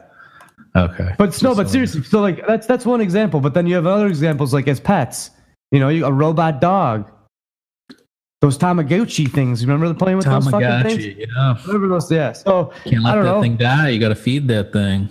Okay. 0.76 1.14
But 1.18 1.40
no, 1.42 1.54
but 1.54 1.70
seriously, 1.70 2.02
so 2.02 2.20
like 2.20 2.44
that's 2.46 2.66
that's 2.66 2.84
one 2.84 3.00
example. 3.00 3.40
But 3.40 3.54
then 3.54 3.66
you 3.66 3.74
have 3.76 3.86
other 3.86 4.06
examples 4.08 4.52
like 4.52 4.66
as 4.66 4.80
pets. 4.80 5.30
You 5.70 5.80
know, 5.80 5.88
you, 5.88 6.04
a 6.04 6.12
robot 6.12 6.60
dog. 6.60 7.10
Those 8.40 8.58
Tamagotchi 8.58 9.30
things. 9.30 9.62
You 9.62 9.68
remember 9.68 9.88
the 9.88 9.94
playing 9.94 10.18
with 10.18 10.26
those 10.26 10.48
fucking 10.48 10.82
things? 10.82 11.06
Yeah. 11.06 11.56
Remember 11.66 11.88
those? 11.88 12.10
Yeah. 12.10 12.32
So 12.32 12.72
Can't 12.84 13.04
I 13.06 13.14
let 13.14 13.22
that 13.22 13.24
know. 13.24 13.40
thing 13.40 13.56
die. 13.56 13.88
You 13.88 14.00
got 14.00 14.10
to 14.10 14.14
feed 14.16 14.48
that 14.48 14.72
thing. 14.72 15.08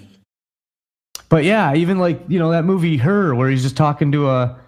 But 1.30 1.44
yeah, 1.44 1.74
even 1.74 1.98
like 1.98 2.22
you 2.28 2.38
know 2.38 2.52
that 2.52 2.64
movie 2.64 2.98
Her, 2.98 3.34
where 3.34 3.50
he's 3.50 3.64
just 3.64 3.76
talking 3.76 4.12
to 4.12 4.30
a, 4.30 4.60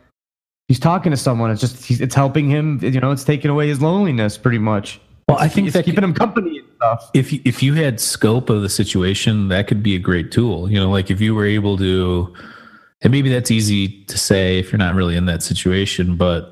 he's 0.68 0.80
talking 0.80 1.12
to 1.12 1.18
someone. 1.18 1.52
It's 1.52 1.62
just 1.62 1.86
he's, 1.86 2.02
it's 2.02 2.16
helping 2.16 2.50
him. 2.50 2.80
You 2.82 3.00
know, 3.00 3.12
it's 3.12 3.24
taking 3.24 3.52
away 3.52 3.68
his 3.68 3.82
loneliness 3.82 4.38
pretty 4.38 4.58
much. 4.58 5.00
Well, 5.28 5.38
I 5.38 5.48
think 5.48 5.68
It's 5.68 5.74
that 5.76 5.86
keeping 5.86 6.04
him 6.04 6.14
company 6.14 6.55
stuff. 6.86 7.10
if 7.14 7.34
you- 7.34 7.42
if 7.46 7.62
you 7.64 7.74
had 7.74 8.00
scope 8.00 8.50
of 8.50 8.62
the 8.62 8.70
situation, 8.70 9.48
that 9.50 9.68
could 9.68 9.82
be 9.84 9.96
a 9.96 10.00
great 10.00 10.32
tool. 10.32 10.70
You 10.72 10.80
know, 10.80 10.90
like 10.92 11.10
if 11.12 11.20
you 11.22 11.36
were 11.36 11.46
able 11.46 11.78
to, 11.78 12.34
and 13.02 13.12
maybe 13.12 13.30
that's 13.30 13.52
easy 13.52 14.04
to 14.06 14.18
say 14.18 14.60
if 14.60 14.72
you're 14.72 14.80
not 14.80 14.96
really 14.96 15.16
in 15.16 15.26
that 15.26 15.44
situation, 15.44 16.16
but 16.16 16.52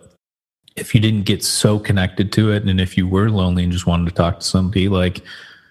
if 0.75 0.93
you 0.95 1.01
didn't 1.01 1.25
get 1.25 1.43
so 1.43 1.79
connected 1.79 2.31
to 2.33 2.51
it, 2.51 2.63
and 2.63 2.81
if 2.81 2.97
you 2.97 3.07
were 3.07 3.29
lonely 3.29 3.63
and 3.63 3.71
just 3.71 3.85
wanted 3.85 4.07
to 4.09 4.15
talk 4.15 4.39
to 4.39 4.45
somebody, 4.45 4.89
like 4.89 5.21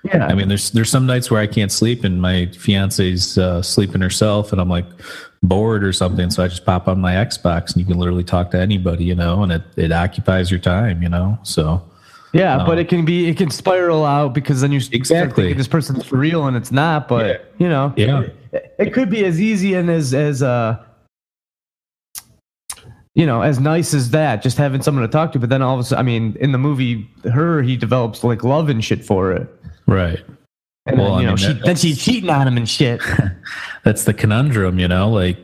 Yeah. 0.05 0.27
I 0.27 0.35
mean, 0.35 0.49
there's 0.49 0.71
there's 0.73 0.91
some 0.91 1.07
nights 1.07 1.31
where 1.31 1.41
I 1.41 1.47
can't 1.47 1.71
sleep, 1.71 2.03
and 2.03 2.21
my 2.21 2.47
fiance's 2.59 3.39
uh, 3.39 3.63
sleeping 3.63 4.01
herself, 4.01 4.51
and 4.53 4.61
I'm 4.61 4.69
like 4.69 4.87
bored 5.45 5.85
or 5.85 5.93
something, 5.93 6.29
so 6.31 6.43
I 6.43 6.49
just 6.49 6.65
pop 6.67 6.89
on 6.89 7.01
my 7.01 7.13
Xbox, 7.15 7.73
and 7.73 7.77
you 7.77 7.85
can 7.85 7.99
literally 7.99 8.25
talk 8.25 8.51
to 8.53 8.59
anybody, 8.59 9.05
you 9.05 9.15
know, 9.15 9.43
and 9.45 9.53
it 9.53 9.63
it 9.77 9.93
occupies 9.93 10.51
your 10.51 10.59
time, 10.61 11.03
you 11.05 11.09
know. 11.09 11.39
So 11.45 11.83
Yeah, 12.33 12.57
Um, 12.59 12.67
but 12.67 12.79
it 12.79 12.89
can 12.89 13.05
be 13.05 13.29
it 13.29 13.37
can 13.37 13.51
spiral 13.51 14.05
out 14.07 14.33
because 14.33 14.61
then 14.63 14.73
you 14.73 14.81
Exactly. 14.93 15.53
this 15.53 15.69
person's 15.69 16.05
for 16.05 16.17
real 16.17 16.47
and 16.47 16.57
it's 16.57 16.73
not. 16.73 17.07
But 17.09 17.27
Yeah. 17.27 17.37
you 17.59 17.69
know, 17.69 17.93
Yeah. 17.97 18.23
it, 18.53 18.75
it 18.79 18.93
could 18.95 19.11
be 19.11 19.25
as 19.25 19.41
easy 19.41 19.75
and 19.75 19.91
as 19.91 20.15
as 20.15 20.43
uh 20.43 20.79
you 23.15 23.27
know, 23.27 23.43
as 23.43 23.61
nice 23.61 23.93
as 23.93 24.09
that, 24.11 24.43
just 24.43 24.57
having 24.57 24.81
someone 24.81 25.03
to 25.03 25.09
talk 25.09 25.33
to. 25.33 25.39
But 25.39 25.51
then 25.51 25.61
all 25.61 25.75
of 25.75 25.81
a 25.81 25.85
sudden, 25.85 26.01
I 26.01 26.03
mean, 26.03 26.35
in 26.41 26.53
the 26.53 26.59
movie, 26.59 27.07
her 27.31 27.61
he 27.63 27.77
develops 27.77 28.25
like 28.25 28.43
love 28.43 28.71
and 28.71 28.83
shit 28.83 29.05
for 29.05 29.33
it. 29.33 29.47
Right. 29.87 30.21
And 30.87 30.99
Well, 30.99 31.17
then, 31.17 31.23
you 31.25 31.29
I 31.29 31.35
know, 31.35 31.37
mean, 31.37 31.57
she, 31.59 31.63
then 31.65 31.77
she's 31.77 32.03
cheating 32.03 32.31
on 32.31 32.49
him 32.49 32.57
and 32.57 32.67
shit. 32.69 33.03
That's 33.85 34.05
the 34.05 34.15
conundrum, 34.15 34.79
you 34.79 34.89
know, 34.89 35.11
like 35.11 35.37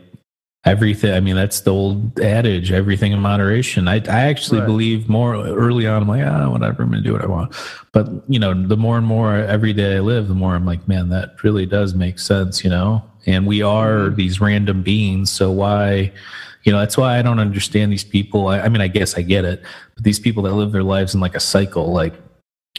everything. 0.65 1.15
I 1.15 1.21
mean, 1.21 1.37
that's 1.37 1.61
the 1.61 1.73
old 1.73 2.19
adage, 2.21 2.73
everything 2.73 3.13
in 3.13 3.21
moderation. 3.21 3.89
I, 3.89 3.97
I 3.97 4.29
actually 4.29 4.61
Right. 4.61 4.67
believe 4.67 5.09
more 5.09 5.35
early 5.35 5.87
on. 5.87 6.03
I'm 6.03 6.09
like, 6.09 6.27
ah, 6.27 6.51
whatever, 6.51 6.83
I'm 6.83 6.93
to 6.93 7.01
do 7.01 7.13
what 7.13 7.23
I 7.23 7.27
want. 7.27 7.55
But, 7.93 8.09
you 8.29 8.39
know, 8.39 8.53
the 8.67 8.77
more 8.77 8.99
and 8.99 9.07
more 9.07 9.35
every 9.35 9.73
day 9.73 9.97
I 9.97 10.01
live, 10.01 10.29
the 10.29 10.35
more 10.35 10.55
I'm 10.55 10.67
like, 10.67 10.87
man, 10.89 11.09
that 11.11 11.43
really 11.43 11.65
does 11.65 11.95
make 11.95 12.19
sense, 12.19 12.65
you 12.65 12.71
know? 12.71 13.03
And 13.27 13.47
we 13.47 13.63
are 13.63 14.11
these 14.11 14.41
random 14.41 14.83
beings. 14.83 15.31
So 15.31 15.51
why, 15.51 16.13
you 16.65 16.73
know, 16.73 16.81
that's 16.81 16.99
why 16.99 17.19
I 17.19 17.23
don't 17.23 17.39
understand 17.39 17.93
these 17.93 18.05
people. 18.05 18.49
I, 18.49 18.61
I 18.61 18.69
mean, 18.69 18.81
I 18.81 18.89
guess 18.89 19.17
I 19.17 19.23
get 19.23 19.45
it, 19.45 19.63
but 19.95 20.05
these 20.05 20.19
people 20.19 20.43
that 20.45 20.55
live 20.55 20.73
their 20.73 20.83
lives 20.83 21.15
in 21.15 21.21
like 21.21 21.35
a 21.37 21.41
cycle, 21.41 21.93
like, 21.93 22.15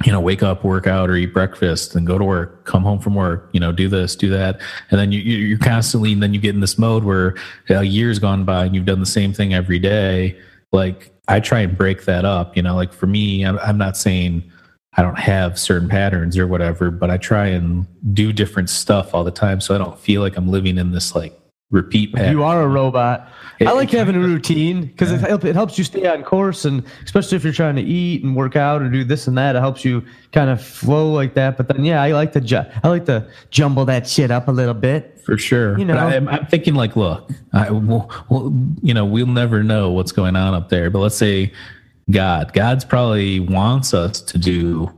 you 0.06 0.12
know, 0.12 0.20
wake 0.22 0.42
up, 0.44 0.64
work 0.64 0.88
out, 0.88 1.10
or 1.10 1.16
eat 1.16 1.34
breakfast, 1.34 1.96
and 1.96 2.08
go 2.08 2.18
to 2.18 2.24
work. 2.24 2.66
Come 2.66 2.84
home 2.84 3.00
from 3.00 3.16
work, 3.16 3.50
you 3.52 3.60
know, 3.60 3.72
do 3.72 3.88
this, 3.90 4.16
do 4.16 4.30
that, 4.30 4.62
and 4.92 5.00
then 5.00 5.12
you, 5.12 5.20
you- 5.20 5.46
you're 5.46 5.58
constantly. 5.58 6.14
And 6.14 6.24
then 6.24 6.34
you 6.34 6.40
get 6.40 6.56
in 6.56 6.62
this 6.62 6.78
mode 6.78 7.04
where 7.04 7.36
a 7.70 7.84
year's 7.84 8.20
gone 8.20 8.46
by 8.46 8.66
and 8.66 8.76
you've 8.76 8.86
done 8.86 9.00
the 9.00 9.06
same 9.06 9.34
thing 9.34 9.54
every 9.54 9.80
day. 9.80 10.40
Like 10.72 11.12
I 11.28 11.40
try 11.40 11.60
and 11.62 11.78
break 11.78 12.06
that 12.06 12.26
up. 12.26 12.56
You 12.56 12.64
know, 12.64 12.76
like 12.76 12.94
for 12.94 13.08
me, 13.08 13.44
I'm, 13.44 13.60
I'm 13.60 13.78
not 13.78 13.98
saying 13.98 14.50
I 14.96 15.02
don't 15.02 15.20
have 15.20 15.58
certain 15.60 15.88
patterns 15.90 16.38
or 16.38 16.48
whatever, 16.48 16.92
but 16.92 17.10
I 17.10 17.18
try 17.18 17.48
and 17.48 17.86
do 18.14 18.34
different 18.34 18.70
stuff 18.70 19.14
all 19.14 19.24
the 19.24 19.32
time, 19.32 19.62
so 19.62 19.76
I 19.76 19.78
don't 19.78 19.98
feel 20.00 20.22
like 20.22 20.36
I'm 20.38 20.50
living 20.50 20.78
in 20.78 20.92
this 20.92 21.16
like 21.16 21.39
repeat 21.72 22.14
pattern. 22.14 22.32
You 22.32 22.44
are 22.44 22.64
a 22.64 22.68
robot. 22.68 23.30
It- 23.60 23.68
I 23.68 23.74
like 23.74 23.92
having 23.92 24.16
a 24.16 24.20
routine 24.20 24.86
because 24.88 25.12
it, 25.12 25.22
it 25.46 25.56
helps 25.56 25.78
you 25.78 25.84
stay 25.84 26.08
on 26.08 26.24
course, 26.24 26.66
and 26.66 26.84
especially 27.04 27.36
if 27.36 27.44
you're 27.44 27.54
trying 27.54 27.76
to 27.76 27.82
eat 27.82 28.24
and 28.24 28.36
work 28.36 28.56
out 28.56 28.82
or 28.82 28.90
do 28.90 29.04
this 29.04 29.28
and 29.28 29.38
that, 29.38 29.56
it 29.56 29.60
helps 29.60 29.86
you 29.86 30.04
kind 30.32 30.50
of 30.50 30.64
flow 30.64 31.12
like 31.12 31.34
that. 31.36 31.58
But 31.58 31.68
then, 31.68 31.84
yeah, 31.86 32.02
I 32.02 32.12
like 32.14 32.32
to 32.34 32.42
ju- 32.42 32.64
I 32.84 32.88
like 32.88 33.06
to 33.06 33.28
jumble 33.52 33.86
that 33.86 34.08
shit 34.08 34.32
up 34.32 34.48
a 34.48 34.52
little 34.52 34.74
bit. 34.74 35.22
for 35.26 35.38
sure. 35.38 35.78
You 35.78 35.86
know. 35.86 35.94
But 35.96 36.14
I'm, 36.14 36.28
I'm 36.28 36.46
thinking 36.48 36.74
like, 36.74 36.96
look, 36.96 37.30
I, 37.54 37.70
we'll, 37.70 38.10
we'll, 38.30 38.52
you 38.82 38.94
know, 38.94 39.06
we'll 39.06 39.28
never 39.28 39.62
know 39.62 39.92
what's 39.92 40.12
going 40.12 40.36
on 40.36 40.54
up 40.56 40.70
there. 40.70 40.90
But 40.90 41.00
let's 41.00 41.16
say 41.18 41.52
God, 42.10 42.54
God's 42.54 42.84
probably 42.86 43.40
wants 43.40 43.94
us 43.94 44.22
to 44.22 44.38
do 44.40 44.92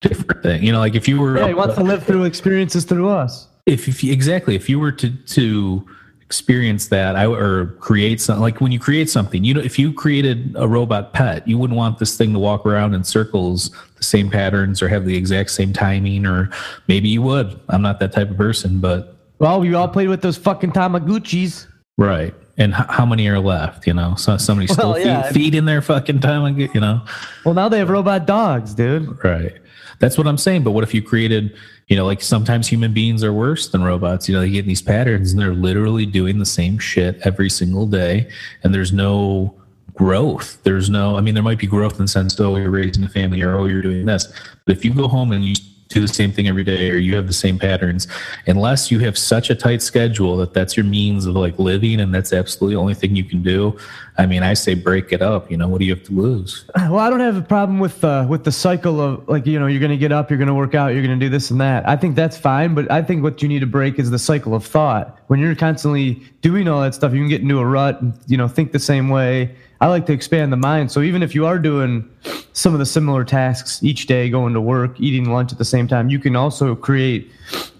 different 0.00 0.42
things. 0.42 0.62
You 0.64 0.72
know, 0.72 0.78
like 0.78 0.94
if 0.94 1.08
you 1.08 1.20
were, 1.20 1.36
Yeah, 1.38 1.48
he 1.48 1.54
wants 1.54 1.74
to 1.74 1.82
live 1.82 2.04
through 2.04 2.24
experiences 2.24 2.84
through 2.84 3.08
us. 3.10 3.48
if, 3.66 3.88
if 3.88 4.02
you, 4.04 4.12
exactly, 4.12 4.54
if 4.54 4.68
you 4.70 4.78
were 4.78 4.92
to 4.92 5.10
to 5.10 5.86
experience 6.26 6.88
that, 6.88 7.14
I 7.16 7.26
or 7.26 7.66
create 7.78 8.20
something 8.20 8.42
like 8.42 8.60
when 8.60 8.72
you 8.72 8.78
create 8.80 9.08
something, 9.08 9.44
you 9.44 9.54
know, 9.54 9.60
if 9.60 9.78
you 9.78 9.92
created 9.92 10.54
a 10.58 10.66
robot 10.66 11.12
pet, 11.12 11.46
you 11.46 11.56
wouldn't 11.56 11.76
want 11.76 11.98
this 11.98 12.16
thing 12.16 12.32
to 12.32 12.38
walk 12.38 12.66
around 12.66 12.94
in 12.94 13.04
circles, 13.04 13.70
the 13.96 14.02
same 14.02 14.28
patterns, 14.28 14.82
or 14.82 14.88
have 14.88 15.06
the 15.06 15.16
exact 15.16 15.50
same 15.50 15.72
timing, 15.72 16.26
or 16.26 16.50
maybe 16.88 17.08
you 17.08 17.22
would. 17.22 17.58
I'm 17.68 17.80
not 17.82 18.00
that 18.00 18.12
type 18.12 18.28
of 18.30 18.36
person, 18.36 18.80
but 18.80 19.16
Well, 19.38 19.60
we 19.60 19.72
all 19.74 19.88
played 19.88 20.08
with 20.08 20.20
those 20.22 20.36
fucking 20.36 20.72
Tamagotchis. 20.72 21.66
Right. 21.96 22.34
And 22.58 22.72
h- 22.72 22.86
how 22.88 23.06
many 23.06 23.28
are 23.28 23.38
left? 23.38 23.86
You 23.86 23.94
know, 23.94 24.14
so 24.16 24.36
somebody 24.36 24.66
still 24.66 24.92
Well, 24.94 24.98
yeah. 24.98 25.22
feed, 25.30 25.34
feeding 25.34 25.64
their 25.66 25.80
fucking 25.82 26.20
time. 26.20 26.58
You 26.58 26.80
know, 26.80 27.02
Well, 27.44 27.54
now 27.54 27.68
they 27.68 27.78
have 27.78 27.88
robot 27.90 28.26
dogs, 28.26 28.74
dude. 28.74 29.22
right. 29.22 29.52
That's 29.98 30.18
what 30.18 30.26
I'm 30.26 30.38
saying. 30.38 30.64
But 30.64 30.72
what 30.72 30.84
if 30.84 30.94
you 30.94 31.02
created, 31.02 31.56
you 31.88 31.96
know, 31.96 32.04
like 32.04 32.22
sometimes 32.22 32.68
human 32.68 32.92
beings 32.92 33.24
are 33.24 33.32
worse 33.32 33.68
than 33.68 33.82
robots. 33.82 34.28
You 34.28 34.34
know, 34.34 34.40
they 34.40 34.50
get 34.50 34.66
these 34.66 34.82
patterns 34.82 35.32
and 35.32 35.40
they're 35.40 35.54
literally 35.54 36.06
doing 36.06 36.38
the 36.38 36.46
same 36.46 36.78
shit 36.78 37.18
every 37.24 37.50
single 37.50 37.86
day, 37.86 38.28
and 38.62 38.74
there's 38.74 38.92
no 38.92 39.54
growth. 39.94 40.62
There's 40.62 40.90
no, 40.90 41.16
I 41.16 41.20
mean, 41.20 41.34
there 41.34 41.42
might 41.42 41.58
be 41.58 41.66
growth 41.66 41.94
in 41.94 42.04
the 42.04 42.08
sense, 42.08 42.38
oh, 42.38 42.56
you're 42.56 42.70
raising 42.70 43.04
a 43.04 43.08
family 43.08 43.42
or 43.42 43.56
oh, 43.56 43.64
you're 43.64 43.82
doing 43.82 44.04
this. 44.04 44.32
But 44.66 44.76
if 44.76 44.84
you 44.84 44.92
go 44.92 45.08
home 45.08 45.32
and 45.32 45.44
you 45.44 45.54
do 45.88 46.00
the 46.00 46.08
same 46.08 46.32
thing 46.32 46.48
every 46.48 46.64
day 46.64 46.90
or 46.90 46.96
you 46.96 47.14
have 47.14 47.26
the 47.26 47.32
same 47.32 47.58
patterns, 47.58 48.08
unless 48.46 48.90
you 48.90 48.98
have 49.00 49.16
such 49.16 49.50
a 49.50 49.54
tight 49.54 49.82
schedule 49.82 50.36
that 50.38 50.52
that's 50.52 50.76
your 50.76 50.84
means 50.84 51.26
of 51.26 51.36
like 51.36 51.58
living 51.58 52.00
and 52.00 52.14
that's 52.14 52.32
absolutely 52.32 52.74
the 52.74 52.80
only 52.80 52.94
thing 52.94 53.14
you 53.14 53.24
can 53.24 53.42
do. 53.42 53.76
I 54.18 54.26
mean, 54.26 54.42
I 54.42 54.54
say 54.54 54.74
break 54.74 55.12
it 55.12 55.22
up. 55.22 55.50
You 55.50 55.56
know, 55.56 55.68
what 55.68 55.78
do 55.78 55.84
you 55.84 55.94
have 55.94 56.04
to 56.04 56.12
lose? 56.12 56.64
Well, 56.86 57.00
I 57.00 57.10
don't 57.10 57.20
have 57.20 57.36
a 57.36 57.42
problem 57.42 57.78
with 57.78 58.02
uh, 58.04 58.26
with 58.28 58.44
the 58.44 58.52
cycle 58.52 59.00
of 59.00 59.28
like 59.28 59.44
you 59.44 59.58
know 59.58 59.66
you're 59.66 59.80
gonna 59.80 59.96
get 59.96 60.12
up, 60.12 60.30
you're 60.30 60.38
gonna 60.38 60.54
work 60.54 60.74
out, 60.74 60.88
you're 60.94 61.02
gonna 61.02 61.16
do 61.16 61.28
this 61.28 61.50
and 61.50 61.60
that. 61.60 61.86
I 61.86 61.96
think 61.96 62.14
that's 62.14 62.38
fine, 62.38 62.74
but 62.74 62.90
I 62.90 63.02
think 63.02 63.22
what 63.22 63.42
you 63.42 63.48
need 63.48 63.58
to 63.58 63.66
break 63.66 63.98
is 63.98 64.10
the 64.10 64.18
cycle 64.18 64.54
of 64.54 64.64
thought. 64.64 65.18
When 65.26 65.40
you're 65.40 65.56
constantly 65.56 66.22
doing 66.42 66.68
all 66.68 66.80
that 66.82 66.94
stuff, 66.94 67.12
you 67.12 67.18
can 67.18 67.28
get 67.28 67.42
into 67.42 67.58
a 67.58 67.66
rut 67.66 68.00
and 68.00 68.14
you 68.28 68.36
know 68.36 68.48
think 68.48 68.72
the 68.72 68.78
same 68.78 69.08
way. 69.08 69.54
I 69.80 69.88
like 69.88 70.06
to 70.06 70.12
expand 70.12 70.52
the 70.52 70.56
mind. 70.56 70.90
So 70.90 71.00
even 71.02 71.22
if 71.22 71.34
you 71.34 71.46
are 71.46 71.58
doing 71.58 72.08
some 72.52 72.72
of 72.72 72.78
the 72.78 72.86
similar 72.86 73.24
tasks 73.24 73.82
each 73.82 74.06
day, 74.06 74.30
going 74.30 74.54
to 74.54 74.60
work, 74.60 74.98
eating 75.00 75.30
lunch 75.30 75.52
at 75.52 75.58
the 75.58 75.64
same 75.64 75.86
time, 75.86 76.08
you 76.08 76.18
can 76.18 76.34
also 76.36 76.74
create, 76.74 77.30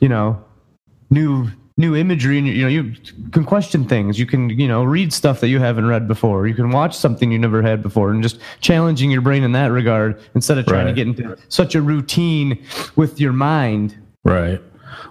you 0.00 0.08
know, 0.08 0.42
new 1.10 1.48
new 1.78 1.94
imagery 1.94 2.38
and 2.38 2.46
you 2.48 2.62
know 2.62 2.68
you 2.68 2.90
can 3.32 3.44
question 3.44 3.86
things 3.86 4.18
you 4.18 4.24
can 4.24 4.48
you 4.48 4.66
know 4.66 4.82
read 4.82 5.12
stuff 5.12 5.40
that 5.40 5.48
you 5.48 5.60
haven't 5.60 5.84
read 5.86 6.08
before 6.08 6.46
you 6.46 6.54
can 6.54 6.70
watch 6.70 6.96
something 6.96 7.30
you 7.30 7.38
never 7.38 7.60
had 7.60 7.82
before 7.82 8.10
and 8.10 8.22
just 8.22 8.40
challenging 8.62 9.10
your 9.10 9.20
brain 9.20 9.42
in 9.42 9.52
that 9.52 9.66
regard 9.70 10.18
instead 10.34 10.56
of 10.56 10.64
trying 10.64 10.86
Right. 10.86 10.96
to 10.96 11.04
get 11.04 11.06
into 11.06 11.36
such 11.50 11.74
a 11.74 11.82
routine 11.82 12.64
with 12.96 13.20
your 13.20 13.34
mind 13.34 13.94
Right. 14.24 14.58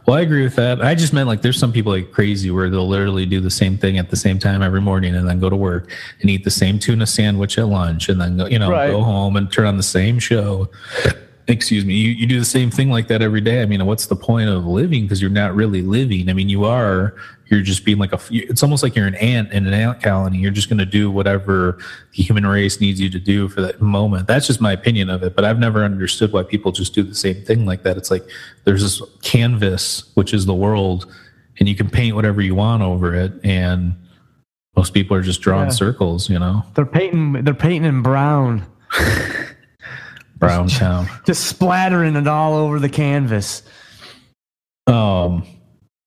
Well, 0.05 0.17
I 0.17 0.21
agree 0.21 0.43
with 0.43 0.55
that. 0.55 0.81
I 0.83 0.95
just 0.95 1.13
meant 1.13 1.27
like 1.27 1.41
there's 1.41 1.57
some 1.59 1.71
people 1.73 1.91
like 1.91 2.11
crazy 2.11 2.51
where 2.51 2.69
they'll 2.69 2.87
literally 2.87 3.25
do 3.25 3.39
the 3.39 3.49
same 3.49 3.77
thing 3.77 3.97
at 3.97 4.09
the 4.09 4.15
same 4.15 4.37
time 4.39 4.61
every 4.61 4.81
morning 4.81 5.15
and 5.15 5.27
then 5.27 5.39
go 5.39 5.49
to 5.49 5.55
work 5.55 5.91
and 6.21 6.29
eat 6.29 6.43
the 6.43 6.51
same 6.51 6.77
tuna 6.79 7.05
sandwich 7.05 7.57
at 7.57 7.67
lunch 7.67 8.09
and 8.09 8.19
then 8.21 8.37
go, 8.37 8.45
you 8.45 8.59
know, 8.59 8.69
Right. 8.71 8.89
go 8.91 9.01
home 9.03 9.35
and 9.35 9.51
turn 9.51 9.65
on 9.65 9.77
the 9.77 9.83
same 9.83 10.19
show. 10.19 10.69
Excuse 11.47 11.85
me. 11.85 11.93
You, 11.93 12.09
you 12.09 12.25
do 12.25 12.39
the 12.39 12.45
same 12.45 12.71
thing 12.71 12.89
like 12.89 13.07
that 13.09 13.21
every 13.21 13.41
day. 13.41 13.61
I 13.61 13.65
mean, 13.67 13.85
what's 13.85 14.07
the 14.07 14.15
point 14.15 14.49
of 14.49 14.65
living? 14.65 15.03
Because 15.03 15.21
you're 15.21 15.29
not 15.29 15.53
really 15.55 15.83
living. 15.83 16.27
I 16.27 16.33
mean, 16.33 16.49
you 16.49 16.65
are, 16.65 17.13
you're 17.51 17.61
just 17.61 17.85
being 17.85 17.99
like 17.99 18.13
a, 18.13 18.19
it's 18.31 18.63
almost 18.63 18.81
like 18.81 18.95
you're 18.95 19.05
an 19.05 19.13
ant 19.15 19.51
in 19.51 19.67
an 19.67 19.73
ant 19.73 20.01
colony. 20.01 20.39
You're 20.39 20.49
just 20.49 20.69
going 20.69 20.79
to 20.79 20.87
do 20.87 21.11
whatever 21.11 21.77
the 22.15 22.23
human 22.23 22.47
race 22.47 22.81
needs 22.81 22.99
you 22.99 23.11
to 23.11 23.19
do 23.19 23.47
for 23.47 23.61
that 23.61 23.79
moment. 23.79 24.25
That's 24.27 24.47
just 24.47 24.59
my 24.59 24.71
opinion 24.71 25.11
of 25.11 25.21
it. 25.21 25.35
But 25.35 25.45
I've 25.45 25.59
never 25.59 25.83
understood 25.83 26.33
why 26.33 26.41
people 26.41 26.71
just 26.71 26.95
do 26.95 27.03
the 27.03 27.13
same 27.13 27.43
thing 27.45 27.67
like 27.67 27.83
that. 27.83 27.95
It's 27.95 28.09
like 28.09 28.23
there's 28.63 28.81
this 28.81 28.99
canvas, 29.21 30.09
which 30.15 30.33
is 30.33 30.47
the 30.47 30.55
world, 30.55 31.05
and 31.59 31.69
you 31.69 31.75
can 31.75 31.89
paint 31.91 32.15
whatever 32.15 32.41
you 32.41 32.55
want 32.55 32.81
over 32.81 33.13
it. 33.13 33.33
And 33.43 33.93
most 34.75 34.95
people 34.95 35.15
are 35.15 35.21
just 35.21 35.41
drawing 35.41 35.67
Yeah. 35.67 35.73
circles, 35.73 36.27
you 36.27 36.39
know, 36.39 36.63
they're 36.73 36.85
painting 36.87 37.33
they're 37.43 37.53
painting 37.53 37.85
in 37.85 38.01
brown 38.01 38.65
brown 40.37 40.67
town. 40.67 41.07
just 41.25 41.45
splattering 41.47 42.15
it 42.15 42.27
all 42.27 42.53
over 42.55 42.79
the 42.79 42.89
canvas 42.89 43.63
Um, 44.87 45.43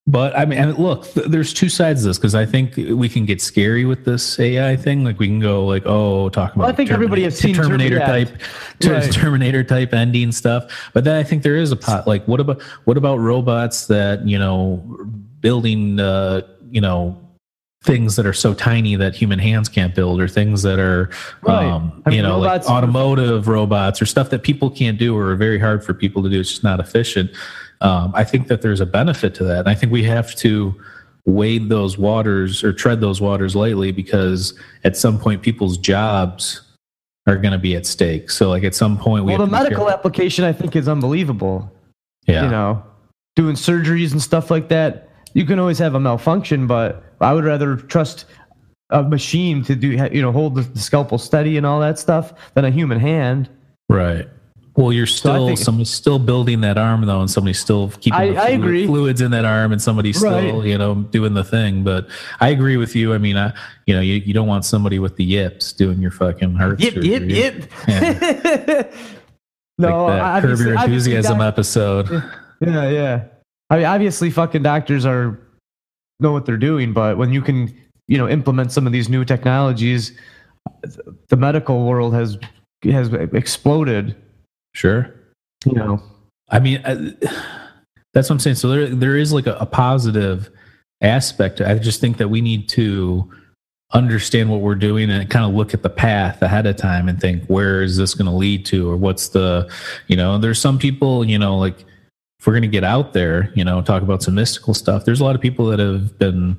but 0.07 0.35
I 0.39 0.47
mean, 0.47 0.59
and 0.59 0.79
look, 0.79 1.05
th- 1.13 1.27
there's 1.27 1.53
two 1.53 1.69
sides 1.69 2.01
to 2.01 2.09
this 2.09 2.17
because 2.17 2.35
I 2.35 2.47
think 2.47 2.77
we 2.77 3.11
can 3.11 3.27
get 3.27 3.43
scary 3.43 3.85
with 3.85 4.07
this 4.07 4.39
AI 4.41 4.75
thing. 4.75 5.05
Like 5.05 5.19
we 5.19 5.27
can 5.27 5.39
go 5.39 5.67
like, 5.67 5.83
oh, 5.85 6.31
talk 6.31 6.55
about. 6.55 6.63
Well, 6.63 6.69
I 6.73 6.73
think 6.73 6.91
everybody 6.91 7.25
has 7.25 7.37
seen 7.39 7.55
Terminator 7.55 7.99
Terminator. 7.99 8.31
type, 8.33 8.43
ter- 8.81 8.95
Right. 8.95 9.13
Terminator 9.13 9.63
type 9.65 9.93
ending 9.93 10.33
stuff. 10.33 10.91
But 10.95 11.05
then 11.05 11.15
I 11.17 11.23
think 11.23 11.43
there 11.43 11.57
is 11.57 11.73
a 11.73 11.77
pot. 11.77 12.07
Like, 12.07 12.27
what 12.27 12.41
about 12.41 12.63
what 12.85 12.97
about 12.97 13.17
robots 13.19 13.87
that 13.89 14.27
you 14.27 14.39
know 14.39 14.83
building, 15.41 16.01
uh, 16.01 16.41
you 16.71 16.81
know. 16.81 17.19
Things 17.89 18.17
that 18.17 18.27
are 18.27 18.33
so 18.35 18.53
tiny 18.53 18.97
that 18.97 19.15
human 19.15 19.39
hands 19.39 19.69
can't 19.69 19.95
build, 19.95 20.21
or 20.21 20.29
things 20.29 20.63
that 20.63 20.79
are, 20.79 21.11
Right. 21.43 21.65
um, 21.67 22.03
I 22.05 22.11
mean, 22.11 22.19
you 22.19 22.23
know, 22.23 22.39
like 22.39 22.65
automotive 22.67 23.49
robots, 23.49 24.03
or 24.03 24.07
stuff 24.07 24.29
that 24.31 24.43
people 24.43 24.71
can't 24.71 24.99
do, 24.99 25.17
or 25.17 25.31
are 25.31 25.37
very 25.37 25.59
hard 25.59 25.83
for 25.83 25.95
people 25.95 26.23
to 26.23 26.29
do. 26.29 26.39
It's 26.39 26.51
just 26.51 26.65
not 26.65 26.81
efficient 26.81 27.31
um, 27.81 28.13
I 28.15 28.25
think 28.25 28.49
that 28.49 28.63
there's 28.63 28.81
a 28.81 28.87
benefit 28.87 29.35
to 29.37 29.45
that. 29.45 29.61
And 29.61 29.69
I 29.69 29.75
think 29.75 29.93
we 29.93 30.03
have 30.05 30.35
to 30.37 30.75
wade 31.27 31.69
those 31.69 31.99
waters 31.99 32.65
or 32.65 32.73
tread 32.73 33.01
those 33.01 33.21
waters 33.21 33.55
lightly 33.55 33.93
because 33.93 34.55
at 34.85 34.97
some 34.97 35.19
point 35.19 35.43
people's 35.43 35.77
jobs 35.77 36.63
are 37.27 37.37
going 37.37 37.53
to 37.53 37.59
be 37.59 37.77
at 37.77 37.87
stake. 37.87 38.31
So 38.31 38.49
like 38.49 38.65
at 38.65 38.75
some 38.75 38.99
point 38.99 39.25
we 39.25 39.33
well 39.37 39.47
the 39.47 39.53
medical 39.53 39.91
application 39.91 40.45
i 40.45 40.53
think 40.53 40.75
is 40.75 40.89
unbelievable 40.89 41.71
yeah. 42.27 42.45
you 42.45 42.51
know, 42.51 42.83
doing 43.37 43.57
surgeries 43.57 44.13
and 44.13 44.23
stuff 44.23 44.51
like 44.51 44.69
that. 44.69 45.09
You 45.35 45.45
can 45.45 45.59
always 45.59 45.79
have 45.79 45.95
a 45.95 46.01
malfunction, 46.01 46.67
but 46.67 47.03
I 47.21 47.33
would 47.33 47.45
rather 47.45 47.77
trust 47.77 48.25
a 48.91 49.03
machine 49.03 49.63
to 49.65 49.75
do, 49.75 49.89
you 50.13 50.23
know, 50.23 50.33
hold 50.33 50.55
the, 50.55 50.79
scalpel 50.81 51.19
steady 51.19 51.57
and 51.57 51.67
all 51.67 51.79
that 51.81 51.99
stuff 51.99 52.33
than 52.55 52.65
a 52.65 52.71
human 52.71 52.99
hand. 53.01 53.49
right. 53.89 54.29
Well, 54.77 54.93
you're 54.93 55.07
still 55.07 55.49
think- 55.49 55.59
somebody's 55.59 55.91
still 55.91 56.21
building 56.21 56.61
that 56.61 56.79
arm 56.79 57.05
though, 57.05 57.21
and 57.21 57.29
somebody's 57.29 57.59
still 57.59 57.89
keeping 58.01 58.13
I- 58.13 58.29
the 58.31 58.37
I 58.41 58.49
agree. 58.51 58.87
fluids 58.87 59.21
in 59.21 59.33
that 59.33 59.45
arm, 59.45 59.73
and 59.73 59.83
somebody's 59.83 60.19
still 60.19 60.65
you 60.65 60.79
know 60.79 60.95
doing 61.11 61.35
the 61.35 61.43
thing. 61.43 61.83
But 61.83 62.07
I 62.39 62.51
agree 62.51 62.77
with 62.77 62.95
you. 62.95 63.13
I 63.13 63.19
mean, 63.19 63.37
I 63.37 63.53
you 63.87 63.95
know 63.97 64.01
you, 64.01 64.15
you 64.15 64.33
don't 64.33 64.47
want 64.47 64.65
somebody 64.65 65.01
with 65.01 65.17
the 65.17 65.25
yips 65.25 65.73
doing 65.73 66.01
your 66.01 66.13
fucking 66.13 66.55
heart 66.55 66.79
Yip, 66.79 66.95
yip, 66.95 67.03
surgery. 67.03 67.33
yip. 67.33 67.73
Yeah. 67.89 68.83
no, 69.79 70.07
like 70.07 70.19
that 70.19 70.43
Curb 70.43 70.59
Your 70.61 70.75
Enthusiasm 70.75 71.41
episode. 71.41 72.09
Yeah, 72.61 72.89
yeah. 72.89 73.25
I 73.71 73.77
mean, 73.79 73.87
obviously, 73.87 74.31
fucking 74.31 74.63
doctors 74.63 75.05
are 75.05 75.41
know 76.21 76.33
what 76.33 76.47
they're 76.47 76.57
doing, 76.57 76.93
but 76.93 77.19
when 77.19 77.33
you 77.33 77.43
can 77.43 77.75
you 78.07 78.19
know 78.19 78.29
implement 78.29 78.73
some 78.73 78.87
of 78.87 78.93
these 78.93 79.09
new 79.09 79.25
technologies, 79.25 80.13
the 81.29 81.37
medical 81.37 81.85
world 81.87 82.15
has 82.15 82.39
has 82.85 83.13
exploded. 83.13 84.17
Sure. 84.75 85.15
You 85.65 85.73
know, 85.73 86.03
I 86.51 86.59
mean, 86.61 86.79
uh, 86.85 87.13
I, 87.23 87.45
that's 88.15 88.29
what 88.29 88.35
I'm 88.35 88.41
saying. 88.41 88.57
So 88.57 88.69
there, 88.69 88.87
there 88.87 89.17
is 89.17 89.33
like 89.33 89.47
a, 89.47 89.55
a 89.55 89.67
positive 89.67 90.51
aspect. 91.01 91.61
I 91.61 91.79
just 91.79 92.01
think 92.01 92.17
that 92.19 92.29
we 92.29 92.41
need 92.41 92.69
to 92.71 93.31
understand 93.93 94.51
what 94.51 94.61
we're 94.61 94.75
doing 94.75 95.11
and 95.11 95.31
kind 95.31 95.47
of 95.47 95.55
look 95.55 95.73
at 95.73 95.83
the 95.83 95.89
path 95.89 96.43
ahead 96.43 96.67
of 96.67 96.77
time 96.77 97.09
and 97.09 97.19
think 97.21 97.45
where 97.47 97.83
is 97.83 97.97
this 97.97 98.15
going 98.15 98.27
to 98.27 98.37
lead 98.37 98.67
to 98.67 98.91
or 98.91 98.99
what's 98.99 99.29
the 99.29 99.67
you 100.09 100.17
know 100.17 100.37
there's 100.37 100.61
some 100.61 100.79
people 100.79 101.25
you 101.25 101.39
know 101.39 101.57
like 101.57 101.87
if 102.39 102.47
we're 102.47 102.53
going 102.53 102.63
to 102.63 102.69
get 102.69 102.85
out 102.85 103.13
there 103.13 103.53
you 103.55 103.65
know 103.65 103.83
talk 103.83 104.03
about 104.03 104.23
some 104.23 104.35
mystical 104.35 104.75
stuff 104.75 105.05
there's 105.05 105.21
a 105.21 105.25
lot 105.25 105.35
of 105.35 105.41
people 105.41 105.67
that 105.67 105.79
have 105.79 106.19
been 106.19 106.57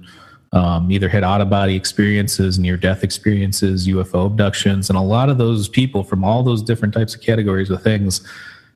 um, 0.52 0.92
either 0.92 1.08
had 1.08 1.24
out 1.24 1.42
of 1.42 1.50
body 1.50 1.76
experiences 1.76 2.58
near 2.58 2.76
death 2.76 3.04
experiences 3.04 3.88
ufo 3.88 4.26
abductions 4.26 4.90
and 4.90 4.98
a 4.98 5.02
lot 5.02 5.30
of 5.30 5.38
those 5.38 5.70
people 5.70 6.04
from 6.04 6.24
all 6.24 6.44
those 6.44 6.62
different 6.62 6.94
types 6.94 7.16
of 7.16 7.22
categories 7.22 7.70
of 7.70 7.82
things 7.82 8.28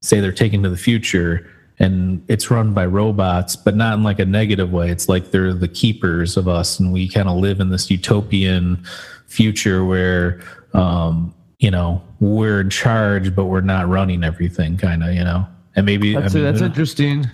say 0.01 0.19
they're 0.19 0.31
taken 0.31 0.61
to 0.63 0.69
the 0.69 0.77
future 0.77 1.49
and 1.79 2.23
it's 2.27 2.51
run 2.51 2.73
by 2.73 2.85
robots, 2.85 3.55
but 3.55 3.75
not 3.75 3.95
in 3.95 4.03
like 4.03 4.19
a 4.19 4.25
negative 4.25 4.71
way. 4.71 4.89
It's 4.89 5.09
like 5.09 5.31
they're 5.31 5.53
the 5.53 5.67
keepers 5.67 6.37
of 6.37 6.47
us, 6.47 6.79
and 6.79 6.93
we 6.93 7.09
kind 7.09 7.27
of 7.27 7.37
live 7.37 7.59
in 7.59 7.69
this 7.69 7.89
utopian 7.89 8.83
future 9.27 9.83
where, 9.83 10.41
um, 10.73 11.33
you 11.59 11.71
know, 11.71 12.01
we're 12.19 12.61
in 12.61 12.69
charge, 12.69 13.35
but 13.35 13.45
we're 13.45 13.61
not 13.61 13.87
running 13.89 14.23
everything, 14.23 14.77
kind 14.77 15.03
of, 15.03 15.13
you 15.13 15.23
know. 15.23 15.47
And 15.75 15.85
maybe 15.85 16.13
that's, 16.13 16.35
I 16.35 16.37
mean, 16.37 16.43
that's 16.45 16.61
interesting. 16.61 17.29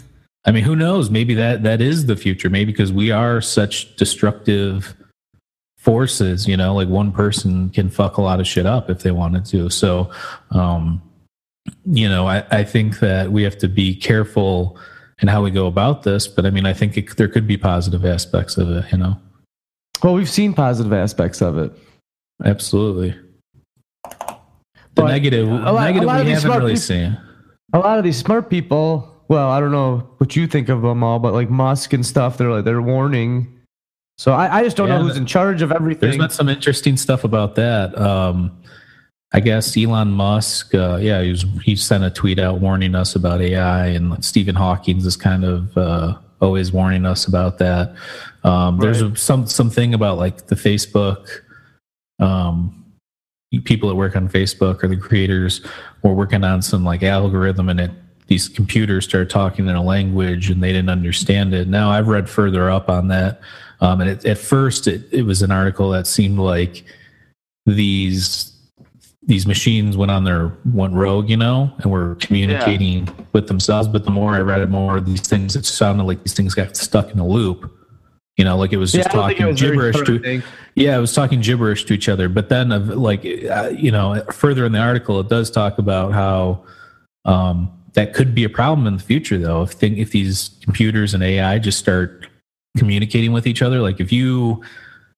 I 0.45 0.51
mean, 0.51 0.63
who 0.63 0.75
knows? 0.75 1.09
Maybe 1.09 1.33
that 1.35 1.63
that 1.63 1.81
is 1.81 2.05
the 2.05 2.15
future. 2.15 2.49
Maybe 2.49 2.71
because 2.71 2.93
we 2.93 3.11
are 3.11 3.41
such 3.41 3.95
destructive 3.95 4.95
forces, 5.77 6.47
you 6.47 6.57
know, 6.57 6.75
like 6.75 6.87
one 6.87 7.11
person 7.11 7.69
can 7.69 7.89
fuck 7.89 8.17
a 8.17 8.21
lot 8.21 8.39
of 8.39 8.47
shit 8.47 8.65
up 8.65 8.89
if 8.89 9.01
they 9.01 9.11
wanted 9.11 9.45
to. 9.45 9.69
So, 9.69 10.11
um, 10.51 11.01
you 11.85 12.07
know, 12.07 12.27
I, 12.27 12.43
I 12.51 12.63
think 12.63 12.99
that 12.99 13.31
we 13.31 13.43
have 13.43 13.57
to 13.59 13.67
be 13.67 13.95
careful 13.95 14.77
in 15.21 15.27
how 15.27 15.41
we 15.41 15.51
go 15.51 15.67
about 15.67 16.03
this. 16.03 16.27
But 16.27 16.45
I 16.45 16.49
mean, 16.49 16.65
I 16.65 16.73
think 16.73 16.97
it, 16.97 17.15
there 17.17 17.27
could 17.27 17.47
be 17.47 17.57
positive 17.57 18.05
aspects 18.05 18.57
of 18.57 18.69
it, 18.69 18.91
you 18.91 18.97
know? 18.97 19.17
Well, 20.03 20.13
we've 20.13 20.29
seen 20.29 20.53
positive 20.53 20.93
aspects 20.93 21.41
of 21.41 21.57
it. 21.57 21.71
Absolutely. 22.43 23.15
The 24.03 24.37
but 24.95 25.07
negative, 25.07 25.47
a 25.47 25.71
lot, 25.71 25.85
negative 25.85 26.03
a 26.03 26.07
lot 26.07 26.25
we 26.25 26.31
haven't 26.31 26.51
really 26.51 26.73
people, 26.73 26.81
seen. 26.81 27.17
A 27.73 27.79
lot 27.79 27.97
of 27.97 28.03
these 28.03 28.17
smart 28.17 28.49
people, 28.49 29.23
well, 29.27 29.49
I 29.49 29.59
don't 29.59 29.71
know 29.71 30.09
what 30.17 30.35
you 30.35 30.47
think 30.47 30.69
of 30.69 30.81
them 30.81 31.03
all, 31.03 31.19
but 31.19 31.33
like 31.33 31.49
Musk 31.49 31.93
and 31.93 32.05
stuff, 32.05 32.37
they're 32.37 32.51
like, 32.51 32.65
they're 32.65 32.81
warning. 32.81 33.59
So 34.17 34.33
I, 34.33 34.59
I 34.59 34.63
just 34.63 34.75
don't 34.75 34.89
yeah, 34.89 34.97
know 34.97 35.03
who's 35.03 35.17
in 35.17 35.25
charge 35.25 35.61
of 35.61 35.71
everything. 35.71 36.01
There's 36.09 36.17
been 36.17 36.29
some 36.29 36.49
interesting 36.49 36.97
stuff 36.97 37.23
about 37.23 37.55
that. 37.55 37.97
Um, 37.97 38.59
I 39.31 39.39
guess 39.39 39.77
Elon 39.77 40.11
Musk, 40.11 40.73
uh, 40.73 40.97
yeah, 40.99 41.21
he 41.21 41.29
was 41.29 41.45
he 41.63 41.75
sent 41.75 42.03
a 42.03 42.09
tweet 42.09 42.39
out 42.39 42.59
warning 42.59 42.95
us 42.95 43.15
about 43.15 43.41
AI, 43.41 43.87
and 43.87 44.25
Stephen 44.25 44.55
Hawking 44.55 44.97
is 44.97 45.15
kind 45.15 45.43
of 45.45 45.77
uh, 45.77 46.17
always 46.41 46.71
warning 46.71 47.05
us 47.05 47.27
about 47.27 47.59
that. 47.59 47.95
Um, 48.43 48.77
right. 48.77 48.91
There's 48.91 49.21
some 49.21 49.45
something 49.45 49.93
about 49.93 50.17
like 50.17 50.47
the 50.47 50.55
Facebook 50.55 51.27
um, 52.19 52.78
people 53.57 53.89
that 53.89 53.95
work 53.95 54.15
on 54.15 54.29
Facebook 54.29 54.83
or 54.83 54.87
the 54.87 54.95
creators 54.95 55.61
were 56.03 56.13
working 56.13 56.43
on 56.43 56.61
some 56.61 56.83
like 56.83 57.03
algorithm, 57.03 57.69
and 57.69 57.79
it 57.79 57.91
these 58.27 58.47
computers 58.47 59.05
started 59.05 59.27
talking 59.27 59.67
in 59.67 59.75
a 59.75 59.83
language 59.83 60.51
and 60.51 60.61
they 60.61 60.71
didn't 60.71 60.89
understand 60.89 61.51
it. 61.53 61.67
Now 61.67 61.89
I've 61.89 62.07
read 62.07 62.29
further 62.29 62.69
up 62.69 62.87
on 62.87 63.07
that, 63.07 63.41
um, 63.81 64.01
and 64.01 64.09
it, 64.09 64.25
at 64.25 64.37
first 64.37 64.87
it, 64.87 65.07
it 65.11 65.23
was 65.23 65.41
an 65.41 65.51
article 65.51 65.89
that 65.89 66.05
seemed 66.05 66.37
like 66.37 66.83
these 67.65 68.53
these 69.23 69.45
machines 69.45 69.97
went 69.97 70.11
on 70.11 70.23
their 70.23 70.51
went 70.73 70.93
rogue, 70.93 71.29
you 71.29 71.37
know, 71.37 71.71
and 71.77 71.91
were 71.91 72.15
communicating 72.15 73.05
yeah. 73.05 73.13
with 73.33 73.47
themselves. 73.47 73.87
But 73.87 74.05
the 74.05 74.11
more 74.11 74.33
I 74.33 74.39
read 74.39 74.61
it, 74.61 74.69
more 74.69 74.99
these 74.99 75.21
things 75.21 75.55
it 75.55 75.65
sounded 75.65 76.03
like 76.03 76.23
these 76.23 76.33
things 76.33 76.53
got 76.53 76.75
stuck 76.77 77.11
in 77.11 77.19
a 77.19 77.27
loop. 77.27 77.71
You 78.39 78.45
know, 78.45 78.55
like 78.55 78.71
it 78.71 78.77
was 78.77 78.93
just 78.93 79.09
yeah, 79.09 79.11
talking 79.11 79.47
was 79.47 79.59
gibberish 79.59 79.97
to. 79.97 80.41
Yeah, 80.73 80.97
it 80.97 81.01
was 81.01 81.13
talking 81.13 81.41
gibberish 81.41 81.83
to 81.83 81.93
each 81.93 82.07
other. 82.07 82.29
But 82.29 82.47
then, 82.47 82.71
of 82.71 82.87
like, 82.87 83.25
uh, 83.25 83.73
you 83.75 83.91
know, 83.91 84.23
further 84.31 84.65
in 84.65 84.71
the 84.71 84.79
article, 84.79 85.19
it 85.19 85.27
does 85.27 85.51
talk 85.51 85.77
about 85.77 86.13
how 86.13 86.63
um, 87.25 87.69
that 87.95 88.13
could 88.13 88.33
be 88.33 88.45
a 88.45 88.49
problem 88.49 88.87
in 88.87 88.95
the 88.95 89.03
future, 89.03 89.37
though. 89.37 89.63
If 89.63 89.71
thing, 89.71 89.97
if 89.97 90.11
these 90.11 90.51
computers 90.61 91.13
and 91.13 91.21
AI 91.21 91.59
just 91.59 91.79
start 91.79 92.27
communicating 92.77 93.33
with 93.33 93.45
each 93.45 93.61
other, 93.61 93.81
like 93.81 93.99
if 93.99 94.09
you 94.09 94.63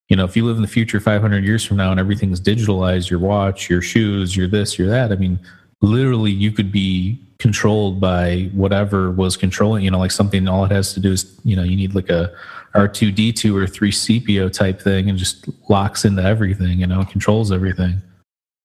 you 0.10 0.18
know, 0.18 0.26
if 0.26 0.36
you 0.36 0.44
live 0.44 0.56
in 0.56 0.64
the 0.64 0.68
future 0.68 1.00
500 1.00 1.46
years 1.46 1.64
from 1.64 1.78
now 1.78 1.92
and 1.92 2.00
everything's 2.00 2.42
digitalized, 2.42 3.12
your 3.12 3.20
watch, 3.20 3.70
your 3.70 3.84
shoes, 3.84 4.36
your 4.36 4.48
this, 4.48 4.80
your 4.80 4.90
that, 4.90 5.12
I 5.12 5.16
mean, 5.16 5.40
literally 5.82 6.32
you 6.32 6.52
could 6.52 6.72
be 6.72 7.18
controlled 7.38 8.02
by 8.02 8.50
whatever 8.54 9.12
was 9.12 9.38
controlling, 9.38 9.86
you 9.86 9.92
know, 9.92 10.00
like 10.00 10.12
something, 10.12 10.48
all 10.48 10.66
it 10.66 10.72
has 10.72 10.94
to 10.96 11.00
do 11.00 11.12
is, 11.12 11.40
you 11.46 11.56
know, 11.56 11.64
you 11.64 11.78
need 11.78 11.94
like 11.96 12.10
a 12.10 12.36
R2D2 12.74 13.56
or 13.56 13.66
3CPO 13.66 14.52
type 14.54 14.82
thing 14.82 15.10
and 15.10 15.18
just 15.18 15.48
locks 15.70 16.06
into 16.06 16.24
everything, 16.24 16.80
you 16.80 16.88
know, 16.88 17.04
controls 17.06 17.52
everything. 17.52 18.02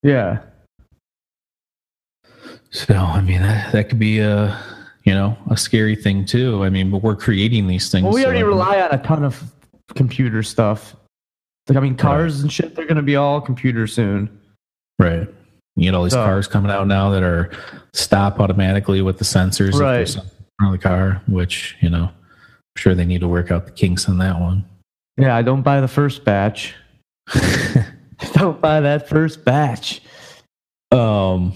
Yeah. 0.03 0.41
So, 2.71 2.95
I 2.95 3.21
mean, 3.21 3.43
that, 3.43 3.73
that 3.73 3.89
could 3.89 3.99
be 3.99 4.21
a, 4.21 4.59
you 5.05 5.15
know, 5.15 5.37
a 5.51 5.57
scary 5.57 5.97
thing 5.97 6.25
too. 6.25 6.65
I 6.65 6.71
mean, 6.71 6.91
but 6.91 7.03
we're 7.03 7.17
creating 7.17 7.67
these 7.67 7.91
things. 7.91 8.05
Well, 8.05 8.13
we 8.13 8.25
already 8.25 8.41
so, 8.41 8.47
rely 8.47 8.81
on 8.81 8.91
a 8.93 9.03
ton 9.03 9.25
of 9.25 9.43
computer 9.95 10.43
stuff 10.43 10.97
like 11.69 11.77
I 11.77 11.81
mean, 11.81 11.97
cars 11.97 12.37
right. 12.37 12.43
and 12.43 12.53
shit, 12.53 12.75
they're 12.75 12.87
going 12.87 12.97
to 12.97 13.03
be 13.03 13.17
all 13.17 13.41
computer 13.41 13.87
soon. 13.87 14.41
Right. 14.99 15.29
You 15.75 15.93
know, 15.93 16.05
these 16.05 16.13
so, 16.13 16.25
cars 16.25 16.47
coming 16.47 16.71
out 16.71 16.87
now 16.87 17.11
that 17.11 17.23
are 17.23 17.51
stop 17.93 18.41
automatically 18.41 19.03
with 19.03 19.19
the 19.19 19.25
sensors 19.25 19.75
right. 19.75 20.17
on 20.63 20.73
the 20.73 20.79
car, 20.79 21.21
which 21.27 21.77
you 21.81 21.91
know, 21.91 22.11
sure 22.77 22.95
they 22.95 23.05
need 23.05 23.21
to 23.21 23.29
work 23.29 23.51
out 23.51 23.67
the 23.67 23.73
kinks 23.73 24.09
on 24.09 24.19
that 24.19 24.41
one. 24.41 24.65
Yeah, 25.17 25.35
I 25.35 25.43
don't 25.43 25.63
buy 25.63 25.81
the 25.81 25.89
first 25.89 26.25
batch. 26.25 26.75
don't 28.35 28.61
buy 28.61 28.81
that 28.81 29.09
first 29.09 29.45
batch. 29.45 30.01
Um, 30.93 31.53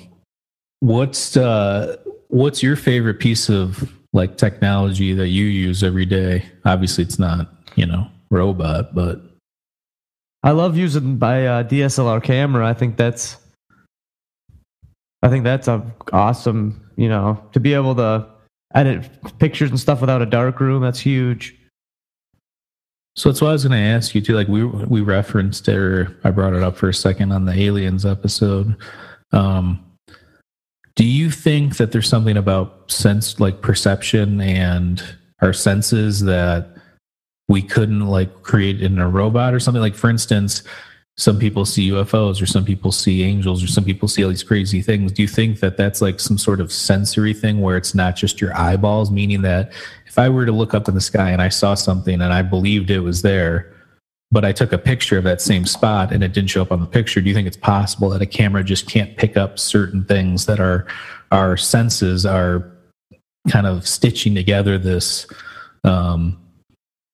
what's 0.80 1.36
uh, 1.36 1.96
what's 2.28 2.62
your 2.62 2.76
favorite 2.76 3.20
piece 3.20 3.48
of 3.48 3.92
like 4.12 4.36
technology 4.36 5.12
that 5.12 5.28
you 5.28 5.44
use 5.44 5.84
every 5.84 6.06
day? 6.06 6.44
Obviously, 6.64 7.04
it's 7.04 7.18
not 7.18 7.52
you 7.76 7.86
know 7.86 8.08
robot, 8.30 8.94
but 8.94 9.20
I 10.42 10.52
love 10.52 10.76
using 10.76 11.18
my 11.18 11.46
uh, 11.46 11.62
DSLR 11.64 12.22
camera. 12.22 12.66
I 12.66 12.74
think 12.74 12.96
that's 12.96 13.36
I 15.22 15.28
think 15.28 15.44
that's 15.44 15.68
a 15.68 15.84
awesome, 16.12 16.90
you 16.96 17.08
know, 17.08 17.42
to 17.52 17.60
be 17.60 17.74
able 17.74 17.94
to 17.96 18.26
edit 18.74 19.08
pictures 19.38 19.70
and 19.70 19.80
stuff 19.80 20.00
without 20.00 20.22
a 20.22 20.26
dark 20.26 20.60
room. 20.60 20.82
That's 20.82 21.00
huge. 21.00 21.56
So 23.16 23.28
that's 23.28 23.40
what 23.40 23.48
I 23.48 23.52
was 23.52 23.64
going 23.64 23.78
to 23.78 23.86
ask 23.86 24.14
you 24.14 24.20
too. 24.20 24.34
Like 24.34 24.48
we 24.48 24.64
we 24.64 25.00
referenced 25.00 25.68
or 25.68 26.16
I 26.24 26.30
brought 26.30 26.54
it 26.54 26.62
up 26.62 26.76
for 26.76 26.88
a 26.88 26.94
second 26.94 27.32
on 27.32 27.44
the 27.44 27.52
aliens 27.52 28.06
episode. 28.06 28.76
Um, 29.32 29.84
do 30.96 31.04
you 31.04 31.30
think 31.30 31.76
that 31.76 31.92
there's 31.92 32.08
something 32.08 32.36
about 32.36 32.90
sense 32.90 33.40
like 33.40 33.62
perception 33.62 34.40
and 34.40 35.02
our 35.40 35.52
senses 35.52 36.20
that 36.20 36.68
we 37.48 37.62
couldn't 37.62 38.06
like 38.06 38.42
create 38.42 38.80
in 38.80 38.98
a 38.98 39.08
robot 39.08 39.54
or 39.54 39.60
something 39.60 39.80
like 39.80 39.94
for 39.94 40.10
instance 40.10 40.62
some 41.20 41.38
people 41.38 41.66
see 41.66 41.90
ufos 41.90 42.40
or 42.40 42.46
some 42.46 42.64
people 42.64 42.90
see 42.90 43.22
angels 43.22 43.62
or 43.62 43.66
some 43.66 43.84
people 43.84 44.08
see 44.08 44.24
all 44.24 44.30
these 44.30 44.42
crazy 44.42 44.80
things 44.80 45.12
do 45.12 45.20
you 45.20 45.28
think 45.28 45.60
that 45.60 45.76
that's 45.76 46.00
like 46.00 46.18
some 46.18 46.38
sort 46.38 46.60
of 46.60 46.72
sensory 46.72 47.34
thing 47.34 47.60
where 47.60 47.76
it's 47.76 47.94
not 47.94 48.16
just 48.16 48.40
your 48.40 48.56
eyeballs 48.56 49.10
meaning 49.10 49.42
that 49.42 49.70
if 50.06 50.18
i 50.18 50.28
were 50.30 50.46
to 50.46 50.52
look 50.52 50.72
up 50.72 50.88
in 50.88 50.94
the 50.94 51.00
sky 51.00 51.30
and 51.30 51.42
i 51.42 51.48
saw 51.48 51.74
something 51.74 52.22
and 52.22 52.32
i 52.32 52.40
believed 52.40 52.90
it 52.90 53.00
was 53.00 53.20
there 53.20 53.70
but 54.30 54.46
i 54.46 54.50
took 54.50 54.72
a 54.72 54.78
picture 54.78 55.18
of 55.18 55.24
that 55.24 55.42
same 55.42 55.66
spot 55.66 56.10
and 56.10 56.24
it 56.24 56.32
didn't 56.32 56.48
show 56.48 56.62
up 56.62 56.72
on 56.72 56.80
the 56.80 56.86
picture 56.86 57.20
do 57.20 57.28
you 57.28 57.34
think 57.34 57.46
it's 57.46 57.56
possible 57.56 58.08
that 58.08 58.22
a 58.22 58.26
camera 58.26 58.64
just 58.64 58.88
can't 58.88 59.14
pick 59.18 59.36
up 59.36 59.58
certain 59.58 60.02
things 60.04 60.46
that 60.46 60.58
our 60.58 60.86
our 61.32 61.54
senses 61.54 62.24
are 62.24 62.72
kind 63.50 63.66
of 63.66 63.86
stitching 63.86 64.34
together 64.34 64.78
this 64.78 65.26
um 65.84 66.40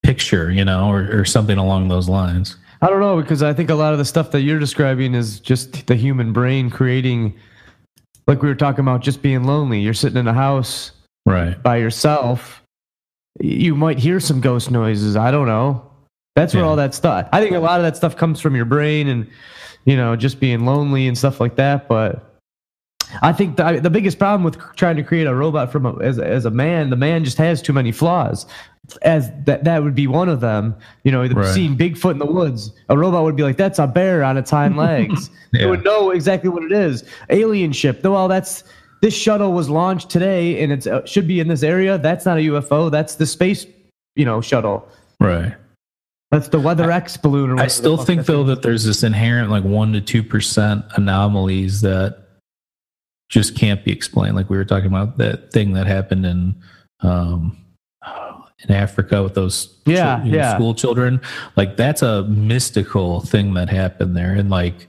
picture, 0.07 0.53
you 0.53 0.65
know, 0.65 0.89
or, 0.89 1.21
or 1.21 1.25
something 1.25 1.59
along 1.59 1.89
those 1.89 2.09
lines. 2.09 2.57
I 2.83 2.89
don't 2.89 3.01
know 3.01 3.21
because 3.21 3.43
I 3.43 3.53
think 3.53 3.71
a 3.71 3.75
lot 3.75 3.93
of 3.93 3.99
the 3.99 4.05
stuff 4.05 4.31
that 4.33 4.43
you're 4.43 4.59
describing 4.59 5.15
is 5.15 5.41
just 5.41 5.87
the 5.87 5.95
human 5.95 6.33
brain 6.33 6.71
creating, 6.71 7.35
like 8.27 8.43
we 8.43 8.49
were 8.49 8.55
talking 8.55 8.81
about, 8.81 9.01
just 9.01 9.23
being 9.23 9.45
lonely. 9.45 9.81
You're 9.81 9.95
sitting 9.95 10.19
in 10.19 10.29
a 10.29 10.35
house, 10.35 10.93
right, 11.25 11.63
by 11.63 11.77
yourself. 11.77 12.63
You 13.41 13.75
might 13.75 13.99
hear 13.99 14.21
some 14.21 14.41
ghost 14.41 14.71
noises. 14.71 15.17
I 15.17 15.31
don't 15.31 15.47
know. 15.47 15.91
That's 16.35 16.53
where 16.53 16.65
yeah. 16.65 16.69
all 16.69 16.77
that 16.77 16.95
stuff. 16.95 17.29
I 17.33 17.41
think 17.41 17.55
a 17.55 17.61
lot 17.61 17.81
of 17.81 17.85
that 17.85 17.97
stuff 17.97 18.17
comes 18.17 18.41
from 18.41 18.55
your 18.55 18.67
brain 18.67 19.09
and, 19.09 19.27
you 19.87 19.97
know, 19.97 20.17
just 20.17 20.39
being 20.41 20.67
lonely 20.67 21.07
and 21.07 21.17
stuff 21.17 21.41
like 21.41 21.57
that. 21.57 21.89
But 21.89 22.26
I 23.23 23.33
think 23.33 23.57
the, 23.57 23.81
the 23.83 23.91
biggest 23.91 24.19
problem 24.19 24.45
with 24.45 24.59
trying 24.77 24.97
to 24.97 25.03
create 25.03 25.27
a 25.27 25.35
robot 25.35 25.73
from 25.73 25.87
a, 25.87 25.97
as, 25.99 26.19
as 26.19 26.45
a 26.45 26.51
man, 26.51 26.91
the 26.91 26.97
man 26.97 27.25
just 27.25 27.39
has 27.39 27.63
too 27.63 27.73
many 27.73 27.93
flaws. 27.93 28.47
As 29.03 29.33
that 29.47 29.65
that 29.65 29.83
would 29.83 29.97
be 29.97 30.07
one 30.07 30.29
of 30.29 30.41
them. 30.41 30.77
You 31.03 31.11
know, 31.11 31.27
right. 31.27 31.53
seeing 31.53 31.77
Bigfoot 31.77 32.13
in 32.13 32.19
the 32.19 32.27
woods, 32.27 32.71
a 32.89 32.97
robot 32.97 33.25
would 33.25 33.35
be 33.35 33.43
like, 33.43 33.57
"That's 33.57 33.81
a 33.81 33.87
bear 33.89 34.23
on 34.23 34.37
its 34.37 34.49
hind 34.49 34.77
legs." 34.77 35.29
yeah. 35.53 35.65
It 35.65 35.67
would 35.71 35.85
know 35.85 36.11
exactly 36.11 36.51
what 36.51 36.63
it 36.63 36.71
is. 36.71 37.03
Alien 37.29 37.73
ship. 37.73 38.05
No, 38.05 38.13
well, 38.13 38.29
that's 38.29 38.63
this 39.03 39.15
shuttle 39.15 39.53
was 39.53 39.69
launched 39.69 40.09
today 40.09 40.63
and 40.63 40.73
it 40.73 40.87
uh, 40.87 41.05
should 41.05 41.29
be 41.29 41.41
in 41.41 41.49
this 41.49 41.63
area. 41.63 41.99
That's 41.99 42.25
not 42.25 42.39
a 42.39 42.41
UFO. 42.43 42.91
That's 42.91 43.17
the 43.17 43.27
space, 43.27 43.67
you 44.15 44.25
know, 44.25 44.41
shuttle. 44.41 44.89
Right. 45.21 45.55
That's 46.31 46.49
the 46.49 46.59
Weather 46.59 46.91
X 46.91 47.17
balloon. 47.17 47.59
I 47.59 47.69
still 47.69 47.97
think 47.97 48.27
though 48.27 48.45
that 48.45 48.63
there's 48.63 48.85
this 48.85 49.03
inherent 49.03 49.51
like 49.51 49.65
one 49.65 49.93
to 49.93 50.01
two 50.01 50.23
percent 50.23 50.85
anomalies 50.97 51.83
that 51.83 52.26
just 53.29 53.57
can't 53.57 53.85
be 53.85 53.93
explained. 53.93 54.37
Like 54.37 54.51
we 54.51 54.57
were 54.57 54.65
talking 54.65 54.89
about 54.89 55.19
that 55.19 55.53
thing 55.53 55.73
that 55.73 55.87
happened 55.87 56.27
in 56.27 56.55
um, 57.01 57.57
in 58.61 58.75
Africa 58.75 59.23
with 59.23 59.35
those 59.35 59.79
yeah, 59.87 60.25
yeah. 60.25 60.55
school 60.55 60.75
children. 60.75 61.21
Like 61.57 61.77
that's 61.77 62.03
a 62.03 62.25
mystical 62.25 63.21
thing 63.21 63.55
that 63.55 63.69
happened 63.69 64.17
there, 64.17 64.35
and 64.35 64.51
like. 64.51 64.89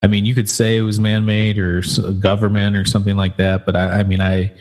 I 0.00 0.06
mean, 0.06 0.24
you 0.24 0.32
could 0.32 0.48
say 0.48 0.76
it 0.76 0.82
was 0.82 1.00
man-made 1.00 1.58
or 1.58 1.82
government 2.20 2.76
or 2.76 2.84
something 2.84 3.16
like 3.16 3.36
that, 3.38 3.66
but 3.66 3.74
I, 3.74 3.98
I 3.98 4.02
mean, 4.04 4.20
I, 4.20 4.52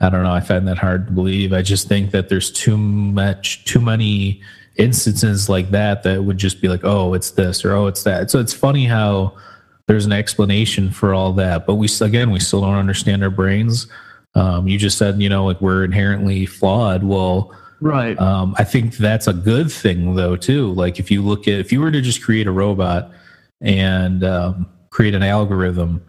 I 0.00 0.08
don't 0.08 0.22
know. 0.22 0.32
I 0.32 0.40
find 0.40 0.66
that 0.68 0.78
hard 0.78 1.08
to 1.08 1.12
believe. 1.12 1.52
I 1.52 1.60
just 1.60 1.86
think 1.86 2.12
that 2.12 2.30
there's 2.30 2.50
too 2.50 2.78
much, 2.78 3.66
too 3.66 3.82
many 3.82 4.40
instances 4.76 5.50
like 5.50 5.70
that 5.72 6.02
that 6.04 6.24
would 6.24 6.38
just 6.38 6.62
be 6.62 6.68
like, 6.68 6.80
oh, 6.82 7.12
it's 7.12 7.32
this 7.32 7.62
or 7.62 7.72
oh, 7.72 7.88
it's 7.88 8.04
that. 8.04 8.30
So 8.30 8.40
it's 8.40 8.54
funny 8.54 8.86
how 8.86 9.36
there's 9.86 10.06
an 10.06 10.12
explanation 10.12 10.90
for 10.90 11.14
all 11.14 11.32
that, 11.34 11.66
but 11.66 11.76
we 11.76 11.88
again 12.00 12.30
we 12.30 12.40
still 12.40 12.60
don't 12.60 12.74
understand 12.74 13.22
our 13.22 13.30
brains. 13.30 13.86
Um, 14.34 14.68
you 14.68 14.78
just 14.78 14.98
said 14.98 15.20
you 15.20 15.28
know 15.28 15.44
like 15.44 15.60
we're 15.60 15.84
inherently 15.84 16.46
flawed. 16.46 17.04
Well, 17.04 17.54
right. 17.80 18.18
Um, 18.18 18.54
I 18.58 18.64
think 18.64 18.96
that's 18.96 19.26
a 19.26 19.32
good 19.32 19.70
thing 19.70 20.14
though 20.14 20.36
too. 20.36 20.72
Like 20.72 20.98
if 20.98 21.10
you 21.10 21.22
look 21.22 21.46
at 21.48 21.54
if 21.54 21.72
you 21.72 21.80
were 21.80 21.90
to 21.90 22.00
just 22.00 22.22
create 22.22 22.46
a 22.46 22.52
robot 22.52 23.12
and 23.60 24.24
um, 24.24 24.66
create 24.90 25.14
an 25.14 25.22
algorithm 25.22 26.04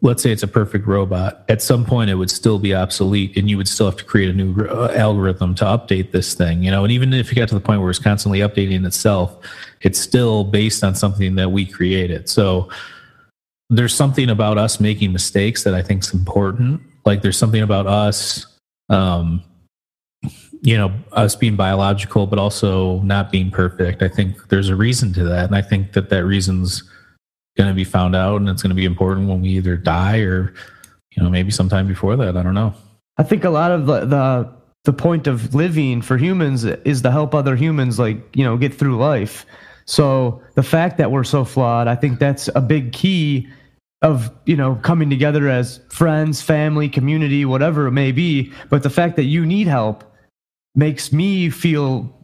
let's 0.00 0.22
say 0.22 0.30
it's 0.30 0.44
a 0.44 0.48
perfect 0.48 0.86
robot, 0.86 1.44
at 1.48 1.60
some 1.60 1.84
point 1.84 2.08
it 2.08 2.14
would 2.14 2.30
still 2.30 2.58
be 2.58 2.74
obsolete 2.74 3.36
and 3.36 3.50
you 3.50 3.56
would 3.56 3.66
still 3.66 3.86
have 3.86 3.96
to 3.96 4.04
create 4.04 4.30
a 4.30 4.32
new 4.32 4.54
uh, 4.66 4.92
algorithm 4.94 5.54
to 5.56 5.64
update 5.64 6.12
this 6.12 6.34
thing, 6.34 6.62
you 6.62 6.70
know, 6.70 6.84
and 6.84 6.92
even 6.92 7.12
if 7.12 7.30
you 7.30 7.36
got 7.36 7.48
to 7.48 7.54
the 7.54 7.60
point 7.60 7.80
where 7.80 7.90
it's 7.90 7.98
constantly 7.98 8.38
updating 8.38 8.86
itself, 8.86 9.36
it's 9.80 9.98
still 9.98 10.44
based 10.44 10.84
on 10.84 10.94
something 10.94 11.34
that 11.34 11.50
we 11.50 11.66
created. 11.66 12.28
So 12.28 12.68
there's 13.70 13.94
something 13.94 14.30
about 14.30 14.56
us 14.56 14.78
making 14.78 15.12
mistakes 15.12 15.64
that 15.64 15.74
I 15.74 15.82
think 15.82 16.04
is 16.04 16.14
important. 16.14 16.80
Like 17.04 17.22
there's 17.22 17.36
something 17.36 17.62
about 17.62 17.86
us, 17.86 18.46
um, 18.88 19.42
you 20.62 20.76
know, 20.76 20.92
us 21.12 21.34
being 21.36 21.56
biological, 21.56 22.26
but 22.26 22.38
also 22.38 23.00
not 23.02 23.30
being 23.32 23.50
perfect. 23.50 24.02
I 24.02 24.08
think 24.08 24.48
there's 24.48 24.68
a 24.68 24.76
reason 24.76 25.12
to 25.14 25.24
that. 25.24 25.46
And 25.46 25.56
I 25.56 25.62
think 25.62 25.92
that 25.92 26.10
that 26.10 26.24
reason's, 26.24 26.82
going 27.58 27.68
to 27.68 27.74
be 27.74 27.84
found 27.84 28.16
out 28.16 28.40
and 28.40 28.48
it's 28.48 28.62
going 28.62 28.70
to 28.70 28.76
be 28.76 28.84
important 28.84 29.28
when 29.28 29.42
we 29.42 29.48
either 29.50 29.76
die 29.76 30.18
or 30.20 30.54
you 31.14 31.22
know 31.22 31.28
maybe 31.28 31.50
sometime 31.50 31.86
before 31.86 32.16
that 32.16 32.36
i 32.36 32.42
don't 32.42 32.54
know. 32.54 32.72
I 33.18 33.24
think 33.24 33.44
a 33.44 33.50
lot 33.50 33.72
of 33.72 33.86
the, 33.86 34.06
the 34.06 34.52
the 34.84 34.92
point 34.92 35.26
of 35.26 35.54
living 35.54 36.00
for 36.00 36.16
humans 36.16 36.64
is 36.64 37.02
to 37.02 37.10
help 37.10 37.34
other 37.34 37.56
humans 37.56 37.98
like 37.98 38.18
you 38.34 38.44
know 38.44 38.56
get 38.56 38.72
through 38.72 38.96
life. 38.96 39.44
So 39.84 40.40
the 40.54 40.62
fact 40.62 40.98
that 40.98 41.10
we're 41.10 41.24
so 41.24 41.44
flawed 41.44 41.88
i 41.88 41.96
think 41.96 42.18
that's 42.18 42.48
a 42.54 42.60
big 42.60 42.92
key 42.92 43.48
of 44.02 44.30
you 44.46 44.56
know 44.56 44.76
coming 44.76 45.10
together 45.10 45.48
as 45.48 45.80
friends 45.90 46.40
family 46.40 46.88
community 46.88 47.44
whatever 47.44 47.88
it 47.88 47.92
may 47.92 48.12
be. 48.12 48.52
But 48.70 48.82
the 48.84 48.90
fact 48.90 49.16
that 49.16 49.24
you 49.24 49.44
need 49.44 49.66
help 49.66 50.04
makes 50.74 51.12
me 51.12 51.50
feel 51.50 52.14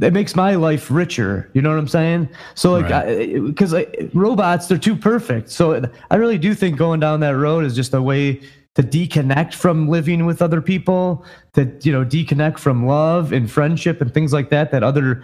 it 0.00 0.12
makes 0.12 0.34
my 0.34 0.54
life 0.54 0.90
richer. 0.90 1.50
You 1.52 1.62
know 1.62 1.70
what 1.70 1.78
I'm 1.78 1.88
saying? 1.88 2.28
So 2.54 2.72
like, 2.72 3.46
because 3.46 3.72
right. 3.72 4.10
robots 4.14 4.66
they're 4.66 4.78
too 4.78 4.96
perfect. 4.96 5.50
So 5.50 5.82
I 6.10 6.16
really 6.16 6.38
do 6.38 6.54
think 6.54 6.76
going 6.76 7.00
down 7.00 7.20
that 7.20 7.36
road 7.36 7.64
is 7.64 7.76
just 7.76 7.94
a 7.94 8.02
way 8.02 8.40
to 8.74 8.82
deconnect 8.82 9.54
from 9.54 9.88
living 9.88 10.26
with 10.26 10.42
other 10.42 10.60
people, 10.60 11.24
to 11.52 11.72
you 11.82 11.92
know 11.92 12.04
deconnect 12.04 12.58
from 12.58 12.86
love 12.86 13.32
and 13.32 13.50
friendship 13.50 14.00
and 14.00 14.12
things 14.12 14.32
like 14.32 14.50
that 14.50 14.72
that 14.72 14.82
other 14.82 15.22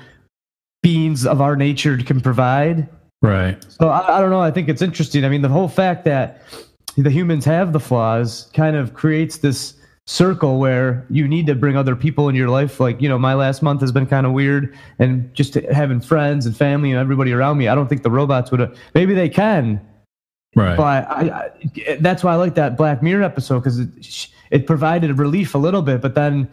beings 0.82 1.26
of 1.26 1.40
our 1.40 1.56
nature 1.56 1.96
can 1.98 2.20
provide. 2.20 2.88
Right. 3.22 3.62
So 3.68 3.88
I, 3.88 4.18
I 4.18 4.20
don't 4.20 4.30
know. 4.30 4.40
I 4.40 4.50
think 4.50 4.68
it's 4.68 4.82
interesting. 4.82 5.24
I 5.24 5.28
mean, 5.28 5.42
the 5.42 5.48
whole 5.48 5.68
fact 5.68 6.04
that 6.04 6.42
the 6.96 7.10
humans 7.10 7.44
have 7.44 7.72
the 7.72 7.80
flaws 7.80 8.50
kind 8.54 8.76
of 8.76 8.94
creates 8.94 9.38
this 9.38 9.74
circle 10.10 10.58
where 10.58 11.06
you 11.08 11.28
need 11.28 11.46
to 11.46 11.54
bring 11.54 11.76
other 11.76 11.94
people 11.94 12.28
in 12.28 12.34
your 12.34 12.48
life. 12.48 12.80
Like 12.80 13.00
you 13.00 13.08
know 13.08 13.18
my 13.18 13.34
last 13.34 13.62
month 13.62 13.80
has 13.80 13.92
been 13.92 14.06
kind 14.06 14.26
of 14.26 14.32
weird 14.32 14.76
and 14.98 15.32
just 15.34 15.54
having 15.54 16.00
friends 16.00 16.46
and 16.46 16.56
family 16.56 16.90
and 16.90 16.98
everybody 16.98 17.32
around 17.32 17.58
me. 17.58 17.68
I 17.68 17.76
don't 17.76 17.88
think 17.88 18.02
the 18.02 18.10
robots 18.10 18.50
would 18.50 18.60
have, 18.60 18.76
maybe 18.92 19.14
they 19.14 19.28
can. 19.28 19.80
Right. 20.56 20.76
But 20.76 21.08
I, 21.08 21.50
I 21.86 21.96
that's 22.00 22.24
why 22.24 22.32
i 22.32 22.34
like 22.34 22.56
that 22.56 22.76
black 22.76 23.04
mirror 23.04 23.22
episode 23.22 23.60
because 23.60 23.78
it, 23.78 24.28
it 24.50 24.66
provided 24.66 25.16
relief 25.16 25.54
a 25.54 25.58
little 25.58 25.80
bit 25.80 26.00
but 26.00 26.16
then 26.16 26.50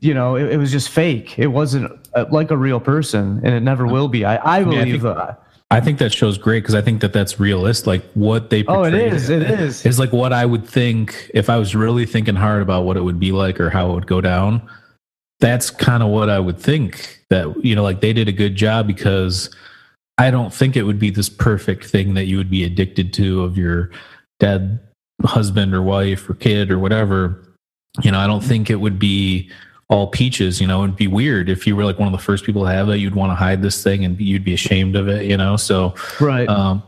you 0.00 0.14
know 0.14 0.36
it, 0.36 0.52
it 0.52 0.56
was 0.56 0.72
just 0.72 0.88
fake. 0.88 1.38
It 1.38 1.48
wasn't 1.48 1.92
uh, 2.14 2.24
like 2.30 2.50
a 2.50 2.56
real 2.56 2.80
person 2.80 3.42
and 3.44 3.54
it 3.54 3.60
never 3.60 3.86
will 3.86 4.08
be. 4.08 4.24
I, 4.24 4.60
I 4.60 4.64
believe 4.64 5.04
I 5.04 5.26
think, 5.26 5.38
I 5.72 5.80
think 5.80 5.98
that 6.00 6.12
show's 6.12 6.36
great 6.36 6.60
because 6.60 6.74
I 6.74 6.82
think 6.82 7.00
that 7.00 7.14
that's 7.14 7.40
realist. 7.40 7.86
Like 7.86 8.04
what 8.12 8.50
they 8.50 8.62
oh, 8.66 8.84
it 8.84 8.92
is, 8.92 9.30
it 9.30 9.42
is, 9.42 9.86
is 9.86 9.98
like 9.98 10.12
what 10.12 10.30
I 10.30 10.44
would 10.44 10.66
think 10.66 11.30
if 11.32 11.48
I 11.48 11.56
was 11.56 11.74
really 11.74 12.04
thinking 12.04 12.34
hard 12.34 12.60
about 12.60 12.84
what 12.84 12.98
it 12.98 13.00
would 13.00 13.18
be 13.18 13.32
like 13.32 13.58
or 13.58 13.70
how 13.70 13.90
it 13.90 13.94
would 13.94 14.06
go 14.06 14.20
down. 14.20 14.68
That's 15.40 15.70
kind 15.70 16.02
of 16.02 16.10
what 16.10 16.28
I 16.28 16.38
would 16.38 16.58
think 16.58 17.24
that 17.30 17.64
you 17.64 17.74
know, 17.74 17.82
like 17.82 18.02
they 18.02 18.12
did 18.12 18.28
a 18.28 18.32
good 18.32 18.54
job 18.54 18.86
because 18.86 19.48
I 20.18 20.30
don't 20.30 20.52
think 20.52 20.76
it 20.76 20.82
would 20.82 20.98
be 20.98 21.08
this 21.08 21.30
perfect 21.30 21.86
thing 21.86 22.12
that 22.14 22.26
you 22.26 22.36
would 22.36 22.50
be 22.50 22.64
addicted 22.64 23.14
to 23.14 23.42
of 23.42 23.56
your 23.56 23.90
dead 24.40 24.78
husband 25.24 25.74
or 25.74 25.80
wife 25.80 26.28
or 26.28 26.34
kid 26.34 26.70
or 26.70 26.78
whatever. 26.78 27.42
You 28.02 28.10
know, 28.10 28.18
I 28.18 28.26
don't 28.26 28.44
think 28.44 28.68
it 28.68 28.76
would 28.76 28.98
be 28.98 29.50
all 29.92 30.06
peaches, 30.06 30.60
you 30.60 30.66
know, 30.66 30.84
it'd 30.84 30.96
be 30.96 31.06
weird 31.06 31.50
if 31.50 31.66
you 31.66 31.76
were 31.76 31.84
like 31.84 31.98
one 31.98 32.08
of 32.08 32.12
the 32.12 32.24
first 32.24 32.44
people 32.44 32.62
to 32.64 32.70
have 32.70 32.86
that. 32.86 32.98
You'd 32.98 33.14
want 33.14 33.30
to 33.30 33.34
hide 33.34 33.60
this 33.60 33.82
thing 33.82 34.04
and 34.04 34.18
you'd 34.18 34.44
be 34.44 34.54
ashamed 34.54 34.96
of 34.96 35.06
it, 35.06 35.26
you 35.26 35.36
know. 35.36 35.56
So, 35.56 35.94
right, 36.18 36.48
um, 36.48 36.82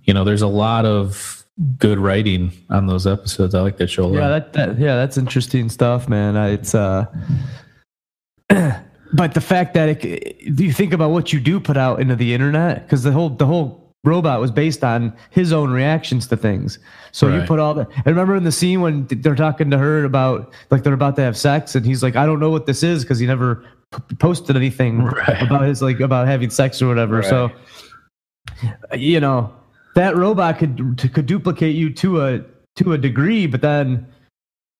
you 0.00 0.14
know, 0.14 0.24
there's 0.24 0.42
a 0.42 0.46
lot 0.46 0.86
of 0.86 1.44
good 1.78 1.98
writing 1.98 2.52
on 2.70 2.86
those 2.86 3.06
episodes. 3.06 3.54
I 3.54 3.60
like 3.60 3.76
that 3.76 3.88
show. 3.88 4.12
Yeah, 4.12 4.28
that, 4.28 4.52
that, 4.54 4.78
yeah, 4.78 4.96
that's 4.96 5.18
interesting 5.18 5.68
stuff, 5.68 6.08
man. 6.08 6.34
It's 6.36 6.74
uh, 6.74 7.04
but 8.48 9.34
the 9.34 9.40
fact 9.42 9.74
that 9.74 10.04
it, 10.04 10.40
you 10.40 10.72
think 10.72 10.94
about 10.94 11.10
what 11.10 11.34
you 11.34 11.40
do 11.40 11.60
put 11.60 11.76
out 11.76 12.00
into 12.00 12.16
the 12.16 12.32
internet, 12.32 12.86
because 12.86 13.02
the 13.02 13.12
whole 13.12 13.28
the 13.28 13.46
whole 13.46 13.85
robot 14.06 14.40
was 14.40 14.50
based 14.50 14.84
on 14.84 15.12
his 15.30 15.52
own 15.52 15.70
reactions 15.70 16.26
to 16.28 16.36
things. 16.36 16.78
So 17.12 17.28
right. 17.28 17.40
you 17.40 17.46
put 17.46 17.58
all 17.58 17.74
the. 17.74 17.86
I 18.04 18.08
remember 18.08 18.36
in 18.36 18.44
the 18.44 18.52
scene 18.52 18.80
when 18.80 19.06
they're 19.06 19.34
talking 19.34 19.70
to 19.70 19.78
her 19.78 20.04
about 20.04 20.52
like 20.70 20.82
they're 20.82 20.94
about 20.94 21.16
to 21.16 21.22
have 21.22 21.36
sex, 21.36 21.74
and 21.74 21.84
he's 21.84 22.02
like, 22.02 22.16
"I 22.16 22.24
don't 22.24 22.40
know 22.40 22.50
what 22.50 22.66
this 22.66 22.82
is" 22.82 23.02
because 23.02 23.18
he 23.18 23.26
never 23.26 23.64
p- 23.92 24.16
posted 24.16 24.56
anything 24.56 25.02
right. 25.04 25.42
about 25.42 25.62
his 25.62 25.82
like 25.82 26.00
about 26.00 26.26
having 26.26 26.50
sex 26.50 26.80
or 26.80 26.88
whatever. 26.88 27.16
Right. 27.16 27.24
So 27.24 27.50
you 28.94 29.20
know 29.20 29.54
that 29.94 30.16
robot 30.16 30.58
could 30.58 31.10
could 31.12 31.26
duplicate 31.26 31.74
you 31.74 31.92
to 31.94 32.22
a 32.22 32.40
to 32.76 32.92
a 32.92 32.98
degree, 32.98 33.46
but 33.46 33.62
then 33.62 34.06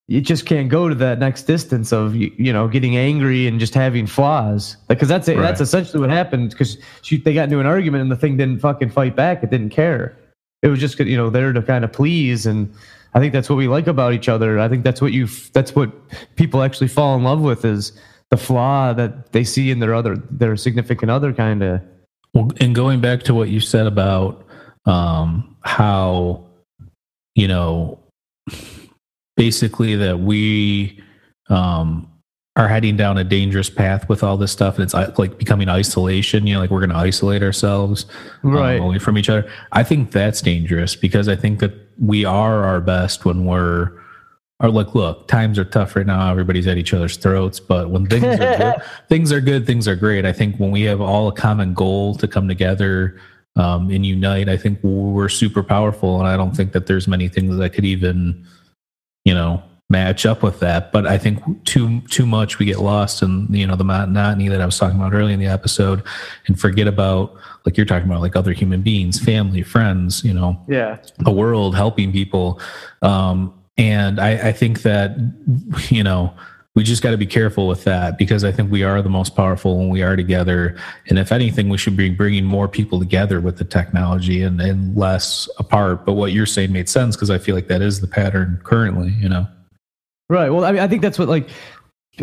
you 0.08 0.20
just 0.20 0.46
can't 0.46 0.68
go 0.68 0.88
to 0.88 0.94
that 0.94 1.18
next 1.18 1.44
distance 1.44 1.92
of 1.92 2.14
you 2.14 2.52
know 2.52 2.68
getting 2.68 2.96
angry 2.96 3.46
and 3.46 3.58
just 3.58 3.74
having 3.74 4.06
flaws. 4.06 4.76
Because 4.88 5.08
that's 5.08 5.28
right. 5.28 5.36
that's 5.38 5.60
essentially 5.60 6.00
what 6.00 6.10
happened 6.10 6.50
because 6.50 6.78
they 7.10 7.34
got 7.34 7.44
into 7.44 7.58
an 7.58 7.66
argument 7.66 8.02
and 8.02 8.10
the 8.10 8.16
thing 8.16 8.36
didn't 8.36 8.60
fucking 8.60 8.90
fight 8.90 9.16
back. 9.16 9.42
It 9.42 9.50
didn't 9.50 9.70
care. 9.70 10.16
It 10.62 10.68
was 10.68 10.78
just 10.78 10.98
you 11.00 11.16
know 11.16 11.30
there 11.30 11.52
to 11.52 11.62
kind 11.62 11.84
of 11.84 11.92
please 11.92 12.46
and 12.46 12.72
i 13.14 13.20
think 13.20 13.32
that's 13.32 13.48
what 13.48 13.56
we 13.56 13.68
like 13.68 13.86
about 13.86 14.12
each 14.12 14.28
other. 14.28 14.58
I 14.58 14.68
think 14.68 14.84
that's 14.84 15.00
what 15.00 15.12
you 15.12 15.26
that's 15.52 15.74
what 15.74 15.90
people 16.36 16.62
actually 16.62 16.88
fall 16.88 17.16
in 17.16 17.24
love 17.24 17.40
with 17.40 17.64
is 17.64 17.92
the 18.30 18.36
flaw 18.36 18.92
that 18.92 19.32
they 19.32 19.44
see 19.44 19.70
in 19.70 19.80
their 19.80 19.94
other 19.94 20.16
their 20.30 20.56
significant 20.56 21.10
other 21.10 21.32
kind 21.32 21.62
of 21.62 21.80
well 22.32 22.50
and 22.60 22.74
going 22.74 23.00
back 23.00 23.22
to 23.24 23.34
what 23.34 23.48
you 23.48 23.60
said 23.60 23.86
about 23.86 24.44
um 24.84 25.56
how 25.62 26.44
you 27.34 27.48
know 27.48 27.98
basically 29.36 29.94
that 29.96 30.20
we 30.20 31.02
um, 31.48 32.10
are 32.56 32.68
heading 32.68 32.96
down 32.96 33.18
a 33.18 33.24
dangerous 33.24 33.68
path 33.68 34.08
with 34.08 34.22
all 34.22 34.36
this 34.36 34.50
stuff. 34.50 34.76
And 34.76 34.84
it's 34.84 34.94
uh, 34.94 35.12
like 35.18 35.38
becoming 35.38 35.68
isolation 35.68 36.46
you 36.46 36.54
know 36.54 36.60
like 36.60 36.70
we're 36.70 36.80
going 36.80 36.90
to 36.90 36.96
isolate 36.96 37.42
ourselves 37.42 38.06
um, 38.42 38.52
right. 38.52 38.80
um, 38.80 38.86
away 38.86 38.98
from 38.98 39.18
each 39.18 39.28
other. 39.28 39.50
I 39.72 39.82
think 39.82 40.10
that's 40.10 40.40
dangerous 40.40 40.96
because 40.96 41.28
i 41.28 41.36
think 41.36 41.60
that 41.60 41.72
we 41.98 42.24
are 42.24 42.64
our 42.64 42.80
best 42.80 43.24
when 43.24 43.44
we're 43.44 43.92
are 44.60 44.70
like 44.70 44.94
look 44.94 45.28
times 45.28 45.58
are 45.58 45.64
tough 45.64 45.96
right 45.96 46.06
now. 46.06 46.30
Everybody's 46.30 46.66
at 46.66 46.78
each 46.78 46.94
other's 46.94 47.16
throats. 47.16 47.60
But 47.60 47.90
when 47.90 48.06
things 48.06 48.24
are 48.24 48.56
good 48.56 48.82
things 49.08 49.32
are 49.32 49.40
good 49.40 49.66
things 49.66 49.86
are 49.86 49.96
great. 49.96 50.24
I 50.24 50.32
think 50.32 50.56
when 50.56 50.70
we 50.70 50.82
have 50.82 51.00
all 51.00 51.28
a 51.28 51.32
common 51.32 51.74
goal 51.74 52.14
to 52.16 52.26
come 52.26 52.48
together 52.48 53.20
um, 53.56 53.90
and 53.90 54.04
unite, 54.04 54.48
I 54.48 54.56
think 54.56 54.78
we're 54.82 55.28
super 55.28 55.62
powerful. 55.62 56.18
And 56.18 56.28
I 56.28 56.36
don't 56.36 56.56
think 56.56 56.72
that 56.72 56.86
there's 56.86 57.06
many 57.06 57.28
things 57.28 57.56
that 57.56 57.70
could 57.70 57.84
even, 57.84 58.46
you 59.26 59.34
know, 59.34 59.60
match 59.90 60.24
up 60.24 60.42
with 60.42 60.60
that. 60.60 60.92
But 60.92 61.06
I 61.06 61.18
think 61.18 61.64
too 61.64 62.00
too 62.02 62.24
much 62.24 62.58
we 62.58 62.64
get 62.64 62.78
lost 62.78 63.22
in 63.22 63.48
you 63.50 63.66
know 63.66 63.74
the 63.74 63.84
monotony 63.84 64.48
that 64.48 64.60
I 64.60 64.64
was 64.64 64.78
talking 64.78 64.98
about 64.98 65.12
earlier 65.12 65.34
in 65.34 65.40
the 65.40 65.46
episode, 65.46 66.02
and 66.46 66.58
forget 66.58 66.86
about 66.86 67.34
like 67.66 67.76
you're 67.76 67.86
talking 67.86 68.08
about 68.08 68.20
like 68.20 68.36
other 68.36 68.52
human 68.52 68.82
beings, 68.82 69.18
family, 69.18 69.62
friends, 69.62 70.24
you 70.24 70.32
know, 70.32 70.58
yeah, 70.68 70.98
the 71.18 71.32
world, 71.32 71.74
helping 71.74 72.12
people. 72.12 72.60
Um, 73.02 73.52
and 73.76 74.20
I, 74.20 74.48
I 74.48 74.52
think 74.52 74.82
that 74.82 75.16
you 75.90 76.04
know 76.04 76.32
we 76.76 76.82
just 76.82 77.02
got 77.02 77.10
to 77.10 77.16
be 77.16 77.26
careful 77.26 77.66
with 77.66 77.84
that 77.84 78.18
because 78.18 78.44
I 78.44 78.52
think 78.52 78.70
we 78.70 78.82
are 78.82 79.00
the 79.00 79.08
most 79.08 79.34
powerful 79.34 79.78
when 79.78 79.88
we 79.88 80.02
are 80.02 80.14
together. 80.14 80.76
And 81.08 81.18
if 81.18 81.32
anything, 81.32 81.70
we 81.70 81.78
should 81.78 81.96
be 81.96 82.10
bringing 82.10 82.44
more 82.44 82.68
people 82.68 82.98
together 82.98 83.40
with 83.40 83.56
the 83.56 83.64
technology 83.64 84.42
and, 84.42 84.60
and 84.60 84.94
less 84.94 85.48
apart. 85.58 86.04
But 86.04 86.12
what 86.12 86.32
you're 86.32 86.44
saying 86.44 86.72
made 86.72 86.90
sense 86.90 87.16
because 87.16 87.30
I 87.30 87.38
feel 87.38 87.54
like 87.54 87.68
that 87.68 87.80
is 87.80 88.02
the 88.02 88.06
pattern 88.06 88.60
currently, 88.62 89.08
you 89.18 89.26
know? 89.26 89.48
Right. 90.28 90.50
Well, 90.50 90.66
I 90.66 90.72
mean, 90.72 90.82
I 90.82 90.86
think 90.86 91.00
that's 91.00 91.18
what 91.18 91.28
like 91.28 91.48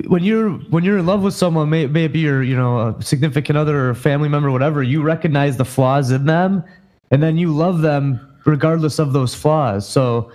when 0.05 0.23
you're 0.23 0.51
when 0.51 0.83
you're 0.83 0.99
in 0.99 1.07
love 1.07 1.23
with 1.23 1.33
someone, 1.33 1.71
may, 1.71 1.87
may 1.87 2.05
it 2.05 2.13
be 2.13 2.19
your 2.19 2.43
you 2.43 2.55
know 2.55 2.89
a 2.89 3.01
significant 3.01 3.57
other 3.57 3.89
or 3.89 3.95
family 3.95 4.29
member, 4.29 4.51
whatever. 4.51 4.83
You 4.83 5.01
recognize 5.01 5.57
the 5.57 5.65
flaws 5.65 6.11
in 6.11 6.27
them, 6.27 6.63
and 7.09 7.23
then 7.23 7.37
you 7.37 7.51
love 7.51 7.81
them 7.81 8.19
regardless 8.45 8.99
of 8.99 9.13
those 9.13 9.33
flaws. 9.33 9.87
So 9.87 10.31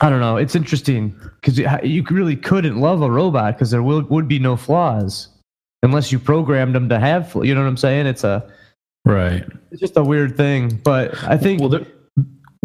I 0.00 0.10
don't 0.10 0.20
know. 0.20 0.36
It's 0.36 0.54
interesting 0.54 1.18
because 1.40 1.58
you 1.84 2.04
really 2.10 2.36
couldn't 2.36 2.80
love 2.80 3.02
a 3.02 3.10
robot 3.10 3.54
because 3.54 3.70
there 3.70 3.82
will, 3.82 4.02
would 4.02 4.26
be 4.26 4.38
no 4.38 4.56
flaws 4.56 5.28
unless 5.82 6.10
you 6.10 6.18
programmed 6.18 6.74
them 6.74 6.88
to 6.88 6.98
have. 6.98 7.32
You 7.42 7.54
know 7.54 7.62
what 7.62 7.68
I'm 7.68 7.76
saying? 7.76 8.06
It's 8.06 8.24
a 8.24 8.50
right. 9.04 9.44
It's 9.70 9.80
just 9.80 9.96
a 9.96 10.02
weird 10.02 10.36
thing. 10.36 10.80
But 10.82 11.22
I 11.24 11.36
think. 11.36 11.60
Well, 11.60 11.68
there, 11.68 11.86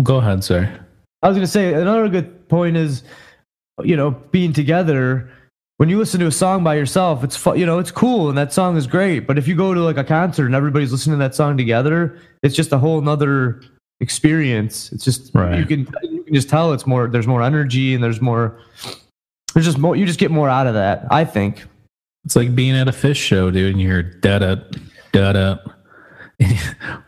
go 0.02 0.18
ahead, 0.18 0.44
sir. 0.44 0.86
I 1.22 1.28
was 1.28 1.36
going 1.36 1.46
to 1.46 1.52
say 1.52 1.74
another 1.74 2.08
good 2.10 2.48
point 2.50 2.78
is, 2.78 3.04
you 3.84 3.96
know, 3.96 4.12
being 4.12 4.54
together. 4.54 5.30
When 5.78 5.88
you 5.88 5.98
listen 5.98 6.20
to 6.20 6.28
a 6.28 6.32
song 6.32 6.64
by 6.64 6.76
yourself, 6.76 7.24
it's 7.24 7.38
fun, 7.38 7.58
you 7.58 7.66
know 7.66 7.80
it's 7.80 7.92
cool 7.92 8.28
and 8.28 8.38
that 8.38 8.52
song 8.52 8.76
is 8.76 8.86
great. 8.86 9.20
But 9.20 9.38
if 9.38 9.48
you 9.48 9.56
go 9.56 9.74
to 9.74 9.80
like 9.80 9.96
a 9.96 10.04
concert 10.04 10.46
and 10.46 10.54
everybody's 10.56 10.92
listening 10.92 11.18
to 11.18 11.24
that 11.24 11.36
song 11.36 11.56
together, 11.56 12.20
it's 12.44 12.54
just 12.54 12.74
a 12.74 12.78
whole 12.78 13.00
nother 13.00 13.62
experience. 14.02 14.92
It's 14.92 15.06
just 15.06 15.32
right. 15.34 15.58
you 15.58 15.66
can 15.66 15.88
can 16.30 16.36
just 16.36 16.50
tell 16.50 16.74
it's 16.74 16.88
more. 16.88 17.08
There's 17.08 17.28
more 17.28 17.42
energy 17.42 17.94
and 17.94 18.04
there's 18.04 18.22
more. 18.22 18.60
There's 19.54 19.66
just 19.66 19.78
more. 19.78 19.96
You 19.96 20.06
just 20.06 20.20
get 20.20 20.32
more 20.32 20.50
out 20.50 20.68
of 20.68 20.74
that. 20.76 21.06
I 21.12 21.26
think. 21.26 21.66
It's 22.26 22.36
like 22.36 22.56
being 22.56 22.76
at 22.76 22.88
a 22.88 22.92
Phish 22.92 23.16
show, 23.16 23.50
dude, 23.52 23.72
and 23.72 23.82
you're 23.82 24.04
da 24.04 24.40
da 24.40 24.56
da 25.12 25.34
da. 25.34 25.58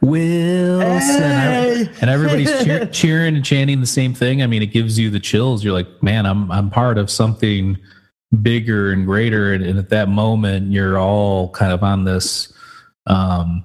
Wilson, 0.02 1.22
hey! 1.22 1.90
and 2.02 2.10
everybody's 2.10 2.52
cheer, 2.64 2.86
cheering 2.92 3.36
and 3.36 3.46
chanting 3.46 3.80
the 3.80 3.88
same 3.88 4.14
thing. 4.14 4.44
I 4.44 4.48
mean, 4.48 4.62
it 4.62 4.68
gives 4.74 5.00
you 5.00 5.10
the 5.10 5.22
chills. 5.22 5.64
You're 5.64 5.74
like, 5.74 6.04
man, 6.04 6.26
I'm 6.26 6.52
I'm 6.52 6.70
part 6.70 6.98
of 6.98 7.10
something 7.10 7.78
bigger 8.42 8.92
and 8.92 9.06
greater. 9.06 9.54
And, 9.54 9.64
and 9.64 9.80
at 9.80 9.90
that 9.90 10.10
moment, 10.10 10.72
you're 10.72 10.98
all 10.98 11.50
kind 11.50 11.72
of 11.72 11.84
on 11.84 12.04
this 12.04 12.54
um, 13.08 13.64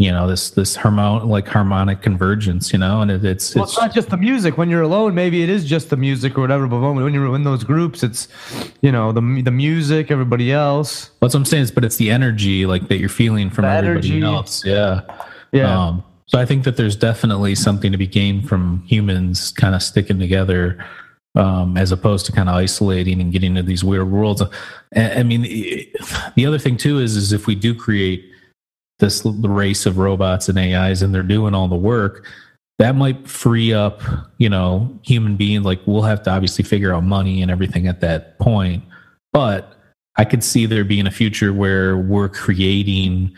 you 0.00 0.10
know 0.10 0.26
this 0.26 0.48
this 0.52 0.74
harmon 0.76 1.28
like 1.28 1.46
harmonic 1.46 2.00
convergence 2.00 2.72
you 2.72 2.78
know 2.78 3.02
and 3.02 3.10
it, 3.10 3.22
it's 3.22 3.54
well, 3.54 3.64
it's, 3.64 3.74
it's 3.74 3.80
not 3.82 3.94
just 3.94 4.08
the 4.08 4.16
music. 4.16 4.56
When 4.56 4.70
you're 4.70 4.80
alone 4.80 5.14
maybe 5.14 5.42
it 5.42 5.50
is 5.50 5.66
just 5.66 5.90
the 5.90 5.96
music 5.98 6.38
or 6.38 6.40
whatever 6.40 6.66
but 6.66 6.80
when 6.80 7.12
you're 7.12 7.34
in 7.36 7.44
those 7.44 7.64
groups 7.64 8.02
it's 8.02 8.26
you 8.80 8.90
know 8.90 9.12
the 9.12 9.20
the 9.42 9.50
music 9.50 10.10
everybody 10.10 10.52
else. 10.52 11.10
That's 11.20 11.34
what 11.34 11.40
i'm 11.40 11.44
saying 11.44 11.64
is 11.64 11.70
but 11.70 11.84
it's 11.84 11.96
the 11.96 12.10
energy 12.10 12.64
like 12.64 12.88
that 12.88 12.96
you're 12.96 13.10
feeling 13.10 13.50
from 13.50 13.66
the 13.66 13.70
everybody 13.70 14.08
energy. 14.08 14.22
else. 14.22 14.64
Yeah. 14.64 15.02
Yeah. 15.52 15.88
Um, 15.88 16.02
so 16.24 16.38
i 16.38 16.46
think 16.46 16.64
that 16.64 16.76
there's 16.78 16.96
definitely 16.96 17.54
something 17.54 17.92
to 17.92 17.98
be 17.98 18.06
gained 18.06 18.48
from 18.48 18.82
humans 18.86 19.52
kind 19.52 19.74
of 19.74 19.82
sticking 19.82 20.18
together 20.18 20.82
um, 21.34 21.76
as 21.76 21.92
opposed 21.92 22.24
to 22.26 22.32
kind 22.32 22.48
of 22.48 22.54
isolating 22.54 23.20
and 23.20 23.32
getting 23.32 23.50
into 23.50 23.62
these 23.62 23.84
weird 23.84 24.10
worlds. 24.10 24.42
I 24.96 25.22
mean, 25.22 25.42
the 25.42 26.46
other 26.46 26.58
thing 26.58 26.76
too 26.76 26.98
is, 26.98 27.14
is 27.14 27.32
if 27.32 27.46
we 27.46 27.54
do 27.54 27.72
create 27.72 28.30
this 29.00 29.24
race 29.24 29.86
of 29.86 29.98
robots 29.98 30.48
and 30.48 30.58
AIs 30.58 31.02
and 31.02 31.14
they're 31.14 31.22
doing 31.22 31.54
all 31.54 31.68
the 31.68 31.74
work, 31.74 32.26
that 32.80 32.94
might 32.94 33.28
free 33.28 33.74
up, 33.74 34.00
you 34.38 34.48
know, 34.48 34.98
human 35.02 35.36
beings. 35.36 35.66
Like 35.66 35.80
we'll 35.84 36.02
have 36.02 36.22
to 36.22 36.30
obviously 36.30 36.64
figure 36.64 36.94
out 36.94 37.04
money 37.04 37.42
and 37.42 37.50
everything 37.50 37.86
at 37.86 38.00
that 38.00 38.38
point. 38.38 38.82
But 39.34 39.74
I 40.16 40.24
could 40.24 40.42
see 40.42 40.64
there 40.64 40.84
being 40.84 41.06
a 41.06 41.10
future 41.10 41.52
where 41.52 41.98
we're 41.98 42.30
creating, 42.30 43.36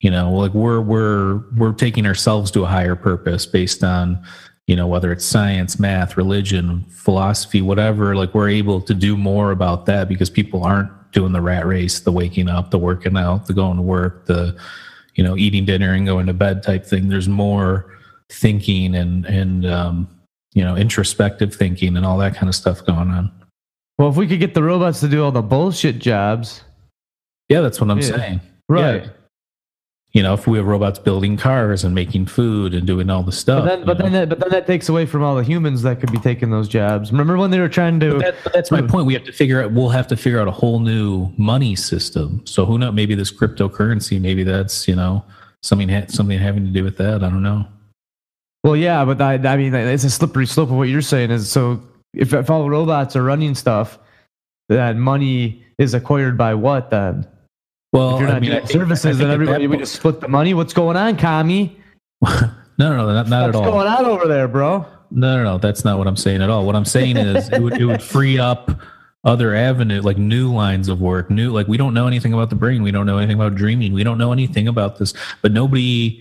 you 0.00 0.10
know, 0.10 0.32
like 0.32 0.52
we're 0.52 0.82
we're 0.82 1.42
we're 1.56 1.72
taking 1.72 2.06
ourselves 2.06 2.50
to 2.50 2.64
a 2.64 2.66
higher 2.66 2.94
purpose 2.94 3.46
based 3.46 3.82
on, 3.82 4.22
you 4.66 4.76
know, 4.76 4.86
whether 4.86 5.10
it's 5.12 5.24
science, 5.24 5.78
math, 5.78 6.18
religion, 6.18 6.84
philosophy, 6.90 7.62
whatever. 7.62 8.14
Like 8.14 8.34
we're 8.34 8.50
able 8.50 8.82
to 8.82 8.92
do 8.92 9.16
more 9.16 9.50
about 9.50 9.86
that 9.86 10.08
because 10.10 10.28
people 10.28 10.62
aren't 10.62 10.90
doing 11.12 11.32
the 11.32 11.40
rat 11.40 11.66
race, 11.66 12.00
the 12.00 12.12
waking 12.12 12.50
up, 12.50 12.70
the 12.70 12.78
working 12.78 13.16
out, 13.16 13.46
the 13.46 13.54
going 13.54 13.76
to 13.76 13.82
work, 13.82 14.26
the 14.26 14.54
you 15.14 15.24
know 15.24 15.36
eating 15.36 15.64
dinner 15.64 15.92
and 15.92 16.06
going 16.06 16.26
to 16.26 16.32
bed 16.32 16.62
type 16.62 16.84
thing 16.84 17.08
there's 17.08 17.28
more 17.28 17.96
thinking 18.30 18.94
and 18.94 19.24
and 19.26 19.66
um, 19.66 20.08
you 20.52 20.62
know 20.64 20.76
introspective 20.76 21.54
thinking 21.54 21.96
and 21.96 22.04
all 22.04 22.18
that 22.18 22.34
kind 22.34 22.48
of 22.48 22.54
stuff 22.54 22.84
going 22.84 23.10
on. 23.10 23.30
Well 23.98 24.08
if 24.08 24.16
we 24.16 24.26
could 24.26 24.40
get 24.40 24.54
the 24.54 24.62
robots 24.62 25.00
to 25.00 25.08
do 25.08 25.24
all 25.24 25.32
the 25.32 25.42
bullshit 25.42 25.98
jobs. 25.98 26.62
Yeah 27.48 27.60
that's 27.60 27.80
what 27.80 27.90
i'm 27.90 27.98
yeah. 27.98 28.16
saying. 28.16 28.40
Right. 28.68 29.04
Yeah 29.04 29.10
you 30.14 30.22
know, 30.22 30.32
if 30.32 30.46
we 30.46 30.56
have 30.58 30.66
robots 30.66 31.00
building 31.00 31.36
cars 31.36 31.82
and 31.82 31.92
making 31.92 32.26
food 32.26 32.72
and 32.72 32.86
doing 32.86 33.10
all 33.10 33.24
the 33.24 33.32
stuff. 33.32 33.64
But 33.64 33.76
then, 33.76 33.84
but 33.84 33.98
then, 33.98 34.12
that, 34.12 34.28
but 34.28 34.38
then 34.38 34.50
that 34.50 34.64
takes 34.64 34.88
away 34.88 35.06
from 35.06 35.24
all 35.24 35.34
the 35.34 35.42
humans 35.42 35.82
that 35.82 35.98
could 35.98 36.12
be 36.12 36.18
taking 36.18 36.50
those 36.50 36.68
jobs. 36.68 37.10
Remember 37.10 37.36
when 37.36 37.50
they 37.50 37.58
were 37.58 37.68
trying 37.68 37.98
to? 37.98 38.12
But 38.12 38.20
that, 38.20 38.34
but 38.44 38.52
that's 38.52 38.70
my 38.70 38.80
point. 38.80 39.06
We 39.06 39.14
have 39.14 39.24
to 39.24 39.32
figure 39.32 39.60
out. 39.60 39.72
We'll 39.72 39.88
have 39.88 40.06
to 40.08 40.16
figure 40.16 40.38
out 40.38 40.46
a 40.46 40.52
whole 40.52 40.78
new 40.78 41.32
money 41.36 41.74
system. 41.74 42.42
So 42.46 42.64
who 42.64 42.78
knows? 42.78 42.94
Maybe 42.94 43.16
this 43.16 43.32
cryptocurrency. 43.32 44.20
Maybe 44.20 44.44
that's 44.44 44.86
you 44.86 44.94
know 44.94 45.24
something 45.64 45.88
ha- 45.88 46.06
something 46.08 46.38
having 46.38 46.64
to 46.64 46.70
do 46.70 46.84
with 46.84 46.96
that. 46.98 47.24
I 47.24 47.28
don't 47.28 47.42
know. 47.42 47.66
Well, 48.62 48.76
yeah, 48.76 49.04
but 49.04 49.20
I, 49.20 49.34
I 49.34 49.56
mean, 49.56 49.74
it's 49.74 50.04
a 50.04 50.10
slippery 50.10 50.46
slope 50.46 50.70
of 50.70 50.76
what 50.76 50.88
you're 50.88 51.02
saying. 51.02 51.32
Is 51.32 51.50
so 51.50 51.82
if, 52.14 52.32
if 52.32 52.50
all 52.50 52.70
robots 52.70 53.16
are 53.16 53.24
running 53.24 53.56
stuff, 53.56 53.98
that 54.68 54.94
money 54.96 55.64
is 55.76 55.92
acquired 55.92 56.38
by 56.38 56.54
what 56.54 56.90
then? 56.90 57.26
Well, 57.94 58.16
if 58.16 58.20
you're 58.20 58.28
not 58.28 58.38
I 58.38 58.40
mean, 58.40 58.50
doing 58.50 58.66
services, 58.66 59.18
then 59.18 59.30
everybody 59.30 59.68
we 59.68 59.76
just 59.76 59.94
split 59.94 60.20
the 60.20 60.26
money. 60.26 60.52
What's 60.52 60.72
going 60.72 60.96
on, 60.96 61.16
commie? 61.16 61.78
no, 62.22 62.50
no, 62.76 62.96
no, 62.96 63.12
not, 63.12 63.28
not 63.28 63.48
at 63.50 63.54
all. 63.54 63.62
What's 63.62 63.72
going 63.72 63.86
on 63.86 64.04
over 64.04 64.26
there, 64.26 64.48
bro? 64.48 64.84
No, 65.12 65.36
no, 65.36 65.44
no. 65.44 65.58
That's 65.58 65.84
not 65.84 65.96
what 65.96 66.08
I'm 66.08 66.16
saying 66.16 66.42
at 66.42 66.50
all. 66.50 66.66
What 66.66 66.74
I'm 66.74 66.84
saying 66.84 67.16
is 67.16 67.48
it 67.50 67.62
would, 67.62 67.80
it 67.80 67.84
would 67.84 68.02
free 68.02 68.36
up 68.36 68.72
other 69.22 69.54
avenue, 69.54 70.02
like 70.02 70.18
new 70.18 70.52
lines 70.52 70.88
of 70.88 71.00
work. 71.00 71.30
New, 71.30 71.52
like 71.52 71.68
we 71.68 71.76
don't 71.76 71.94
know 71.94 72.08
anything 72.08 72.32
about 72.32 72.50
the 72.50 72.56
brain. 72.56 72.82
We 72.82 72.90
don't 72.90 73.06
know 73.06 73.18
anything 73.18 73.36
about 73.36 73.54
dreaming. 73.54 73.92
We 73.92 74.02
don't 74.02 74.18
know 74.18 74.32
anything 74.32 74.66
about 74.66 74.98
this. 74.98 75.14
But 75.40 75.52
nobody 75.52 76.20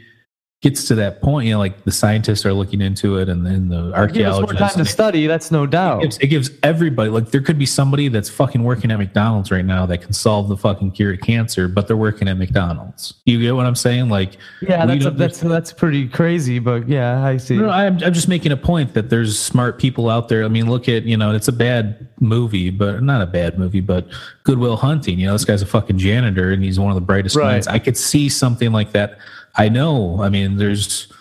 gets 0.64 0.88
to 0.88 0.96
that 0.96 1.22
point, 1.22 1.46
you 1.46 1.52
know, 1.52 1.60
like 1.60 1.84
the 1.84 1.92
scientists 1.92 2.46
are 2.46 2.54
looking 2.54 2.80
into 2.80 3.18
it 3.18 3.28
and 3.28 3.46
then 3.46 3.68
the 3.68 3.94
archaeologists. 3.94 4.54
more 4.54 4.70
time 4.70 4.78
to 4.78 4.90
study, 4.90 5.28
that's 5.28 5.52
no 5.52 5.68
doubt. 5.68 6.00
It 6.00 6.04
gives, 6.04 6.18
it 6.20 6.28
gives, 6.28 6.50
everybody, 6.64 7.10
like, 7.10 7.32
there 7.32 7.42
could 7.42 7.60
be 7.60 7.66
somebody 7.66 8.08
that's 8.08 8.30
fucking 8.30 8.64
working 8.64 8.90
at 8.90 8.98
McDonald's 8.98 9.52
right 9.52 9.66
now 9.66 9.86
that 9.86 10.02
can 10.02 10.14
solve 10.14 10.48
the 10.48 10.56
fucking 10.56 10.92
cure 10.92 11.12
to 11.12 11.18
cancer, 11.18 11.68
but 11.68 11.88
they're 11.88 11.98
working 11.98 12.30
at 12.30 12.38
McDonald's. 12.38 13.14
You 13.26 13.42
get 13.42 13.54
what 13.54 13.66
I'm 13.66 13.76
saying? 13.76 14.08
Like, 14.08 14.38
yeah, 14.62 14.86
that's, 14.86 15.06
a, 15.06 15.12
that's, 15.12 15.40
that's 15.42 15.74
pretty 15.74 16.08
crazy, 16.08 16.60
but 16.60 16.88
yeah, 16.88 17.22
I 17.22 17.36
see. 17.36 17.58
No, 17.58 17.70
I'm, 17.70 18.02
I'm 18.02 18.14
just 18.14 18.30
making 18.30 18.54
a 18.54 18.58
point 18.58 18.94
that 18.94 19.10
there's 19.10 19.38
smart 19.38 19.80
people 19.80 20.10
out 20.10 20.30
there. 20.30 20.46
I 20.46 20.48
mean, 20.48 20.70
look 20.70 20.88
at, 20.88 21.04
you 21.04 21.18
know, 21.18 21.36
it's 21.36 21.50
a 21.50 21.54
bad 21.54 22.08
movie, 22.22 22.70
but 22.70 23.04
not 23.04 23.22
a 23.22 23.28
bad 23.28 23.60
movie, 23.60 23.82
but 23.82 24.08
Goodwill 24.44 24.78
Hunting. 24.78 25.20
You 25.20 25.28
know, 25.28 25.34
this 25.34 25.44
guy's 25.44 25.62
a 25.62 25.66
fucking 25.66 25.98
janitor 25.98 26.54
and 26.54 26.64
he's 26.64 26.80
one 26.80 26.90
of 26.90 26.96
the 26.96 27.02
brightest 27.02 27.36
right. 27.36 27.52
minds. 27.52 27.68
I 27.68 27.80
could 27.80 27.98
see 27.98 28.30
something 28.30 28.72
like 28.72 28.94
that 28.94 29.18
I 29.56 29.70
know. 29.70 30.22
I 30.22 30.30
mean, 30.30 30.58
there's. 30.58 31.12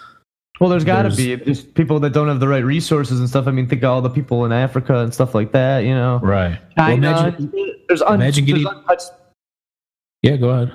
Well, 0.61 0.71
there's 0.71 0.85
got 0.85 1.03
to 1.03 1.11
be 1.11 1.37
just 1.37 1.75
people 1.75 1.99
that 2.01 2.13
don't 2.13 2.29
have 2.29 2.39
the 2.39 2.47
right 2.47 2.65
resources 2.65 3.19
and 3.19 3.29
stuff. 3.29 3.49
I 3.49 3.51
mean, 3.51 3.69
think 3.69 3.83
of 3.83 3.91
all 3.91 4.01
the 4.01 4.11
people 4.11 4.45
in 4.45 4.53
Africa 4.53 4.99
and 4.99 5.13
stuff 5.13 5.35
like 5.35 5.51
that. 5.53 5.81
You 5.81 5.95
know, 5.95 6.21
right? 6.23 6.61
China. 6.77 7.13
Well, 7.13 7.27
imagine, 7.27 7.75
there's 7.89 8.03
un, 8.03 8.15
imagine 8.15 8.45
getting. 8.45 8.63
There's 8.63 8.77
untouched, 8.77 9.11
yeah, 10.23 10.37
go 10.37 10.51
ahead. 10.51 10.73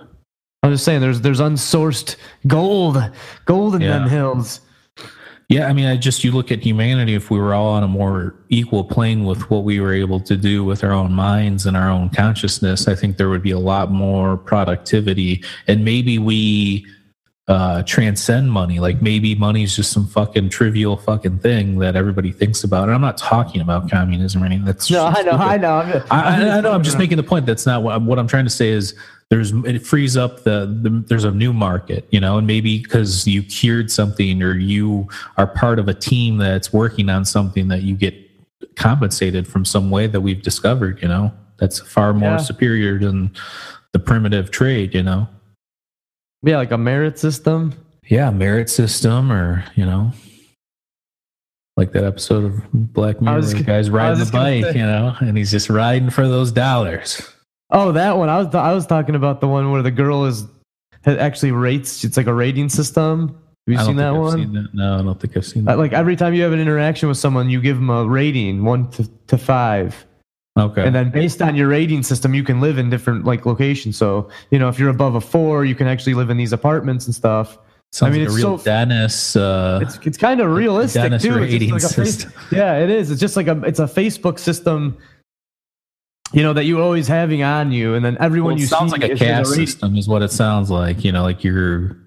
I'm 0.63 0.71
just 0.71 0.83
saying, 0.83 0.99
there's 0.99 1.21
there's 1.21 1.39
unsourced 1.39 2.17
gold, 2.47 2.97
gold 3.45 3.75
in 3.75 3.81
yeah. 3.81 3.99
them 3.99 4.09
hills. 4.09 4.59
Yeah, 5.49 5.67
I 5.67 5.73
mean, 5.73 5.85
I 5.85 5.95
just 5.95 6.25
you 6.25 6.33
look 6.33 6.51
at 6.51 6.61
humanity. 6.61 7.13
If 7.13 7.31
we 7.31 7.39
were 7.39 7.53
all 7.53 7.69
on 7.69 7.83
a 7.83 7.87
more 7.87 8.35
equal 8.49 8.83
plane 8.83 9.23
with 9.23 9.49
what 9.49 9.63
we 9.63 9.79
were 9.79 9.93
able 9.93 10.19
to 10.19 10.35
do 10.35 10.65
with 10.65 10.83
our 10.83 10.91
own 10.91 11.13
minds 11.13 11.65
and 11.65 11.77
our 11.77 11.89
own 11.89 12.09
consciousness, 12.09 12.89
I 12.89 12.95
think 12.95 13.15
there 13.15 13.29
would 13.29 13.43
be 13.43 13.51
a 13.51 13.59
lot 13.59 13.89
more 13.89 14.35
productivity, 14.35 15.41
and 15.67 15.85
maybe 15.85 16.19
we 16.19 16.85
uh, 17.47 17.81
transcend 17.83 18.51
money. 18.51 18.79
Like 18.79 19.01
maybe 19.01 19.33
money 19.33 19.63
is 19.63 19.75
just 19.75 19.91
some 19.93 20.05
fucking 20.05 20.49
trivial 20.49 20.97
fucking 20.97 21.39
thing 21.39 21.79
that 21.79 21.95
everybody 21.95 22.31
thinks 22.33 22.63
about. 22.63 22.83
And 22.83 22.93
I'm 22.93 23.01
not 23.01 23.17
talking 23.17 23.61
about 23.61 23.89
communism 23.89 24.43
or 24.43 24.47
anything. 24.47 24.65
That's 24.65 24.91
No, 24.91 25.05
I 25.05 25.21
know, 25.21 25.31
stupid. 25.31 25.41
I 25.41 25.57
know. 25.57 25.75
I'm 25.75 25.91
just, 25.91 26.11
I, 26.11 26.57
I, 26.57 26.61
know. 26.61 26.71
I'm 26.73 26.83
just 26.83 26.97
making 26.97 27.15
the 27.17 27.23
point. 27.23 27.45
That's 27.45 27.65
not 27.65 27.83
what, 27.83 28.01
what 28.01 28.19
I'm 28.19 28.27
trying 28.27 28.43
to 28.43 28.49
say. 28.49 28.69
Is 28.69 28.95
there's 29.29 29.51
it 29.51 29.85
frees 29.85 30.17
up 30.17 30.43
the, 30.43 30.65
the 30.81 31.03
there's 31.07 31.23
a 31.23 31.31
new 31.31 31.53
market, 31.53 32.05
you 32.11 32.19
know, 32.19 32.37
and 32.37 32.45
maybe 32.45 32.79
because 32.79 33.25
you 33.25 33.43
cured 33.43 33.91
something 33.91 34.43
or 34.43 34.57
you 34.57 35.07
are 35.37 35.47
part 35.47 35.79
of 35.79 35.87
a 35.87 35.93
team 35.93 36.37
that's 36.37 36.73
working 36.73 37.09
on 37.09 37.23
something 37.23 37.69
that 37.69 37.81
you 37.83 37.95
get 37.95 38.13
compensated 38.75 39.47
from 39.47 39.63
some 39.63 39.89
way 39.89 40.07
that 40.07 40.19
we've 40.21 40.41
discovered, 40.41 41.01
you 41.01 41.07
know, 41.07 41.31
that's 41.59 41.79
far 41.79 42.13
more 42.13 42.31
Yeah. 42.31 42.37
superior 42.37 42.99
than 42.99 43.31
the 43.93 43.99
primitive 43.99 44.51
trade, 44.51 44.93
you 44.93 45.03
know. 45.03 45.27
Yeah, 46.43 46.57
like 46.57 46.71
a 46.71 46.77
merit 46.77 47.17
system. 47.19 47.73
Yeah, 48.07 48.29
merit 48.31 48.69
system, 48.69 49.31
or 49.31 49.65
you 49.75 49.85
know, 49.85 50.11
like 51.75 51.91
that 51.93 52.03
episode 52.03 52.45
of 52.45 52.71
Black 52.73 53.21
Mirror, 53.21 53.41
where 53.41 53.53
the 53.53 53.63
guy's 53.63 53.89
riding 53.89 54.19
the 54.23 54.31
bike, 54.31 54.63
say- 54.63 54.73
you 54.79 54.85
know, 54.85 55.15
and 55.19 55.37
he's 55.37 55.51
just 55.51 55.69
riding 55.69 56.09
for 56.09 56.27
those 56.27 56.51
dollars. 56.51 57.21
Oh, 57.69 57.91
that 57.91 58.17
one. 58.17 58.29
I 58.29 58.37
was 58.37 58.55
I 58.55 58.73
was 58.73 58.85
talking 58.87 59.15
about 59.15 59.41
the 59.41 59.47
one 59.47 59.71
where 59.71 59.81
the 59.81 59.91
girl 59.91 60.25
is 60.25 60.45
actually 61.05 61.51
rates. 61.51 62.03
It's 62.03 62.15
like 62.17 62.27
a 62.27 62.33
rating 62.33 62.69
system. 62.69 63.27
Have 63.67 63.79
you 63.79 63.85
seen 63.85 63.95
that 63.97 64.13
I've 64.13 64.17
one? 64.17 64.37
seen 64.37 64.53
that. 64.53 64.69
No, 64.73 64.99
I 64.99 65.01
don't 65.03 65.19
think 65.19 65.35
I've 65.35 65.45
seen 65.45 65.67
Uh, 65.67 65.71
that. 65.71 65.77
Like 65.77 65.91
every 65.91 66.15
time 66.15 66.33
you 66.33 66.43
have 66.43 66.53
an 66.53 66.59
interaction 66.61 67.09
with 67.09 67.17
someone, 67.17 67.49
you 67.49 67.59
give 67.59 67.75
them 67.75 67.89
a 67.89 68.05
rating, 68.07 68.63
one 68.63 68.89
to, 68.91 69.05
to 69.27 69.37
five. 69.37 70.05
Okay. 70.57 70.85
And 70.85 70.95
then 70.95 71.11
based 71.11 71.41
on 71.41 71.55
your 71.55 71.67
rating 71.67 72.01
system, 72.03 72.33
you 72.33 72.43
can 72.43 72.59
live 72.59 72.77
in 72.77 72.89
different 72.89 73.25
like 73.25 73.45
locations. 73.45 73.95
So, 73.97 74.29
you 74.51 74.57
know, 74.59 74.69
if 74.69 74.79
you're 74.79 74.89
above 74.89 75.15
a 75.15 75.21
four, 75.21 75.65
you 75.65 75.75
can 75.75 75.87
actually 75.87 76.15
live 76.15 76.29
in 76.29 76.37
these 76.37 76.51
apartments 76.53 77.05
and 77.05 77.13
stuff. 77.13 77.57
Sounds 77.91 78.09
I 78.09 78.11
mean, 78.17 78.21
like 78.21 78.29
a 78.29 78.31
it's 78.33 78.43
real 78.43 78.57
so- 78.57 78.63
Dennis. 78.65 79.35
Uh, 79.35 79.79
It's 79.81 79.97
it's 80.05 80.17
kind 80.17 80.41
of 80.41 80.51
realistic 80.51 81.03
Dennis 81.03 81.23
too. 81.23 81.35
Rating 81.35 81.69
like 81.71 81.83
a 81.83 81.89
face- 81.89 82.25
yeah, 82.51 82.79
it 82.79 82.89
is. 82.89 83.11
It's 83.11 83.21
just 83.21 83.35
like 83.37 83.47
a 83.47 83.61
it's 83.63 83.79
a 83.79 83.85
Facebook 83.85 84.39
system, 84.39 84.97
you 86.33 86.43
know, 86.43 86.53
that 86.53 86.65
you're 86.65 86.81
always 86.81 87.07
having 87.07 87.43
on 87.43 87.71
you, 87.71 87.93
and 87.93 88.03
then 88.03 88.17
everyone 88.19 88.53
well, 88.53 88.57
it 88.57 88.61
you 88.61 88.67
sounds 88.67 88.91
like 88.91 89.03
a 89.03 89.11
is 89.13 89.21
in 89.21 89.27
caste 89.27 89.51
rating. 89.51 89.65
system, 89.67 89.95
is 89.97 90.07
what 90.07 90.21
it 90.21 90.31
sounds 90.31 90.69
like. 90.69 91.05
You 91.05 91.11
know, 91.13 91.23
like 91.23 91.43
you're. 91.43 91.97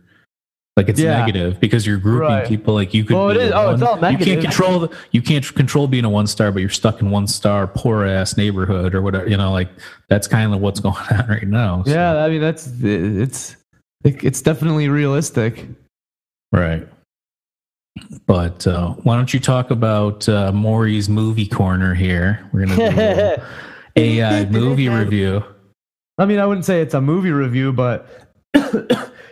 Like 0.81 0.89
it's 0.89 0.99
Yeah. 1.01 1.18
negative 1.18 1.61
because 1.61 1.87
you're 1.87 1.99
grouping 1.99 2.28
Right. 2.28 2.49
people. 2.49 2.72
Like 2.72 2.95
you 2.95 3.05
could. 3.05 3.14
Well, 3.16 3.28
it 3.28 3.35
be 3.35 3.41
is. 3.41 3.53
Oh, 3.55 3.72
it's 3.74 3.83
one- 3.83 4.03
all 4.03 4.11
You 4.12 4.16
can't 4.16 4.41
control. 4.41 4.78
The, 4.81 4.97
you 5.11 5.20
can't 5.20 5.45
control 5.55 5.87
being 5.89 6.07
a 6.07 6.09
one 6.09 6.26
star, 6.26 6.51
but 6.51 6.61
you're 6.61 6.70
stuck 6.70 7.03
in 7.03 7.11
one 7.11 7.26
star, 7.26 7.66
poor 7.66 8.07
ass 8.07 8.39
neighborhood 8.39 8.95
or 8.95 9.03
whatever. 9.03 9.28
You 9.28 9.37
know, 9.37 9.53
like 9.53 9.68
that's 10.09 10.26
kind 10.26 10.55
of 10.55 10.61
what's 10.61 10.81
going 10.87 10.97
on 11.11 11.26
right 11.28 11.47
now. 11.47 11.83
so- 11.85 11.91
Yeah, 11.93 12.24
I 12.24 12.31
mean 12.31 12.41
that's 12.41 12.66
it's 12.83 13.57
it's 14.05 14.41
definitely 14.41 14.89
realistic. 14.89 15.66
Right. 16.51 16.89
But 18.26 18.66
uh, 18.66 18.91
why 19.03 19.16
don't 19.16 19.35
you 19.35 19.41
talk 19.41 19.70
about 19.70 20.26
uh, 20.28 20.51
Maury's 20.53 21.09
movie 21.11 21.47
corner 21.47 21.93
here? 21.95 22.49
We're 22.53 22.64
gonna 22.66 22.76
do 22.76 22.83
a 23.97 24.18
AI 24.18 24.45
movie 24.47 24.89
review. 25.03 25.45
I 26.16 26.24
mean, 26.24 26.39
I 26.39 26.47
wouldn't 26.47 26.64
say 26.64 26.81
it's 26.81 26.95
a 26.95 27.01
movie 27.01 27.33
review, 27.33 27.72
but 27.72 28.09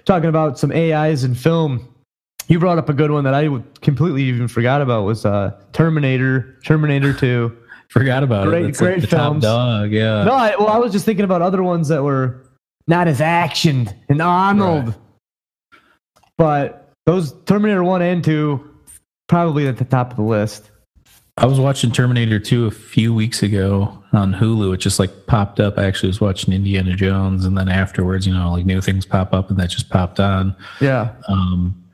talking 0.09 0.28
about 0.30 0.59
some 0.59 0.72
AIs 0.72 1.22
in 1.22 1.34
film, 1.36 1.86
you 2.48 2.59
brought 2.59 2.78
up 2.78 2.88
a 2.88 2.94
good 2.94 3.11
one 3.12 3.22
that 3.24 3.34
I 3.34 3.46
completely 3.82 4.24
even 4.24 4.48
forgot 4.48 4.80
about 4.82 5.04
was 5.04 5.24
uh, 5.24 5.52
Terminator, 5.72 6.59
Terminator 6.64 7.12
Two. 7.12 7.56
Forgot 7.90 8.22
about 8.22 8.46
Great- 8.48 8.66
it. 8.66 8.68
It's 8.68 8.80
like 8.82 8.96
great 8.98 9.09
top 9.09 9.18
films. 9.30 9.42
dog. 9.44 9.92
Yeah. 9.92 10.24
No, 10.24 10.32
I, 10.32 10.54
well, 10.59 10.68
I 10.68 10.76
was 10.76 10.92
just 10.92 11.06
thinking 11.06 11.24
about 11.24 11.40
other 11.40 11.62
ones 11.62 11.88
that 11.88 12.02
were 12.02 12.44
not 12.86 13.09
as 13.09 13.20
actioned 13.20 13.94
and 14.11 14.20
Arnold, 14.20 14.88
Right. 14.88 15.80
but 16.36 16.90
those 17.06 17.32
Terminator 17.44 17.82
One 17.82 18.02
and 18.02 18.22
Two 18.22 18.74
probably 19.26 19.68
at 19.68 19.78
the 19.78 19.86
top 19.86 20.11
of 20.11 20.16
the 20.18 20.22
list. 20.22 20.70
I 21.39 21.47
was 21.47 21.61
watching 21.61 21.93
Terminator 21.93 22.41
2 22.41 22.66
a 22.66 22.70
few 22.70 23.14
weeks 23.14 23.43
ago 23.45 24.03
on 24.12 24.34
Hulu. 24.34 24.74
It 24.74 24.78
just 24.78 24.99
like 24.99 25.26
popped 25.26 25.61
up. 25.61 25.78
I 25.78 25.84
actually 25.84 26.09
was 26.09 26.20
watching 26.20 26.53
Indiana 26.53 26.95
Jones, 26.97 27.45
and 27.45 27.57
then 27.57 27.68
afterwards, 27.68 28.26
you 28.26 28.34
know, 28.34 28.51
like 28.53 28.66
new 28.66 28.80
things 28.80 29.07
pop 29.07 29.32
up, 29.32 29.49
and 29.49 29.59
that 29.59 29.70
just 29.70 29.89
popped 29.89 30.18
on. 30.18 30.57
Yeah, 30.80 31.12
Um, 31.28 31.84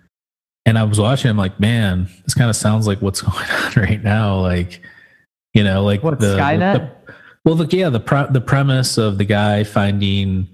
and 0.65 0.79
I 0.79 0.85
was 0.85 0.99
watching. 0.99 1.31
I'm 1.31 1.37
like, 1.37 1.61
man, 1.61 2.09
this 2.25 2.33
kind 2.33 2.49
of 2.49 2.57
sounds 2.57 2.87
like 2.87 3.03
what's 3.03 3.21
going 3.29 3.47
on 3.51 3.73
right 3.77 4.03
now. 4.03 4.41
Like, 4.41 4.81
you 5.53 5.63
know, 5.63 5.85
like 5.85 6.03
what 6.03 6.19
the, 6.21 6.37
Skynet? 6.39 6.75
the- 7.07 7.15
well, 7.45 7.55
the 7.57 7.77
yeah, 7.77 7.91
the 7.91 8.01
pro- 8.01 8.33
the 8.33 8.41
premise 8.41 8.97
of 8.97 9.19
the 9.19 9.27
guy 9.27 9.63
finding 9.65 10.49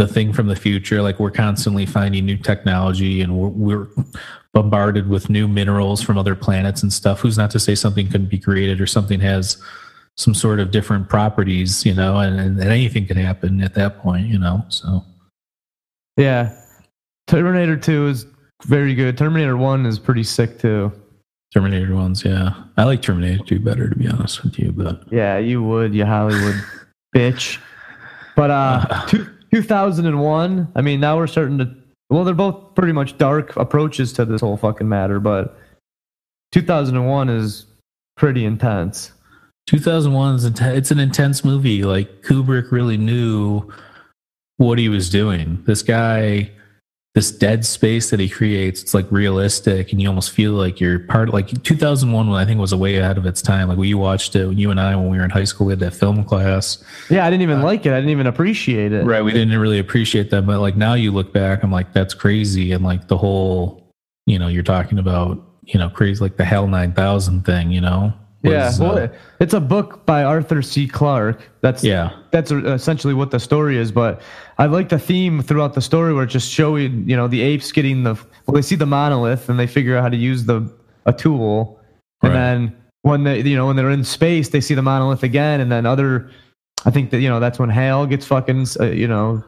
the 0.00 0.08
thing 0.08 0.32
from 0.32 0.46
the 0.46 0.56
future. 0.56 1.02
Like 1.02 1.20
we're 1.20 1.30
constantly 1.30 1.84
finding 1.84 2.24
new 2.24 2.38
technology, 2.38 3.20
and 3.20 3.36
we're, 3.36 3.48
we're 3.48 3.88
bombarded 4.54 5.08
with 5.08 5.28
new 5.28 5.46
minerals 5.46 6.00
from 6.00 6.16
other 6.16 6.34
planets 6.34 6.82
and 6.82 6.90
stuff. 6.90 7.20
Who's 7.20 7.36
not 7.36 7.50
to 7.50 7.60
say 7.60 7.74
something 7.74 8.08
couldn't 8.08 8.30
be 8.30 8.38
created 8.38 8.80
or 8.80 8.86
something 8.86 9.20
has 9.20 9.58
some 10.16 10.34
sort 10.34 10.58
of 10.58 10.70
different 10.70 11.08
properties, 11.10 11.84
you 11.84 11.94
know, 11.94 12.16
and, 12.16 12.40
and 12.40 12.60
anything 12.60 13.06
could 13.06 13.18
happen 13.18 13.62
at 13.62 13.74
that 13.74 13.98
point, 13.98 14.26
you 14.26 14.38
know. 14.38 14.64
So 14.68 15.04
yeah, 16.16 16.58
Terminator 17.26 17.76
Two 17.76 18.08
is 18.08 18.26
very 18.64 18.94
good. 18.94 19.18
Terminator 19.18 19.58
One 19.58 19.84
is 19.84 19.98
pretty 19.98 20.24
sick 20.24 20.58
too. 20.58 20.92
Terminator 21.52 21.94
ones, 21.94 22.24
yeah, 22.24 22.54
I 22.78 22.84
like 22.84 23.02
Terminator 23.02 23.44
two 23.44 23.58
better 23.58 23.90
to 23.90 23.96
be 23.96 24.08
honest 24.08 24.44
with 24.44 24.58
you, 24.58 24.72
but 24.72 25.02
Yeah, 25.12 25.36
you 25.36 25.62
would, 25.62 25.94
you 25.94 26.06
Hollywood 26.06 26.54
bitch. 27.14 27.58
But 28.36 28.50
uh, 28.50 29.06
two, 29.08 29.26
2001. 29.52 30.72
I 30.74 30.80
mean, 30.80 31.00
now 31.00 31.16
we're 31.16 31.26
starting 31.26 31.58
to. 31.58 31.74
Well, 32.08 32.24
they're 32.24 32.34
both 32.34 32.74
pretty 32.74 32.92
much 32.92 33.18
dark 33.18 33.54
approaches 33.56 34.12
to 34.14 34.24
this 34.24 34.40
whole 34.40 34.56
fucking 34.56 34.88
matter, 34.88 35.20
but 35.20 35.56
2001 36.52 37.28
is 37.28 37.66
pretty 38.16 38.44
intense. 38.44 39.12
2001 39.66 40.34
is 40.34 40.50
inten- 40.50 40.76
it's 40.76 40.90
an 40.90 40.98
intense 40.98 41.44
movie. 41.44 41.84
Like 41.84 42.22
Kubrick 42.22 42.72
really 42.72 42.96
knew 42.96 43.70
what 44.56 44.78
he 44.78 44.88
was 44.88 45.08
doing. 45.08 45.62
This 45.66 45.82
guy, 45.82 46.50
this 47.14 47.32
dead 47.32 47.66
space 47.66 48.10
that 48.10 48.20
he 48.20 48.28
creates, 48.28 48.82
it's 48.82 48.94
like 48.94 49.10
realistic, 49.10 49.90
and 49.90 50.00
you 50.00 50.08
almost 50.08 50.30
feel 50.30 50.52
like 50.52 50.78
you're 50.78 51.00
part. 51.00 51.28
Of, 51.28 51.34
like 51.34 51.62
2001, 51.64 52.28
I 52.30 52.44
think 52.44 52.60
was 52.60 52.72
a 52.72 52.76
way 52.76 52.96
ahead 52.96 53.18
of 53.18 53.26
its 53.26 53.42
time. 53.42 53.68
Like 53.68 53.78
we 53.78 53.94
watched 53.94 54.36
it, 54.36 54.56
you 54.56 54.70
and 54.70 54.80
I, 54.80 54.94
when 54.94 55.10
we 55.10 55.18
were 55.18 55.24
in 55.24 55.30
high 55.30 55.44
school, 55.44 55.66
we 55.66 55.72
had 55.72 55.80
that 55.80 55.94
film 55.94 56.22
class. 56.22 56.82
Yeah, 57.08 57.26
I 57.26 57.30
didn't 57.30 57.42
even 57.42 57.62
like 57.62 57.84
it. 57.84 57.92
I 57.92 57.96
didn't 57.96 58.10
even 58.10 58.28
appreciate 58.28 58.92
it. 58.92 59.04
Right, 59.04 59.22
we 59.22 59.32
didn't 59.32 59.58
really 59.58 59.80
appreciate 59.80 60.30
that, 60.30 60.46
but 60.46 60.60
like 60.60 60.76
now 60.76 60.94
you 60.94 61.10
look 61.10 61.32
back, 61.32 61.64
I'm 61.64 61.72
like, 61.72 61.92
that's 61.92 62.14
crazy, 62.14 62.70
and 62.70 62.84
like 62.84 63.08
the 63.08 63.16
whole, 63.16 63.92
you 64.26 64.38
know, 64.38 64.46
you're 64.46 64.62
talking 64.62 65.00
about, 65.00 65.44
you 65.64 65.80
know, 65.80 65.90
crazy 65.90 66.22
like 66.22 66.36
the 66.36 66.44
HAL 66.44 66.68
9000 66.68 67.44
thing, 67.44 67.72
you 67.72 67.80
know. 67.80 68.12
Yeah, 68.42 68.72
well, 68.78 68.98
uh, 68.98 69.08
it's 69.38 69.52
a 69.52 69.60
book 69.60 70.06
by 70.06 70.24
Arthur 70.24 70.62
C. 70.62 70.88
Clarke. 70.88 71.50
That's 71.60 71.84
yeah. 71.84 72.10
that's 72.30 72.50
essentially 72.50 73.12
what 73.12 73.30
the 73.30 73.38
story 73.38 73.76
is. 73.76 73.92
But 73.92 74.22
I 74.60 74.66
like 74.66 74.90
the 74.90 74.98
theme 74.98 75.40
throughout 75.42 75.72
the 75.72 75.80
story 75.80 76.12
where 76.12 76.24
it's 76.24 76.32
just 76.34 76.52
showing, 76.52 77.08
you 77.08 77.16
know, 77.16 77.26
the 77.26 77.40
apes 77.40 77.72
getting 77.72 78.02
the 78.02 78.12
well, 78.46 78.54
they 78.54 78.60
see 78.62 78.76
the 78.76 78.84
monolith 78.86 79.48
and 79.48 79.58
they 79.58 79.66
figure 79.66 79.96
out 79.96 80.02
how 80.02 80.08
to 80.10 80.16
use 80.16 80.44
the 80.44 80.70
a 81.06 81.12
tool, 81.14 81.80
and 82.22 82.32
Right. 82.32 82.38
then 82.38 82.76
when 83.02 83.24
they, 83.24 83.40
you 83.40 83.56
know, 83.56 83.66
when 83.66 83.76
they're 83.76 83.88
in 83.90 84.04
space, 84.04 84.50
they 84.50 84.60
see 84.60 84.74
the 84.74 84.82
monolith 84.82 85.22
again, 85.22 85.60
and 85.62 85.72
then 85.72 85.86
other, 85.86 86.30
I 86.84 86.90
think 86.90 87.08
that 87.10 87.20
you 87.20 87.28
know 87.30 87.40
that's 87.40 87.58
when 87.58 87.70
HAL 87.70 88.06
gets 88.06 88.26
fucking, 88.26 88.66
uh, 88.78 88.84
you 88.90 89.08
know, 89.08 89.42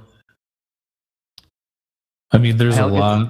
I 2.30 2.38
mean, 2.38 2.56
there's 2.56 2.74
a 2.78 2.78
HAL 2.78 2.90
gets- 2.90 3.00
lot. 3.00 3.28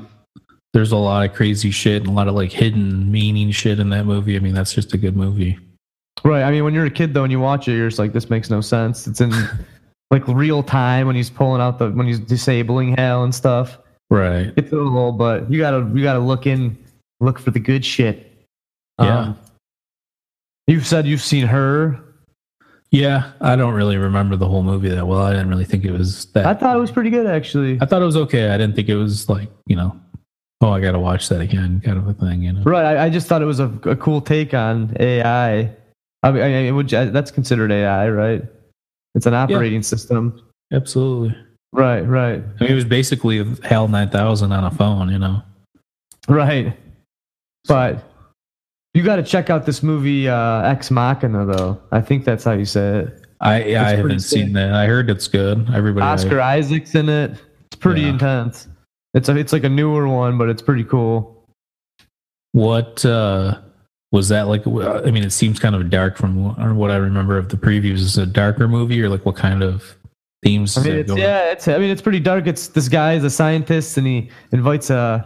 There's 0.72 0.92
a 0.92 0.96
lot 0.96 1.28
of 1.28 1.34
crazy 1.34 1.70
shit 1.70 2.00
and 2.02 2.06
a 2.10 2.12
lot 2.14 2.28
of 2.28 2.34
like 2.34 2.50
hidden 2.50 3.10
meaning 3.12 3.50
shit 3.50 3.78
in 3.78 3.90
that 3.90 4.06
movie. 4.06 4.36
I 4.36 4.38
mean, 4.38 4.54
that's 4.54 4.72
just 4.72 4.94
a 4.94 4.96
good 4.98 5.16
movie. 5.16 5.58
right. 6.24 6.44
I 6.44 6.50
mean, 6.50 6.64
when 6.64 6.72
you're 6.72 6.86
a 6.86 6.90
kid 6.90 7.12
though, 7.12 7.24
and 7.24 7.32
you 7.32 7.40
watch 7.40 7.68
it, 7.68 7.72
you're 7.76 7.88
just 7.88 7.98
like, 7.98 8.12
this 8.14 8.30
makes 8.30 8.48
no 8.48 8.60
sense. 8.62 9.06
It's 9.06 9.20
in 9.20 9.32
like 10.12 10.28
real 10.28 10.62
time 10.62 11.06
when 11.06 11.16
he's 11.16 11.30
pulling 11.30 11.62
out 11.62 11.78
the 11.78 11.90
when 11.90 12.06
he's 12.06 12.20
disabling 12.20 12.94
HAL 12.96 13.24
and 13.24 13.34
stuff. 13.34 13.78
Right. 14.10 14.52
It's 14.56 14.70
a 14.70 14.76
little, 14.76 15.10
but 15.10 15.50
you 15.50 15.58
gotta 15.58 15.90
you 15.94 16.02
gotta 16.02 16.20
look 16.20 16.46
in, 16.46 16.76
look 17.20 17.38
for 17.38 17.50
the 17.50 17.58
good 17.58 17.82
shit. 17.84 18.30
Yeah. 19.00 19.18
Um, 19.18 19.38
you've 20.66 20.86
said 20.86 21.06
you've 21.06 21.22
seen 21.22 21.46
her. 21.46 21.98
Yeah, 22.90 23.32
I 23.40 23.56
don't 23.56 23.72
really 23.72 23.96
remember 23.96 24.36
the 24.36 24.46
whole 24.46 24.62
movie 24.62 24.90
that 24.90 25.06
well. 25.06 25.22
I 25.22 25.30
didn't 25.30 25.48
really 25.48 25.64
think 25.64 25.86
it 25.86 25.92
was 25.92 26.26
that. 26.32 26.44
I 26.44 26.52
thought 26.52 26.76
it 26.76 26.80
was 26.80 26.90
pretty 26.90 27.08
good 27.08 27.26
actually. 27.26 27.78
I 27.80 27.86
thought 27.86 28.02
it 28.02 28.04
was 28.04 28.18
okay. 28.18 28.50
I 28.50 28.58
didn't 28.58 28.76
think 28.76 28.90
it 28.90 28.96
was 28.96 29.30
like 29.30 29.48
you 29.66 29.76
know, 29.76 29.98
oh, 30.60 30.72
I 30.72 30.80
got 30.80 30.92
to 30.92 30.98
watch 30.98 31.30
that 31.30 31.40
again, 31.40 31.80
kind 31.82 31.96
of 31.96 32.06
a 32.06 32.12
thing. 32.12 32.42
You 32.42 32.52
know. 32.52 32.62
Right. 32.64 32.84
I, 32.84 33.06
I 33.06 33.08
just 33.08 33.28
thought 33.28 33.40
it 33.40 33.46
was 33.46 33.60
a, 33.60 33.68
a 33.84 33.96
cool 33.96 34.20
take 34.20 34.52
on 34.52 34.94
AI. 35.00 35.74
I 36.22 36.30
mean, 36.30 36.42
I, 36.42 36.68
I 36.68 36.70
would, 36.70 36.90
that's 36.90 37.30
considered 37.30 37.72
AI, 37.72 38.10
right? 38.10 38.44
It's 39.14 39.26
an 39.26 39.34
operating 39.34 39.82
system. 39.82 40.40
Absolutely. 40.72 41.36
Right. 41.72 42.00
Right. 42.02 42.42
I 42.60 42.62
mean, 42.64 42.72
it 42.72 42.74
was 42.74 42.84
basically 42.84 43.44
HAL 43.64 43.88
9000 43.88 44.52
on 44.52 44.64
a 44.64 44.70
phone. 44.70 45.10
You 45.10 45.18
know. 45.18 45.42
Right. 46.28 46.76
But 47.68 48.04
you 48.94 49.02
got 49.02 49.16
to 49.16 49.22
check 49.22 49.48
out 49.50 49.64
this 49.66 49.82
movie, 49.82 50.28
uh, 50.28 50.62
Ex 50.62 50.90
Machina, 50.90 51.46
though. 51.46 51.80
I 51.92 52.00
think 52.00 52.24
that's 52.24 52.44
how 52.44 52.52
you 52.52 52.64
say 52.64 52.98
it. 53.00 53.18
I 53.40 53.64
yeah, 53.64 53.86
I 53.86 53.90
haven't 53.96 54.20
sick. 54.20 54.38
seen 54.44 54.52
that. 54.52 54.72
I 54.72 54.86
heard 54.86 55.10
it's 55.10 55.26
good. 55.28 55.68
Everybody. 55.74 56.04
Oscar 56.04 56.40
Isaac's 56.40 56.94
in 56.94 57.08
it. 57.08 57.32
It's 57.66 57.76
pretty 57.80 58.02
Yeah. 58.02 58.08
intense. 58.10 58.68
It's 59.14 59.28
a 59.28 59.36
it's 59.36 59.52
like 59.52 59.64
a 59.64 59.68
newer 59.68 60.06
one, 60.08 60.38
but 60.38 60.48
it's 60.48 60.62
pretty 60.62 60.84
cool. 60.84 61.44
What 62.52 63.04
uh, 63.04 63.58
was 64.12 64.28
that 64.28 64.46
like? 64.46 64.66
I 64.66 65.10
mean, 65.10 65.24
it 65.24 65.32
seems 65.32 65.58
kind 65.58 65.74
of 65.74 65.88
dark 65.90 66.16
from 66.16 66.76
what 66.76 66.90
I 66.90 66.96
remember 66.96 67.38
of 67.38 67.48
the 67.48 67.56
previews. 67.56 67.94
Is 67.94 68.18
it 68.18 68.22
a 68.22 68.26
darker 68.26 68.68
movie, 68.68 69.02
or 69.02 69.08
like 69.08 69.24
what 69.24 69.36
kind 69.36 69.62
of 69.62 69.96
themes? 70.44 70.76
I 70.76 70.82
mean, 70.82 70.92
it's, 70.92 71.16
yeah, 71.16 71.50
it's 71.50 71.66
I 71.66 71.78
mean, 71.78 71.90
it's 71.90 72.02
pretty 72.02 72.20
dark. 72.20 72.46
It's 72.46 72.68
this 72.68 72.88
guy 72.88 73.14
is 73.14 73.24
a 73.24 73.30
scientist, 73.30 73.96
and 73.96 74.06
he 74.06 74.30
invites 74.52 74.90
a 74.90 74.96
uh, 74.96 75.24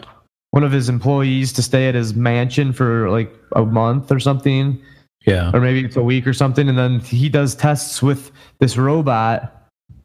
one 0.52 0.62
of 0.62 0.70
his 0.70 0.88
employees 0.88 1.52
to 1.54 1.62
stay 1.62 1.88
at 1.88 1.96
his 1.96 2.14
mansion 2.14 2.72
for 2.72 3.10
like 3.10 3.34
a 3.56 3.64
month 3.64 4.12
or 4.12 4.20
something. 4.20 4.80
Yeah, 5.26 5.50
or 5.52 5.60
maybe 5.60 5.84
it's 5.84 5.96
a 5.96 6.02
week 6.02 6.24
or 6.24 6.32
something, 6.32 6.68
and 6.68 6.78
then 6.78 7.00
he 7.00 7.28
does 7.28 7.56
tests 7.56 8.00
with 8.00 8.30
this 8.60 8.78
robot 8.78 9.52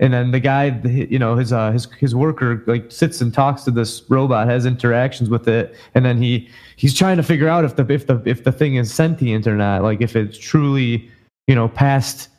and 0.02 0.12
then 0.12 0.32
the 0.32 0.40
guy 0.40 0.82
you 0.84 1.20
know 1.20 1.38
his 1.38 1.54
uh 1.54 1.72
his 1.72 1.86
his 2.00 2.14
worker 2.14 2.64
like 2.68 2.92
sits 2.92 3.22
and 3.22 3.34
talks 3.34 3.64
to 3.64 3.72
this 3.72 4.04
robot 4.10 4.48
has 4.48 4.66
interactions 4.66 5.30
with 5.30 5.48
it 5.48 5.76
and 5.94 6.04
then 6.04 6.18
he 6.22 6.50
he's 6.82 6.96
trying 6.96 7.16
to 7.18 7.24
figure 7.24 7.48
out 7.48 7.64
if 7.64 7.76
the 7.76 7.86
if 7.94 8.08
the 8.08 8.22
if 8.26 8.44
the 8.44 8.52
thing 8.52 8.76
is 8.76 8.92
sentient 8.92 9.46
or 9.46 9.56
not 9.56 9.84
like 9.84 10.02
if 10.02 10.16
it's 10.16 10.38
truly 10.38 11.08
you 11.48 11.54
know 11.54 11.70
past 11.70 12.30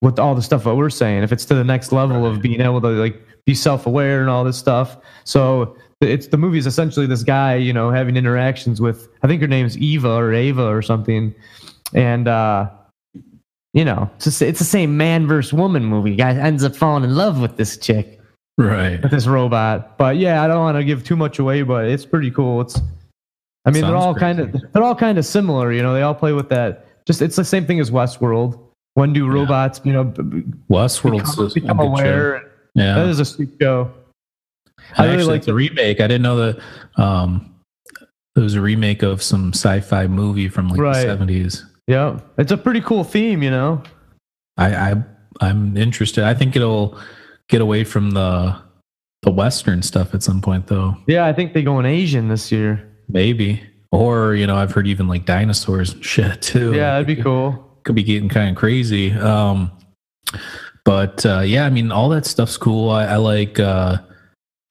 with 0.00 0.18
all 0.18 0.34
the 0.34 0.40
stuff 0.40 0.64
that 0.64 0.74
we're 0.74 0.88
saying 0.88 1.22
if 1.22 1.30
it's 1.30 1.44
to 1.44 1.54
the 1.54 1.64
next 1.64 1.92
level 1.92 2.24
of 2.24 2.40
being 2.40 2.62
able 2.62 2.80
to 2.80 2.88
like 2.88 3.22
be 3.44 3.54
self-aware 3.54 4.22
and 4.22 4.30
all 4.30 4.44
this 4.44 4.56
stuff 4.56 4.96
so 5.24 5.76
it's 6.00 6.28
the 6.28 6.38
movie 6.38 6.58
is 6.58 6.66
essentially 6.66 7.06
this 7.06 7.22
guy 7.22 7.54
you 7.54 7.72
know 7.72 7.90
having 7.90 8.16
interactions 8.16 8.80
with 8.80 9.08
i 9.22 9.26
think 9.26 9.42
her 9.42 9.48
name's 9.48 9.76
eva 9.76 10.10
or 10.10 10.32
ava 10.32 10.66
or 10.66 10.80
something 10.80 11.34
and 11.92 12.28
uh 12.28 12.68
you 13.76 13.84
know, 13.84 14.10
it's, 14.16 14.24
just, 14.24 14.40
it's 14.40 14.58
the 14.58 14.64
same 14.64 14.96
man 14.96 15.26
versus 15.26 15.52
woman 15.52 15.84
movie. 15.84 16.16
Guy 16.16 16.32
ends 16.32 16.64
up 16.64 16.74
falling 16.74 17.04
in 17.04 17.14
love 17.14 17.42
with 17.42 17.58
this 17.58 17.76
chick, 17.76 18.18
right? 18.56 19.02
With 19.02 19.10
this 19.10 19.26
robot. 19.26 19.98
But 19.98 20.16
yeah, 20.16 20.42
I 20.42 20.48
don't 20.48 20.60
want 20.60 20.78
to 20.78 20.84
give 20.84 21.04
too 21.04 21.14
much 21.14 21.38
away, 21.38 21.60
but 21.60 21.84
it's 21.84 22.06
pretty 22.06 22.30
cool. 22.30 22.62
It's, 22.62 22.80
I 23.66 23.70
mean, 23.70 23.82
Sounds 23.82 23.90
they're 23.90 23.96
all 23.96 24.14
kind 24.14 24.38
of 24.38 24.54
they're 24.72 24.82
all 24.84 24.94
kind 24.94 25.18
of 25.18 25.26
similar. 25.26 25.72
You 25.72 25.82
know, 25.82 25.92
they 25.92 26.02
all 26.02 26.14
play 26.14 26.32
with 26.32 26.48
that. 26.50 26.86
Just 27.04 27.20
it's 27.20 27.36
the 27.36 27.44
same 27.44 27.66
thing 27.66 27.80
as 27.80 27.90
Westworld. 27.90 28.60
When 28.94 29.12
do 29.12 29.28
robots, 29.28 29.80
yeah. 29.84 29.86
you 29.86 29.92
know, 29.92 30.04
Westworld 30.70 31.20
become, 31.26 31.50
become 31.52 31.80
aware? 31.80 32.52
Yeah, 32.74 32.94
that 32.94 33.08
is 33.08 33.20
a 33.20 33.24
sweet 33.24 33.50
show. 33.60 33.92
I, 34.96 35.06
I 35.06 35.10
really 35.10 35.24
like 35.24 35.44
the 35.44 35.52
remake. 35.52 36.00
I 36.00 36.06
didn't 36.06 36.22
know 36.22 36.36
that. 36.36 36.60
Um, 36.96 37.52
it 38.36 38.40
was 38.40 38.54
a 38.54 38.60
remake 38.60 39.02
of 39.02 39.22
some 39.22 39.52
sci-fi 39.52 40.06
movie 40.06 40.48
from 40.48 40.68
like 40.68 40.78
right. 40.78 40.94
the 40.94 41.02
seventies. 41.02 41.64
Yeah, 41.86 42.20
it's 42.38 42.52
a 42.52 42.56
pretty 42.56 42.80
cool 42.80 43.02
theme, 43.04 43.42
you 43.42 43.50
know. 43.50 43.82
I, 44.56 44.74
I 44.74 45.02
I'm 45.40 45.76
interested. 45.76 46.24
I 46.24 46.34
think 46.34 46.54
it'll 46.54 46.98
get 47.48 47.60
away 47.60 47.84
from 47.84 48.12
the 48.12 48.56
the 49.22 49.30
Western 49.30 49.82
stuff 49.82 50.14
at 50.14 50.22
some 50.22 50.40
point, 50.40 50.68
though. 50.68 50.96
Yeah, 51.06 51.26
I 51.26 51.32
think 51.32 51.52
they 51.52 51.62
go 51.62 51.80
in 51.80 51.86
Asian 51.86 52.28
this 52.28 52.52
year. 52.52 52.92
Maybe, 53.08 53.62
or 53.92 54.34
you 54.34 54.46
know, 54.46 54.56
I've 54.56 54.72
heard 54.72 54.86
even 54.86 55.08
like 55.08 55.24
dinosaurs 55.24 55.92
and 55.92 56.04
shit 56.04 56.42
too. 56.42 56.72
Yeah, 56.72 56.92
that'd 56.92 57.06
be 57.06 57.16
cool. 57.16 57.62
Could 57.84 57.94
be 57.94 58.02
getting 58.02 58.28
kind 58.28 58.50
of 58.50 58.56
crazy. 58.56 59.12
Um, 59.12 59.70
but 60.84 61.24
uh, 61.24 61.40
yeah, 61.40 61.66
I 61.66 61.70
mean, 61.70 61.92
all 61.92 62.08
that 62.10 62.26
stuff's 62.26 62.56
cool. 62.56 62.90
I, 62.90 63.04
I 63.04 63.16
like. 63.16 63.58
Uh, 63.58 63.98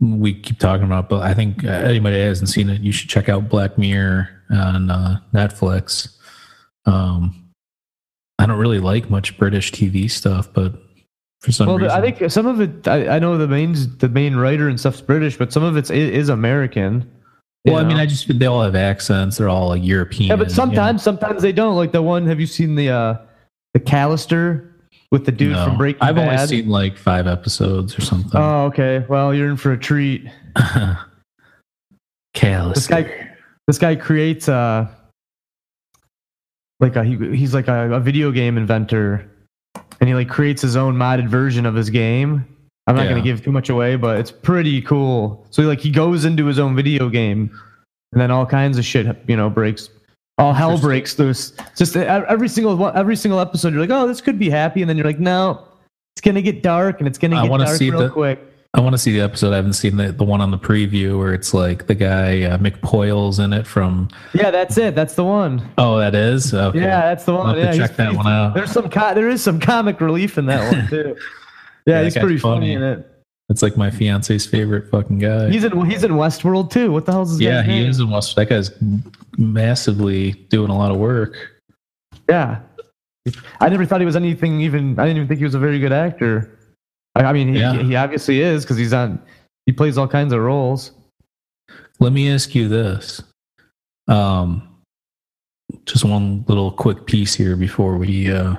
we 0.01 0.33
keep 0.33 0.59
talking 0.59 0.86
about, 0.86 1.09
but 1.09 1.21
I 1.21 1.33
think 1.33 1.63
uh, 1.63 1.69
anybody 1.69 2.17
that 2.17 2.25
hasn't 2.25 2.49
seen 2.49 2.69
it, 2.69 2.81
you 2.81 2.91
should 2.91 3.09
check 3.09 3.29
out 3.29 3.49
Black 3.49 3.77
Mirror 3.77 4.29
on 4.51 4.91
uh, 4.91 5.19
Netflix. 5.33 6.17
Um, 6.86 7.51
I 8.38 8.45
don't 8.45 8.59
really 8.59 8.79
like 8.79 9.09
much 9.09 9.38
British 9.38 9.71
TV 9.71 10.09
stuff, 10.11 10.51
but 10.53 10.73
for 11.39 11.51
some 11.51 11.67
well, 11.67 11.77
reason, 11.77 11.91
I 11.91 12.01
think 12.01 12.31
some 12.31 12.47
of 12.47 12.59
it. 12.59 12.88
I, 12.88 13.15
I, 13.15 13.19
know 13.19 13.38
the 13.38 13.47
main 13.47 13.75
the 13.99 14.09
main 14.09 14.36
writer 14.36 14.67
and 14.67 14.79
stuff's 14.79 15.01
British, 15.01 15.38
but 15.38 15.53
some 15.53 15.63
of 15.63 15.77
it 15.77 15.89
is 15.89 16.29
American. 16.29 17.09
Well, 17.66 17.76
know? 17.76 17.82
I 17.82 17.84
mean, 17.84 17.97
I 17.97 18.05
just 18.05 18.28
they 18.38 18.45
all 18.45 18.61
have 18.61 18.76
accents. 18.76 19.38
They're 19.38 19.49
all 19.49 19.70
like 19.70 19.84
European. 19.84 20.30
Yeah, 20.30 20.36
but 20.36 20.51
sometimes, 20.51 21.05
you 21.05 21.11
know? 21.11 21.18
sometimes 21.18 21.41
they 21.41 21.51
don't. 21.51 21.76
Like 21.76 21.91
the 21.91 22.01
one. 22.01 22.26
Have 22.28 22.39
you 22.39 22.47
seen 22.47 22.76
the 22.76 22.89
uh 22.89 23.18
the 23.74 23.80
Callister 23.80 24.72
with 25.11 25.26
the 25.26 25.32
dude 25.32 25.53
no, 25.53 25.66
from 25.66 25.78
Breaking 25.78 26.01
I've 26.01 26.16
Bad? 26.16 26.39
only 26.39 26.47
seen 26.47 26.70
like 26.70 26.97
five 26.97 27.28
episodes 27.28 27.97
or 27.97 28.01
something. 28.01 28.39
Oh, 28.39 28.66
okay. 28.66 29.05
Well, 29.09 29.34
you're 29.34 29.49
in 29.49 29.57
for 29.57 29.72
a 29.72 29.78
treat. 29.78 30.30
Callister. 32.36 32.74
This 32.76 32.88
guy, 32.88 33.30
this 33.68 33.78
guy 33.78 33.95
creates 33.95 34.47
uh 34.47 34.88
like 36.80 36.95
a, 36.95 37.03
he, 37.03 37.16
he's 37.36 37.53
like 37.53 37.68
a, 37.68 37.93
a, 37.93 37.99
video 37.99 38.32
game 38.32 38.57
inventor 38.57 39.32
and 39.99 40.09
he 40.09 40.13
like 40.13 40.30
creates 40.30 40.61
his 40.61 40.76
own 40.76 40.95
modded 40.95 41.30
version 41.30 41.66
of 41.66 41.74
his 41.74 41.89
game 41.89 42.45
i'm 42.88 42.95
not 42.95 43.03
yeah. 43.03 43.09
going 43.09 43.21
to 43.21 43.27
give 43.27 43.43
too 43.43 43.51
much 43.51 43.69
away 43.69 43.95
but 43.95 44.19
it's 44.19 44.31
pretty 44.31 44.81
cool 44.81 45.45
so 45.49 45.63
like 45.63 45.79
he 45.79 45.89
goes 45.89 46.25
into 46.25 46.45
his 46.45 46.59
own 46.59 46.75
video 46.75 47.09
game 47.09 47.49
and 48.11 48.21
then 48.21 48.31
all 48.31 48.45
kinds 48.45 48.77
of 48.77 48.86
shit 48.86 49.17
you 49.27 49.36
know 49.36 49.49
breaks 49.49 49.89
all 50.38 50.53
hell 50.53 50.77
breaks 50.77 51.17
loose 51.17 51.53
just 51.75 51.95
every 51.95 52.47
single 52.47 52.88
every 52.89 53.15
single 53.15 53.39
episode 53.39 53.73
you're 53.73 53.81
like 53.81 53.89
oh 53.89 54.07
this 54.07 54.21
could 54.21 54.38
be 54.38 54.49
happy 54.49 54.81
and 54.81 54.89
then 54.89 54.97
you're 54.97 55.05
like 55.05 55.19
no 55.19 55.67
it's 56.15 56.21
gonna 56.21 56.41
get 56.41 56.61
dark 56.61 56.99
and 56.99 57.07
it's 57.07 57.17
gonna 57.17 57.41
get 57.41 57.57
dark 57.57 57.79
real 57.79 57.99
the, 57.99 58.09
quick 58.09 58.39
I 58.75 58.81
want 58.81 58.93
to 58.93 58.97
see 58.97 59.13
the 59.13 59.21
episode. 59.21 59.53
I 59.53 59.55
haven't 59.55 59.73
seen 59.73 59.95
the, 59.95 60.11
the 60.11 60.25
one 60.25 60.41
on 60.41 60.51
the 60.51 60.57
preview 60.57 61.17
where 61.17 61.33
it's 61.33 61.53
like 61.53 61.88
the 61.88 61.95
guy 61.95 62.41
uh, 62.41 62.57
McPoyle's 62.57 63.39
in 63.39 63.53
it 63.53 63.65
from. 63.65 64.09
Yeah, 64.33 64.51
that's 64.51 64.77
it. 64.77 64.95
That's 64.95 65.15
the 65.15 65.23
one. 65.23 65.65
Oh, 65.77 65.97
that 65.97 66.13
is. 66.13 66.53
Okay. 66.53 66.81
Yeah, 66.81 66.99
that's 66.99 67.23
the 67.23 67.36
one. 67.36 67.57
Yeah, 67.57 67.73
check 67.73 67.95
that 67.95 68.13
one 68.13 68.27
out. 68.27 68.53
There's 68.53 68.71
some 68.71 68.89
co- 68.89 69.13
there 69.13 69.29
is 69.29 69.41
some 69.41 69.61
comic 69.61 70.01
relief 70.01 70.38
in 70.38 70.47
that 70.47 70.73
one 70.73 70.89
too. 70.89 71.15
Yeah, 71.86 72.03
he's 72.03 72.17
pretty 72.17 72.38
funny. 72.38 72.73
funny 72.73 72.73
in 72.73 72.83
it. 72.83 73.11
It's 73.49 73.61
like 73.61 73.77
my 73.77 73.91
fiance's 73.91 74.45
favorite 74.45 74.89
fucking 74.89 75.19
guy. 75.19 75.49
He's 75.51 75.63
in 75.63 75.86
he's 75.89 76.03
in 76.03 76.13
Westworld 76.13 76.71
too. 76.71 76.91
What 76.91 77.05
the 77.05 77.11
hell 77.11 77.21
is 77.21 77.31
his 77.31 77.41
Yeah, 77.41 77.61
he 77.61 77.79
name? 77.79 77.89
is 77.89 77.99
in 77.99 78.07
Westworld. 78.07 78.36
That 78.36 78.49
guy's 78.49 78.71
massively 79.38 80.31
doing 80.49 80.71
a 80.71 80.77
lot 80.77 80.91
of 80.91 80.97
work. 80.97 81.38
Yeah. 82.27 82.61
I 83.59 83.69
never 83.69 83.86
thought 83.86 83.99
he 83.99 84.05
was 84.05 84.15
anything 84.15 84.61
even 84.61 84.99
I 84.99 85.03
didn't 85.05 85.17
even 85.17 85.27
think 85.27 85.38
he 85.39 85.43
was 85.43 85.55
a 85.55 85.59
very 85.59 85.79
good 85.79 85.91
actor. 85.91 86.57
I 87.15 87.31
mean, 87.33 87.53
he, 87.53 87.59
yeah. 87.59 87.81
he 87.81 87.95
obviously 87.95 88.41
is 88.41 88.63
because 88.63 88.77
he's 88.77 88.93
on. 88.93 89.21
He 89.65 89.71
plays 89.71 89.97
all 89.97 90.07
kinds 90.07 90.33
of 90.33 90.41
roles. 90.41 90.91
Let 91.99 92.11
me 92.13 92.29
ask 92.29 92.53
you 92.53 92.67
this. 92.67 93.21
Um, 94.07 94.67
just 95.86 96.03
one 96.03 96.43
little 96.47 96.71
quick 96.71 97.05
piece 97.05 97.33
here 97.33 97.55
before 97.55 97.95
we 97.95 98.31
uh, 98.31 98.55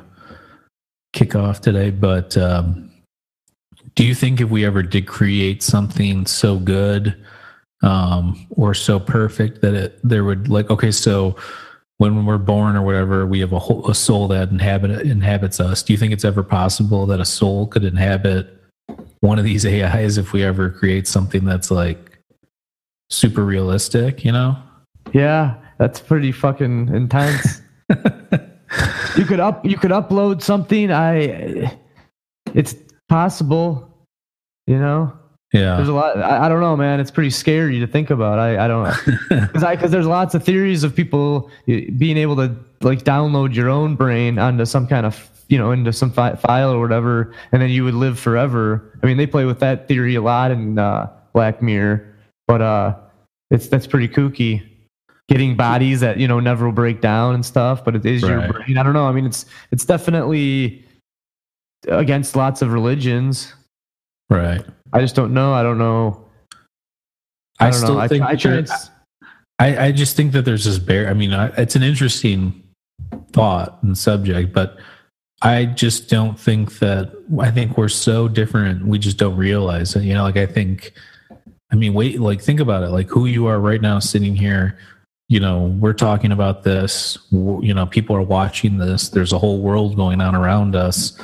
kick 1.12 1.34
off 1.36 1.60
today. 1.60 1.90
But 1.90 2.36
um, 2.38 2.85
do 3.94 4.04
you 4.04 4.14
think 4.14 4.40
if 4.40 4.50
we 4.50 4.64
ever 4.64 4.82
did 4.82 5.06
create 5.06 5.62
something 5.62 6.26
so 6.26 6.58
good 6.58 7.16
um, 7.82 8.46
or 8.50 8.74
so 8.74 8.98
perfect 8.98 9.62
that 9.62 9.74
it 9.74 9.98
there 10.02 10.24
would 10.24 10.48
like 10.48 10.70
okay, 10.70 10.90
so 10.90 11.36
when 11.98 12.26
we're 12.26 12.38
born 12.38 12.76
or 12.76 12.82
whatever, 12.82 13.26
we 13.26 13.40
have 13.40 13.52
a, 13.52 13.58
whole, 13.58 13.88
a 13.90 13.94
soul 13.94 14.28
that 14.28 14.50
inhabit, 14.50 14.90
inhabits 15.02 15.60
us. 15.60 15.82
Do 15.82 15.92
you 15.92 15.98
think 15.98 16.12
it's 16.12 16.24
ever 16.24 16.42
possible 16.42 17.06
that 17.06 17.20
a 17.20 17.24
soul 17.24 17.66
could 17.66 17.84
inhabit 17.84 18.52
one 19.20 19.38
of 19.38 19.44
these 19.44 19.64
AIs 19.66 20.18
if 20.18 20.32
we 20.32 20.42
ever 20.42 20.70
create 20.70 21.08
something 21.08 21.44
that's 21.44 21.70
like 21.70 22.18
super 23.10 23.44
realistic, 23.44 24.24
you 24.24 24.32
know? 24.32 24.56
Yeah, 25.12 25.54
that's 25.78 26.00
pretty 26.00 26.32
fucking 26.32 26.94
intense. 26.94 27.62
you 29.16 29.24
could 29.24 29.40
up 29.40 29.64
you 29.64 29.78
could 29.78 29.92
upload 29.92 30.42
something. 30.42 30.90
I 30.90 31.78
it's 32.52 32.74
possible, 33.08 33.88
you 34.66 34.78
know. 34.78 35.12
Yeah, 35.52 35.76
there's 35.76 35.88
a 35.88 35.92
lot. 35.92 36.18
I, 36.18 36.46
I, 36.46 36.48
don't 36.48 36.60
know, 36.60 36.76
man. 36.76 36.98
It's 36.98 37.10
pretty 37.10 37.30
scary 37.30 37.78
to 37.78 37.86
think 37.86 38.10
about. 38.10 38.38
I 38.38 38.64
I 38.64 38.68
don't 38.68 38.92
because 39.28 39.62
I 39.62 39.76
because 39.76 39.90
there's 39.90 40.06
lots 40.06 40.34
of 40.34 40.44
theories 40.44 40.82
of 40.82 40.94
people 40.94 41.50
being 41.66 42.16
able 42.16 42.36
to 42.36 42.54
like 42.80 43.04
download 43.04 43.54
your 43.54 43.68
own 43.68 43.94
brain 43.94 44.38
onto 44.38 44.64
some 44.64 44.86
kind 44.86 45.06
of 45.06 45.30
you 45.48 45.56
know 45.56 45.70
into 45.70 45.92
some 45.92 46.10
fi- 46.10 46.34
file 46.34 46.72
or 46.72 46.80
whatever, 46.80 47.32
and 47.52 47.62
then 47.62 47.70
you 47.70 47.84
would 47.84 47.94
live 47.94 48.18
forever. 48.18 48.98
I 49.02 49.06
mean, 49.06 49.16
they 49.16 49.26
play 49.26 49.44
with 49.44 49.60
that 49.60 49.86
theory 49.86 50.16
a 50.16 50.20
lot 50.20 50.50
in 50.50 50.78
uh, 50.78 51.10
Black 51.32 51.62
Mirror, 51.62 52.14
but 52.48 52.60
uh, 52.60 52.96
it's 53.50 53.68
that's 53.68 53.86
pretty 53.86 54.08
kooky. 54.08 54.62
Getting 55.28 55.56
bodies 55.56 56.00
that 56.00 56.18
you 56.18 56.28
know 56.28 56.40
never 56.40 56.66
will 56.66 56.72
break 56.72 57.00
down 57.00 57.34
and 57.34 57.46
stuff, 57.46 57.84
but 57.84 57.96
it 57.96 58.04
is 58.04 58.22
right. 58.22 58.30
your 58.30 58.52
brain. 58.52 58.78
I 58.78 58.82
don't 58.82 58.92
know. 58.94 59.06
I 59.06 59.12
mean, 59.12 59.26
it's 59.26 59.46
it's 59.70 59.84
definitely 59.84 60.84
against 61.86 62.36
lots 62.36 62.62
of 62.62 62.72
religions. 62.72 63.54
Right. 64.28 64.64
I 64.92 65.00
just 65.00 65.14
don't 65.14 65.34
know. 65.34 65.52
I 65.52 65.62
don't 65.62 65.78
know. 65.78 66.24
I, 67.58 67.68
I 67.68 67.70
don't 67.70 67.80
still 67.80 67.94
know. 67.94 68.08
think 68.08 68.24
I, 68.24 68.32
I, 68.32 68.64
I, 69.58 69.86
I 69.86 69.92
just 69.92 70.16
think 70.16 70.32
that 70.32 70.44
there's 70.44 70.64
this 70.64 70.78
bear. 70.78 71.08
I 71.08 71.14
mean, 71.14 71.32
it's 71.32 71.76
an 71.76 71.82
interesting 71.82 72.62
thought 73.32 73.82
and 73.82 73.96
subject, 73.96 74.52
but 74.52 74.78
I 75.42 75.66
just 75.66 76.08
don't 76.08 76.38
think 76.38 76.78
that 76.78 77.12
I 77.38 77.50
think 77.50 77.76
we're 77.76 77.88
so 77.88 78.28
different. 78.28 78.86
We 78.86 78.98
just 78.98 79.18
don't 79.18 79.36
realize 79.36 79.94
it. 79.96 80.02
You 80.02 80.14
know, 80.14 80.22
like 80.22 80.36
I 80.36 80.46
think, 80.46 80.92
I 81.70 81.76
mean, 81.76 81.94
wait, 81.94 82.20
like 82.20 82.40
think 82.40 82.60
about 82.60 82.82
it. 82.82 82.88
Like 82.88 83.08
who 83.08 83.26
you 83.26 83.46
are 83.46 83.60
right 83.60 83.80
now, 83.80 83.98
sitting 83.98 84.36
here. 84.36 84.78
You 85.28 85.40
know, 85.40 85.76
we're 85.80 85.92
talking 85.92 86.32
about 86.32 86.62
this. 86.62 87.18
You 87.32 87.74
know, 87.74 87.86
people 87.86 88.14
are 88.14 88.22
watching 88.22 88.78
this. 88.78 89.08
There's 89.08 89.32
a 89.32 89.38
whole 89.38 89.60
world 89.60 89.96
going 89.96 90.20
on 90.20 90.34
around 90.34 90.76
us. 90.76 91.18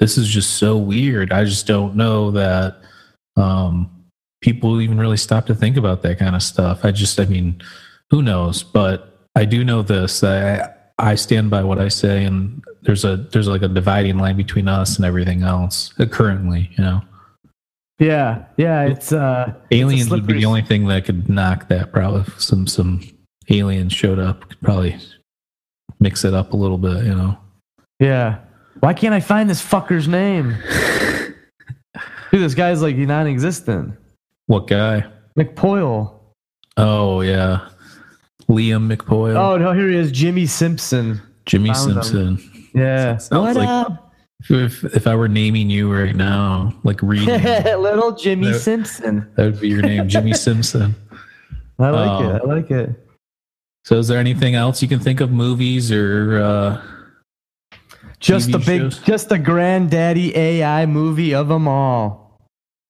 This 0.00 0.16
is 0.16 0.28
just 0.28 0.56
so 0.56 0.76
weird. 0.76 1.32
I 1.32 1.44
just 1.44 1.66
don't 1.66 1.96
know 1.96 2.30
that. 2.32 2.76
Um, 3.36 3.90
people 4.40 4.80
even 4.80 4.98
really 4.98 5.16
stop 5.16 5.46
to 5.46 5.54
think 5.54 5.76
about 5.76 6.02
that 6.02 6.18
kind 6.18 6.36
of 6.36 6.42
stuff. 6.42 6.84
I 6.84 6.90
just, 6.92 7.18
I 7.18 7.24
mean, 7.24 7.60
who 8.10 8.22
knows? 8.22 8.62
But 8.62 9.28
I 9.34 9.44
do 9.44 9.64
know 9.64 9.82
this. 9.82 10.22
I 10.24 10.68
I 10.98 11.14
stand 11.14 11.50
by 11.50 11.62
what 11.62 11.78
I 11.78 11.88
say, 11.88 12.24
and 12.24 12.62
there's 12.82 13.04
a 13.04 13.16
there's 13.16 13.48
like 13.48 13.62
a 13.62 13.68
dividing 13.68 14.18
line 14.18 14.36
between 14.36 14.66
us 14.68 14.96
and 14.96 15.04
everything 15.04 15.42
else 15.42 15.92
uh, 16.00 16.06
currently. 16.06 16.70
You 16.76 16.84
know, 16.84 17.02
Yeah, 17.98 18.44
yeah. 18.56 18.82
It's 18.86 19.12
uh, 19.12 19.54
aliens 19.70 20.10
would 20.10 20.26
be 20.26 20.34
the 20.34 20.44
only 20.44 20.62
thing 20.62 20.86
that 20.88 21.04
could 21.04 21.28
knock 21.28 21.68
that. 21.68 21.92
Probably 21.92 22.24
some 22.38 22.66
some 22.66 23.00
aliens 23.48 23.92
showed 23.92 24.18
up, 24.18 24.48
could 24.48 24.60
probably 24.60 24.96
mix 26.00 26.24
it 26.24 26.34
up 26.34 26.52
a 26.52 26.56
little 26.56 26.78
bit. 26.78 27.04
You 27.04 27.14
know. 27.14 27.38
yeah. 28.00 28.40
Why 28.80 28.94
can't 28.94 29.14
I 29.14 29.20
find 29.20 29.48
this 29.50 29.62
fucker's 29.64 30.06
name? 30.08 30.56
Dude, 32.30 32.42
this 32.42 32.54
guy's 32.54 32.82
like 32.82 32.96
non-existent. 32.96 33.94
What 34.46 34.66
guy? 34.66 35.04
McPoyle. 35.38 36.14
Oh 36.76 37.20
yeah, 37.22 37.68
Liam 38.48 38.94
McPoyle, 38.94 39.36
Oh 39.36 39.56
no, 39.56 39.72
here 39.72 39.88
he 39.88 39.96
is, 39.96 40.12
Jimmi 40.12 40.48
Simpson. 40.48 41.20
Jimmy 41.46 41.72
found 41.72 41.90
him. 41.96 42.02
Simpson. 42.02 42.68
Yeah. 42.74 43.16
Sounds 43.16 43.30
what 43.46 43.56
like- 43.56 43.68
up? 43.68 44.04
If 44.48 44.84
if 44.84 45.08
I 45.08 45.16
were 45.16 45.26
naming 45.26 45.68
you 45.68 45.92
right 45.92 46.14
now, 46.14 46.72
like 46.84 47.02
reading, 47.02 47.42
Little 47.42 48.12
Jimmy 48.14 48.52
No. 48.52 48.56
Simpson. 48.58 49.28
That 49.34 49.44
would 49.46 49.60
be 49.60 49.68
your 49.68 49.82
name, 49.82 50.08
Jimmy 50.08 50.32
Simpson. 50.34 50.94
I 51.80 51.90
like 51.90 52.08
Oh. 52.24 52.36
it. 52.36 52.42
I 52.42 52.44
like 52.46 52.70
it. 52.70 52.90
So, 53.84 53.98
is 53.98 54.06
there 54.06 54.18
anything 54.20 54.54
else 54.54 54.80
you 54.80 54.86
can 54.86 55.00
think 55.00 55.20
of, 55.20 55.32
movies 55.32 55.90
or? 55.90 56.40
uh 56.40 56.80
Just 58.20 58.48
TV 58.48 58.52
the 58.52 58.58
big, 58.58 58.80
shows? 58.80 58.98
just 59.00 59.28
the 59.28 59.38
granddaddy 59.38 60.36
AI 60.36 60.86
movie 60.86 61.34
of 61.34 61.48
them 61.48 61.68
all. 61.68 62.40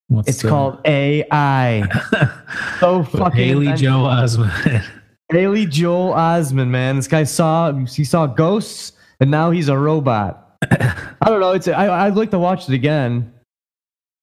What's 0.09 0.29
It's 0.29 0.43
the- 0.43 0.49
called 0.49 0.81
AI. 0.87 1.87
So 2.81 3.03
fucking 3.05 3.37
Haley. 3.37 3.72
Joe 3.74 4.05
Osment. 4.05 4.85
Haley 5.33 5.66
Joel 5.66 6.14
Osment, 6.14 6.68
man. 6.68 6.97
This 6.97 7.09
guy 7.09 7.24
saw 7.24 7.72
he 7.72 8.05
saw 8.05 8.26
ghosts, 8.26 8.93
and 9.20 9.31
now 9.31 9.51
he's 9.51 9.68
a 9.68 9.76
robot. 9.76 10.57
I 10.70 11.05
don't 11.26 11.41
know. 11.41 11.53
It's 11.53 11.66
I, 11.68 12.07
I'd 12.07 12.14
like 12.14 12.31
to 12.31 12.39
watch 12.39 12.68
it 12.68 12.74
again, 12.74 13.33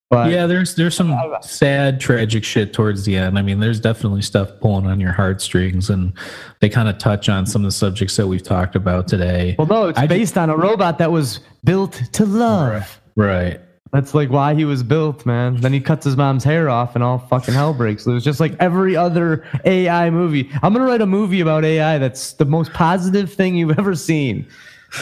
but 0.10 0.32
yeah, 0.32 0.45
there's 0.45 0.76
there's 0.76 0.95
some 0.95 1.18
sad, 1.41 1.99
tragic 1.99 2.43
shit 2.43 2.74
towards 2.74 3.06
the 3.06 3.18
end. 3.18 3.38
I 3.39 3.41
mean, 3.41 3.60
there's 3.60 3.80
definitely 3.80 4.22
stuff 4.22 4.51
pulling 4.60 4.86
on 4.86 4.99
your 4.99 5.12
heartstrings, 5.12 5.89
and 5.89 6.14
they 6.62 6.70
kind 6.70 6.88
of 6.88 6.97
touch 6.97 7.28
on 7.28 7.45
some 7.45 7.64
of 7.64 7.68
the 7.68 7.72
subjects 7.72 8.16
that 8.18 8.28
we've 8.28 8.43
talked 8.43 8.76
about 8.76 9.08
today. 9.08 9.56
well, 9.58 9.68
no, 9.68 9.88
it's 9.89 9.97
I 9.99 10.03
ju- 10.03 10.10
based 10.10 10.38
on 10.38 10.49
a 10.49 10.58
robot 10.58 10.99
that 10.99 11.12
was 11.12 11.39
built 11.64 11.93
to 12.14 12.26
love. 12.26 13.01
Right. 13.16 13.62
That's 13.93 14.14
like 14.14 14.30
why 14.30 14.56
he 14.56 14.66
was 14.66 14.84
built, 14.84 15.26
man. 15.26 15.56
Then 15.56 15.72
he 15.72 15.80
cuts 15.80 16.03
his 16.03 16.18
mom's 16.18 16.43
hair 16.43 16.70
off, 16.70 16.95
and 16.95 17.03
all 17.03 17.18
fucking 17.18 17.53
hell 17.53 17.74
breaks 17.74 18.06
loose. 18.06 18.24
Just 18.24 18.39
like 18.41 18.53
every 18.60 18.95
other 18.95 19.45
AI 19.64 20.10
movie. 20.10 20.49
I'm 20.62 20.74
gonna 20.74 20.86
write 20.86 21.01
a 21.01 21.06
movie 21.06 21.39
about 21.39 21.64
AI 21.64 21.97
that's 21.97 22.34
the 22.34 22.45
most 22.45 22.74
positive 22.74 23.34
thing 23.34 23.56
you've 23.56 23.80
ever 23.80 23.95
seen. 23.95 24.47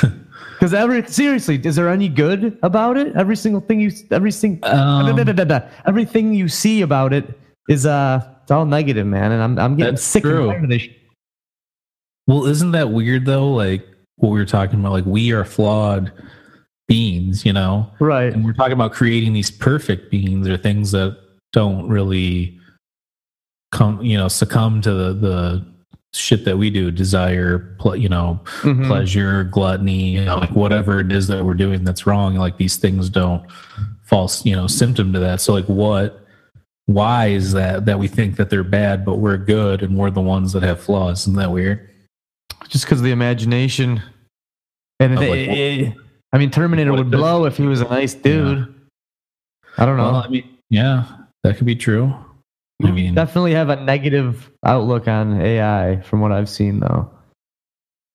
Because 0.64 0.74
every 0.76 1.05
seriously, 1.07 1.59
is 1.61 1.76
there 1.76 1.89
any 1.89 2.07
good 2.07 2.57
about 2.64 2.95
it? 2.95 3.14
Every 3.18 3.36
single 3.36 3.59
thing 3.59 3.82
you, 3.82 3.91
every 4.11 4.32
single, 4.32 4.72
Um, 4.72 5.20
everything 5.86 6.34
you 6.34 6.47
see 6.47 6.84
about 6.84 7.11
it 7.11 7.38
is 7.68 7.86
uh, 7.86 8.26
it's 8.41 8.49
all 8.49 8.64
negative, 8.64 9.05
man. 9.05 9.34
And 9.34 9.43
I'm 9.43 9.59
I'm 9.59 9.76
getting 9.76 9.97
sick 9.97 10.24
true. 10.24 10.43
and 10.43 10.51
tired 10.51 10.64
of 10.64 10.70
this. 10.70 10.88
Well, 12.28 12.45
isn't 12.45 12.72
that 12.72 12.91
weird 12.91 13.26
though? 13.26 13.51
Like 13.51 13.86
what 14.16 14.30
we 14.30 14.39
were 14.39 14.45
talking 14.45 14.80
about, 14.80 14.93
like 14.93 15.05
we 15.05 15.34
are 15.34 15.43
flawed 15.43 16.14
beings, 16.88 17.45
you 17.45 17.51
know? 17.51 17.91
Right. 17.99 18.32
And 18.32 18.45
we're 18.45 18.53
talking 18.53 18.72
about 18.72 18.93
creating 18.93 19.34
these 19.34 19.51
perfect 19.51 20.09
beings 20.09 20.47
or 20.47 20.55
things 20.55 20.91
that 20.91 21.18
don't 21.51 21.89
really 21.89 22.57
come, 23.74 24.01
you 24.01 24.18
know, 24.18 24.30
succumb 24.30 24.80
to 24.84 24.93
the, 24.93 25.14
the 25.14 25.72
shit 26.14 26.45
that 26.45 26.57
we 26.57 26.70
do, 26.70 26.91
desire, 26.91 27.76
ple- 27.80 27.95
you 27.95 28.09
know, 28.09 28.39
Mhm. 28.61 28.88
pleasure, 28.88 29.43
gluttony, 29.45 30.11
you 30.11 30.24
know, 30.26 30.38
like 30.38 30.51
whatever 30.51 30.99
it 30.99 31.11
is 31.11 31.28
that 31.28 31.43
we're 31.43 31.53
doing 31.55 31.84
that's 31.84 32.05
wrong, 32.05 32.36
like 32.36 32.57
these 32.57 32.78
things 32.78 33.09
don't 33.09 33.43
false, 34.03 34.45
you 34.45 34.55
know, 34.55 34.68
symptom 34.68 35.11
to 35.14 35.20
that. 35.20 35.41
So 35.41 35.53
like 35.53 35.66
what 35.66 36.20
why 36.86 37.28
is 37.28 37.53
that 37.53 37.86
that 37.86 37.97
we 37.97 38.09
think 38.09 38.36
that 38.36 38.49
they're 38.49 38.61
bad 38.64 39.05
but 39.05 39.16
we're 39.16 39.38
good 39.38 39.82
and 39.82 39.97
we're 39.97 40.11
the 40.11 40.22
ones 40.22 40.51
that 40.53 40.64
have 40.64 40.80
flaws? 40.82 41.22
Isn't 41.22 41.36
that 41.38 41.51
weird? 41.51 41.89
Just 42.68 42.86
because 42.86 42.99
of 42.99 43.05
the 43.05 43.11
imagination. 43.11 44.01
And 44.99 45.14
it, 45.14 45.20
like, 45.20 45.30
it- 45.57 45.93
I 46.32 46.38
mean, 46.38 46.49
Terminator 46.51 46.91
would 46.93 47.09
blow 47.11 47.45
if 47.45 47.57
he 47.57 47.64
was 47.66 47.82
a 47.82 47.86
nice 47.86 48.14
dude. 48.14 48.72
I 49.78 49.86
don't 49.86 49.97
know. 49.97 50.03
Well, 50.11 50.16
I 50.18 50.28
mean, 50.28 50.43
yeah, 50.70 51.05
that 51.43 51.57
could 51.57 51.66
be 51.66 51.76
true. 51.76 52.14
I 52.88 52.91
mean, 52.91 53.15
definitely 53.15 53.53
have 53.53 53.69
a 53.69 53.75
negative 53.84 54.49
outlook 54.65 55.07
on 55.07 55.41
AI 55.41 56.01
from 56.01 56.21
what 56.21 56.31
I've 56.31 56.49
seen, 56.49 56.79
though. 56.79 57.09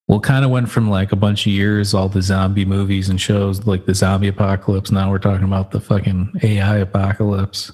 well, 0.08 0.20
kind 0.20 0.44
of 0.44 0.50
went 0.50 0.70
from 0.70 0.88
like 0.90 1.12
a 1.12 1.16
bunch 1.16 1.46
of 1.46 1.52
years, 1.52 1.94
all 1.94 2.08
the 2.08 2.22
zombie 2.22 2.64
movies 2.64 3.08
and 3.08 3.20
shows, 3.20 3.66
like 3.66 3.86
the 3.86 3.94
zombie 3.94 4.28
apocalypse. 4.28 4.90
Now 4.90 5.10
we're 5.10 5.18
talking 5.18 5.44
about 5.44 5.70
the 5.70 5.80
fucking 5.80 6.32
AI 6.42 6.76
apocalypse. 6.78 7.72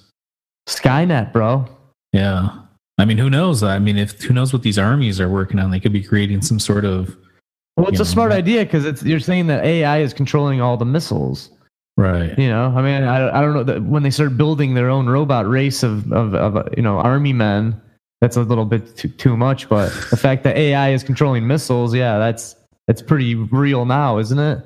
Skynet, 0.68 1.32
bro. 1.32 1.66
Yeah. 2.12 2.48
I 2.98 3.04
mean, 3.04 3.18
who 3.18 3.28
knows? 3.28 3.62
I 3.62 3.78
mean, 3.78 3.98
if 3.98 4.22
who 4.22 4.32
knows 4.32 4.52
what 4.52 4.62
these 4.62 4.78
armies 4.78 5.20
are 5.20 5.28
working 5.28 5.58
on? 5.58 5.70
They 5.70 5.80
could 5.80 5.92
be 5.92 6.02
creating 6.02 6.42
some 6.42 6.58
sort 6.60 6.84
of 6.84 7.16
Well, 7.76 7.88
it's 7.88 7.98
You 7.98 8.02
a 8.02 8.06
smart 8.06 8.30
know. 8.30 8.36
idea 8.36 8.64
because 8.64 8.84
it's 8.84 9.02
you're 9.02 9.20
saying 9.20 9.48
that 9.48 9.64
AI 9.64 9.98
is 9.98 10.14
controlling 10.14 10.60
all 10.60 10.76
the 10.76 10.84
missiles. 10.84 11.50
Right. 11.96 12.38
You 12.38 12.48
know, 12.48 12.72
I 12.76 12.82
mean, 12.82 13.02
I, 13.04 13.38
I 13.38 13.40
don't 13.40 13.54
know 13.54 13.64
that 13.64 13.82
when 13.82 14.02
they 14.02 14.10
start 14.10 14.36
building 14.36 14.74
their 14.74 14.90
own 14.90 15.06
robot 15.06 15.48
race 15.48 15.82
of, 15.82 16.12
of, 16.12 16.34
of 16.34 16.68
you 16.76 16.82
know 16.82 16.98
army 16.98 17.32
men, 17.32 17.80
that's 18.20 18.36
a 18.36 18.42
little 18.42 18.64
bit 18.64 18.96
too, 18.96 19.08
too 19.08 19.36
much. 19.36 19.68
But 19.68 19.90
the 20.10 20.16
fact 20.16 20.44
that 20.44 20.56
AI 20.56 20.90
is 20.90 21.02
controlling 21.02 21.46
missiles, 21.46 21.94
yeah, 21.94 22.18
that's 22.18 22.56
that's 22.86 23.02
pretty 23.02 23.34
real 23.34 23.84
now, 23.84 24.18
isn't 24.18 24.38
it? 24.38 24.64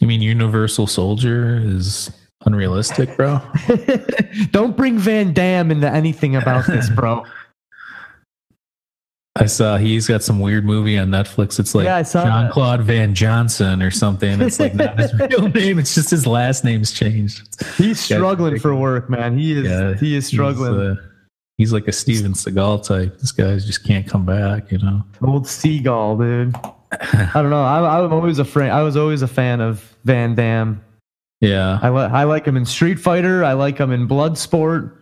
You 0.00 0.06
mean 0.06 0.22
Universal 0.22 0.86
Soldier 0.86 1.60
is 1.64 2.10
unrealistic, 2.44 3.16
bro? 3.16 3.40
don't 4.50 4.76
bring 4.76 4.98
Van 4.98 5.32
Damme 5.32 5.70
into 5.70 5.90
anything 5.90 6.36
about 6.36 6.66
this, 6.66 6.88
bro. 6.90 7.24
I 9.36 9.46
saw 9.46 9.78
he's 9.78 10.06
got 10.06 10.22
some 10.22 10.40
weird 10.40 10.66
movie 10.66 10.98
on 10.98 11.08
Netflix. 11.08 11.58
It's 11.58 11.74
like 11.74 11.84
Yeah, 11.84 12.02
Jean. 12.02 12.50
Claude 12.50 12.82
Van 12.82 13.14
Johnson 13.14 13.80
or 13.82 13.90
something. 13.90 14.40
It's 14.42 14.60
like 14.60 14.74
not 14.74 14.98
his 14.98 15.14
real 15.30 15.48
name. 15.48 15.78
It's 15.78 15.94
just 15.94 16.10
his 16.10 16.26
last 16.26 16.64
name's 16.64 16.92
changed. 16.92 17.42
He's 17.78 17.98
struggling 17.98 18.58
for 18.58 18.74
work, 18.76 19.08
man. 19.08 19.38
He 19.38 19.52
is 19.58 19.64
Yeah, 19.66 19.94
he 19.94 20.16
is 20.16 20.26
struggling. 20.26 20.72
He's, 20.74 20.98
uh, 20.98 21.02
he's 21.56 21.72
like 21.72 21.88
a 21.88 21.92
Steven 21.92 22.34
Seagal 22.34 22.86
type. 22.86 23.18
This 23.20 23.32
guy 23.32 23.54
just 23.58 23.84
can't 23.84 24.06
come 24.06 24.26
back. 24.26 24.70
You 24.70 24.78
know. 24.78 25.02
Old 25.22 25.46
seagull, 25.48 26.18
dude. 26.18 26.54
I 26.92 27.30
don't 27.34 27.48
know. 27.48 27.62
I, 27.64 28.04
I'm 28.04 28.12
always 28.12 28.38
a 28.38 28.44
fan. 28.44 28.70
I 28.70 28.82
was 28.82 28.98
always 28.98 29.22
a 29.22 29.28
fan 29.28 29.62
of 29.62 29.96
Van 30.04 30.34
Damme. 30.34 30.82
Yeah, 31.40 31.78
I, 31.82 31.88
li- 31.88 32.02
I 32.12 32.24
like 32.24 32.44
him 32.46 32.56
in 32.58 32.66
Street 32.66 33.00
Fighter. 33.00 33.42
I 33.44 33.54
like 33.54 33.78
him 33.78 33.90
in 33.92 34.06
Bloodsport. 34.06 34.92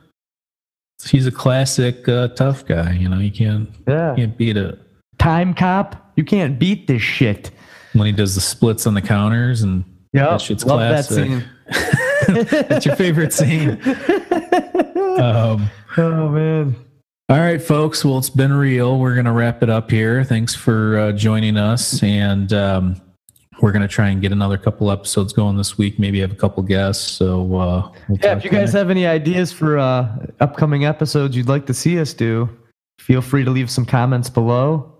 He's 1.08 1.26
a 1.26 1.30
classic 1.32 2.08
uh, 2.08 2.28
tough 2.28 2.66
guy. 2.66 2.92
You 2.92 3.08
know, 3.08 3.18
you 3.18 3.30
can't 3.30 3.68
Yeah. 3.88 4.14
can't 4.16 4.36
beat 4.36 4.56
it 4.56 4.78
Timecop. 5.18 5.98
You 6.16 6.24
can't 6.24 6.58
beat 6.58 6.86
this 6.86 7.02
shit. 7.02 7.50
when 7.92 8.06
he 8.06 8.12
does 8.12 8.34
the 8.34 8.40
splits 8.40 8.86
on 8.86 8.94
the 8.94 9.02
counters 9.02 9.62
and 9.62 9.84
Yeah, 10.12 10.30
that 10.30 10.40
shit's 10.40 10.64
love 10.64 10.78
classic. 10.78 11.28
that 11.28 11.44
scene. 12.26 12.64
That's 12.68 12.86
your 12.86 12.96
favorite 12.96 13.32
scene. 13.32 13.80
Um, 15.20 15.68
oh 15.98 16.28
man. 16.30 16.76
All 17.28 17.38
right, 17.38 17.60
folks. 17.60 18.04
Well, 18.04 18.16
it's 18.18 18.30
been 18.30 18.52
real. 18.52 18.98
We're 18.98 19.14
going 19.14 19.26
to 19.26 19.32
wrap 19.32 19.62
it 19.62 19.68
up 19.68 19.90
here. 19.90 20.24
Thanks 20.24 20.54
for 20.54 20.98
uh, 20.98 21.12
joining 21.12 21.56
us. 21.58 22.02
And 22.02 22.50
um, 22.52 23.00
we're 23.62 23.72
going 23.72 23.82
to 23.82 23.88
try 23.88 24.08
and 24.08 24.20
get 24.22 24.32
another 24.32 24.58
couple 24.58 24.90
episodes 24.90 25.32
going 25.32 25.56
this 25.56 25.76
week. 25.76 25.98
Maybe 25.98 26.20
have 26.20 26.32
a 26.32 26.36
couple 26.36 26.62
guests. 26.62 27.10
So, 27.10 27.42
uh, 27.56 27.90
we'll 28.08 28.18
Yeah, 28.22 28.36
if 28.36 28.44
you 28.44 28.50
guys 28.50 28.72
have 28.72 28.90
any 28.90 29.06
ideas 29.06 29.52
for 29.52 29.78
uh, 29.78 30.08
upcoming 30.40 30.84
episodes 30.84 31.36
you'd 31.36 31.48
like 31.48 31.66
to 31.66 31.74
see 31.74 31.98
us 31.98 32.14
do, 32.14 32.48
feel 32.98 33.22
free 33.22 33.44
to 33.44 33.50
leave 33.50 33.70
some 33.70 33.84
comments 33.84 34.30
below. 34.30 34.92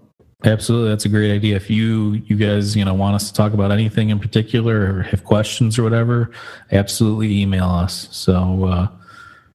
Absolutely. 0.44 0.88
That's 0.88 1.04
a 1.04 1.10
great 1.10 1.32
idea. 1.32 1.56
If 1.56 1.68
you, 1.68 2.22
you 2.26 2.36
guys, 2.36 2.74
you 2.74 2.84
know, 2.84 2.94
want 2.94 3.14
us 3.14 3.28
to 3.28 3.34
talk 3.34 3.52
about 3.52 3.70
anything 3.70 4.08
in 4.08 4.18
particular 4.18 4.94
or 4.94 5.02
have 5.02 5.24
questions 5.24 5.78
or 5.78 5.82
whatever, 5.82 6.30
absolutely 6.72 7.40
email 7.40 7.66
us. 7.66 8.08
So, 8.10 8.64
uh, 8.64 8.88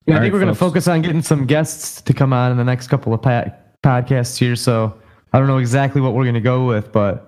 Yeah, 0.06 0.18
I 0.18 0.20
think 0.20 0.20
right, 0.20 0.32
we're 0.32 0.38
going 0.38 0.52
to 0.52 0.54
focus 0.54 0.86
on 0.86 1.02
getting 1.02 1.22
some 1.22 1.44
guests 1.46 2.00
to 2.02 2.12
come 2.12 2.32
on 2.32 2.52
in 2.52 2.56
the 2.56 2.64
next 2.64 2.86
couple 2.86 3.12
of 3.12 3.20
pa- 3.20 3.50
podcasts 3.82 4.38
here. 4.38 4.54
So 4.54 4.94
I 5.32 5.38
don't 5.38 5.48
know 5.48 5.58
exactly 5.58 6.00
what 6.00 6.14
we're 6.14 6.24
going 6.24 6.34
to 6.34 6.40
go 6.40 6.66
with, 6.66 6.92
but 6.92 7.25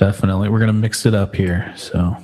definitely 0.00 0.48
we're 0.48 0.58
going 0.58 0.68
to 0.68 0.72
mix 0.72 1.04
it 1.04 1.14
up 1.14 1.36
here. 1.36 1.72
So, 1.76 1.98
all 2.00 2.16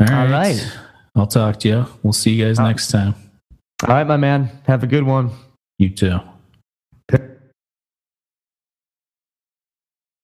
right. 0.00 0.30
right. 0.30 0.78
I'll 1.14 1.26
talk 1.26 1.60
to 1.60 1.68
you. 1.68 1.86
We'll 2.02 2.14
see 2.14 2.32
you 2.32 2.46
guys 2.46 2.58
Uh, 2.58 2.66
next 2.66 2.88
time. 2.90 3.14
all 3.86 3.94
right, 3.94 4.06
my 4.06 4.16
man, 4.16 4.50
have 4.66 4.82
a 4.82 4.86
good 4.86 5.04
one. 5.04 5.30
You 5.78 5.90
too. 5.90 6.18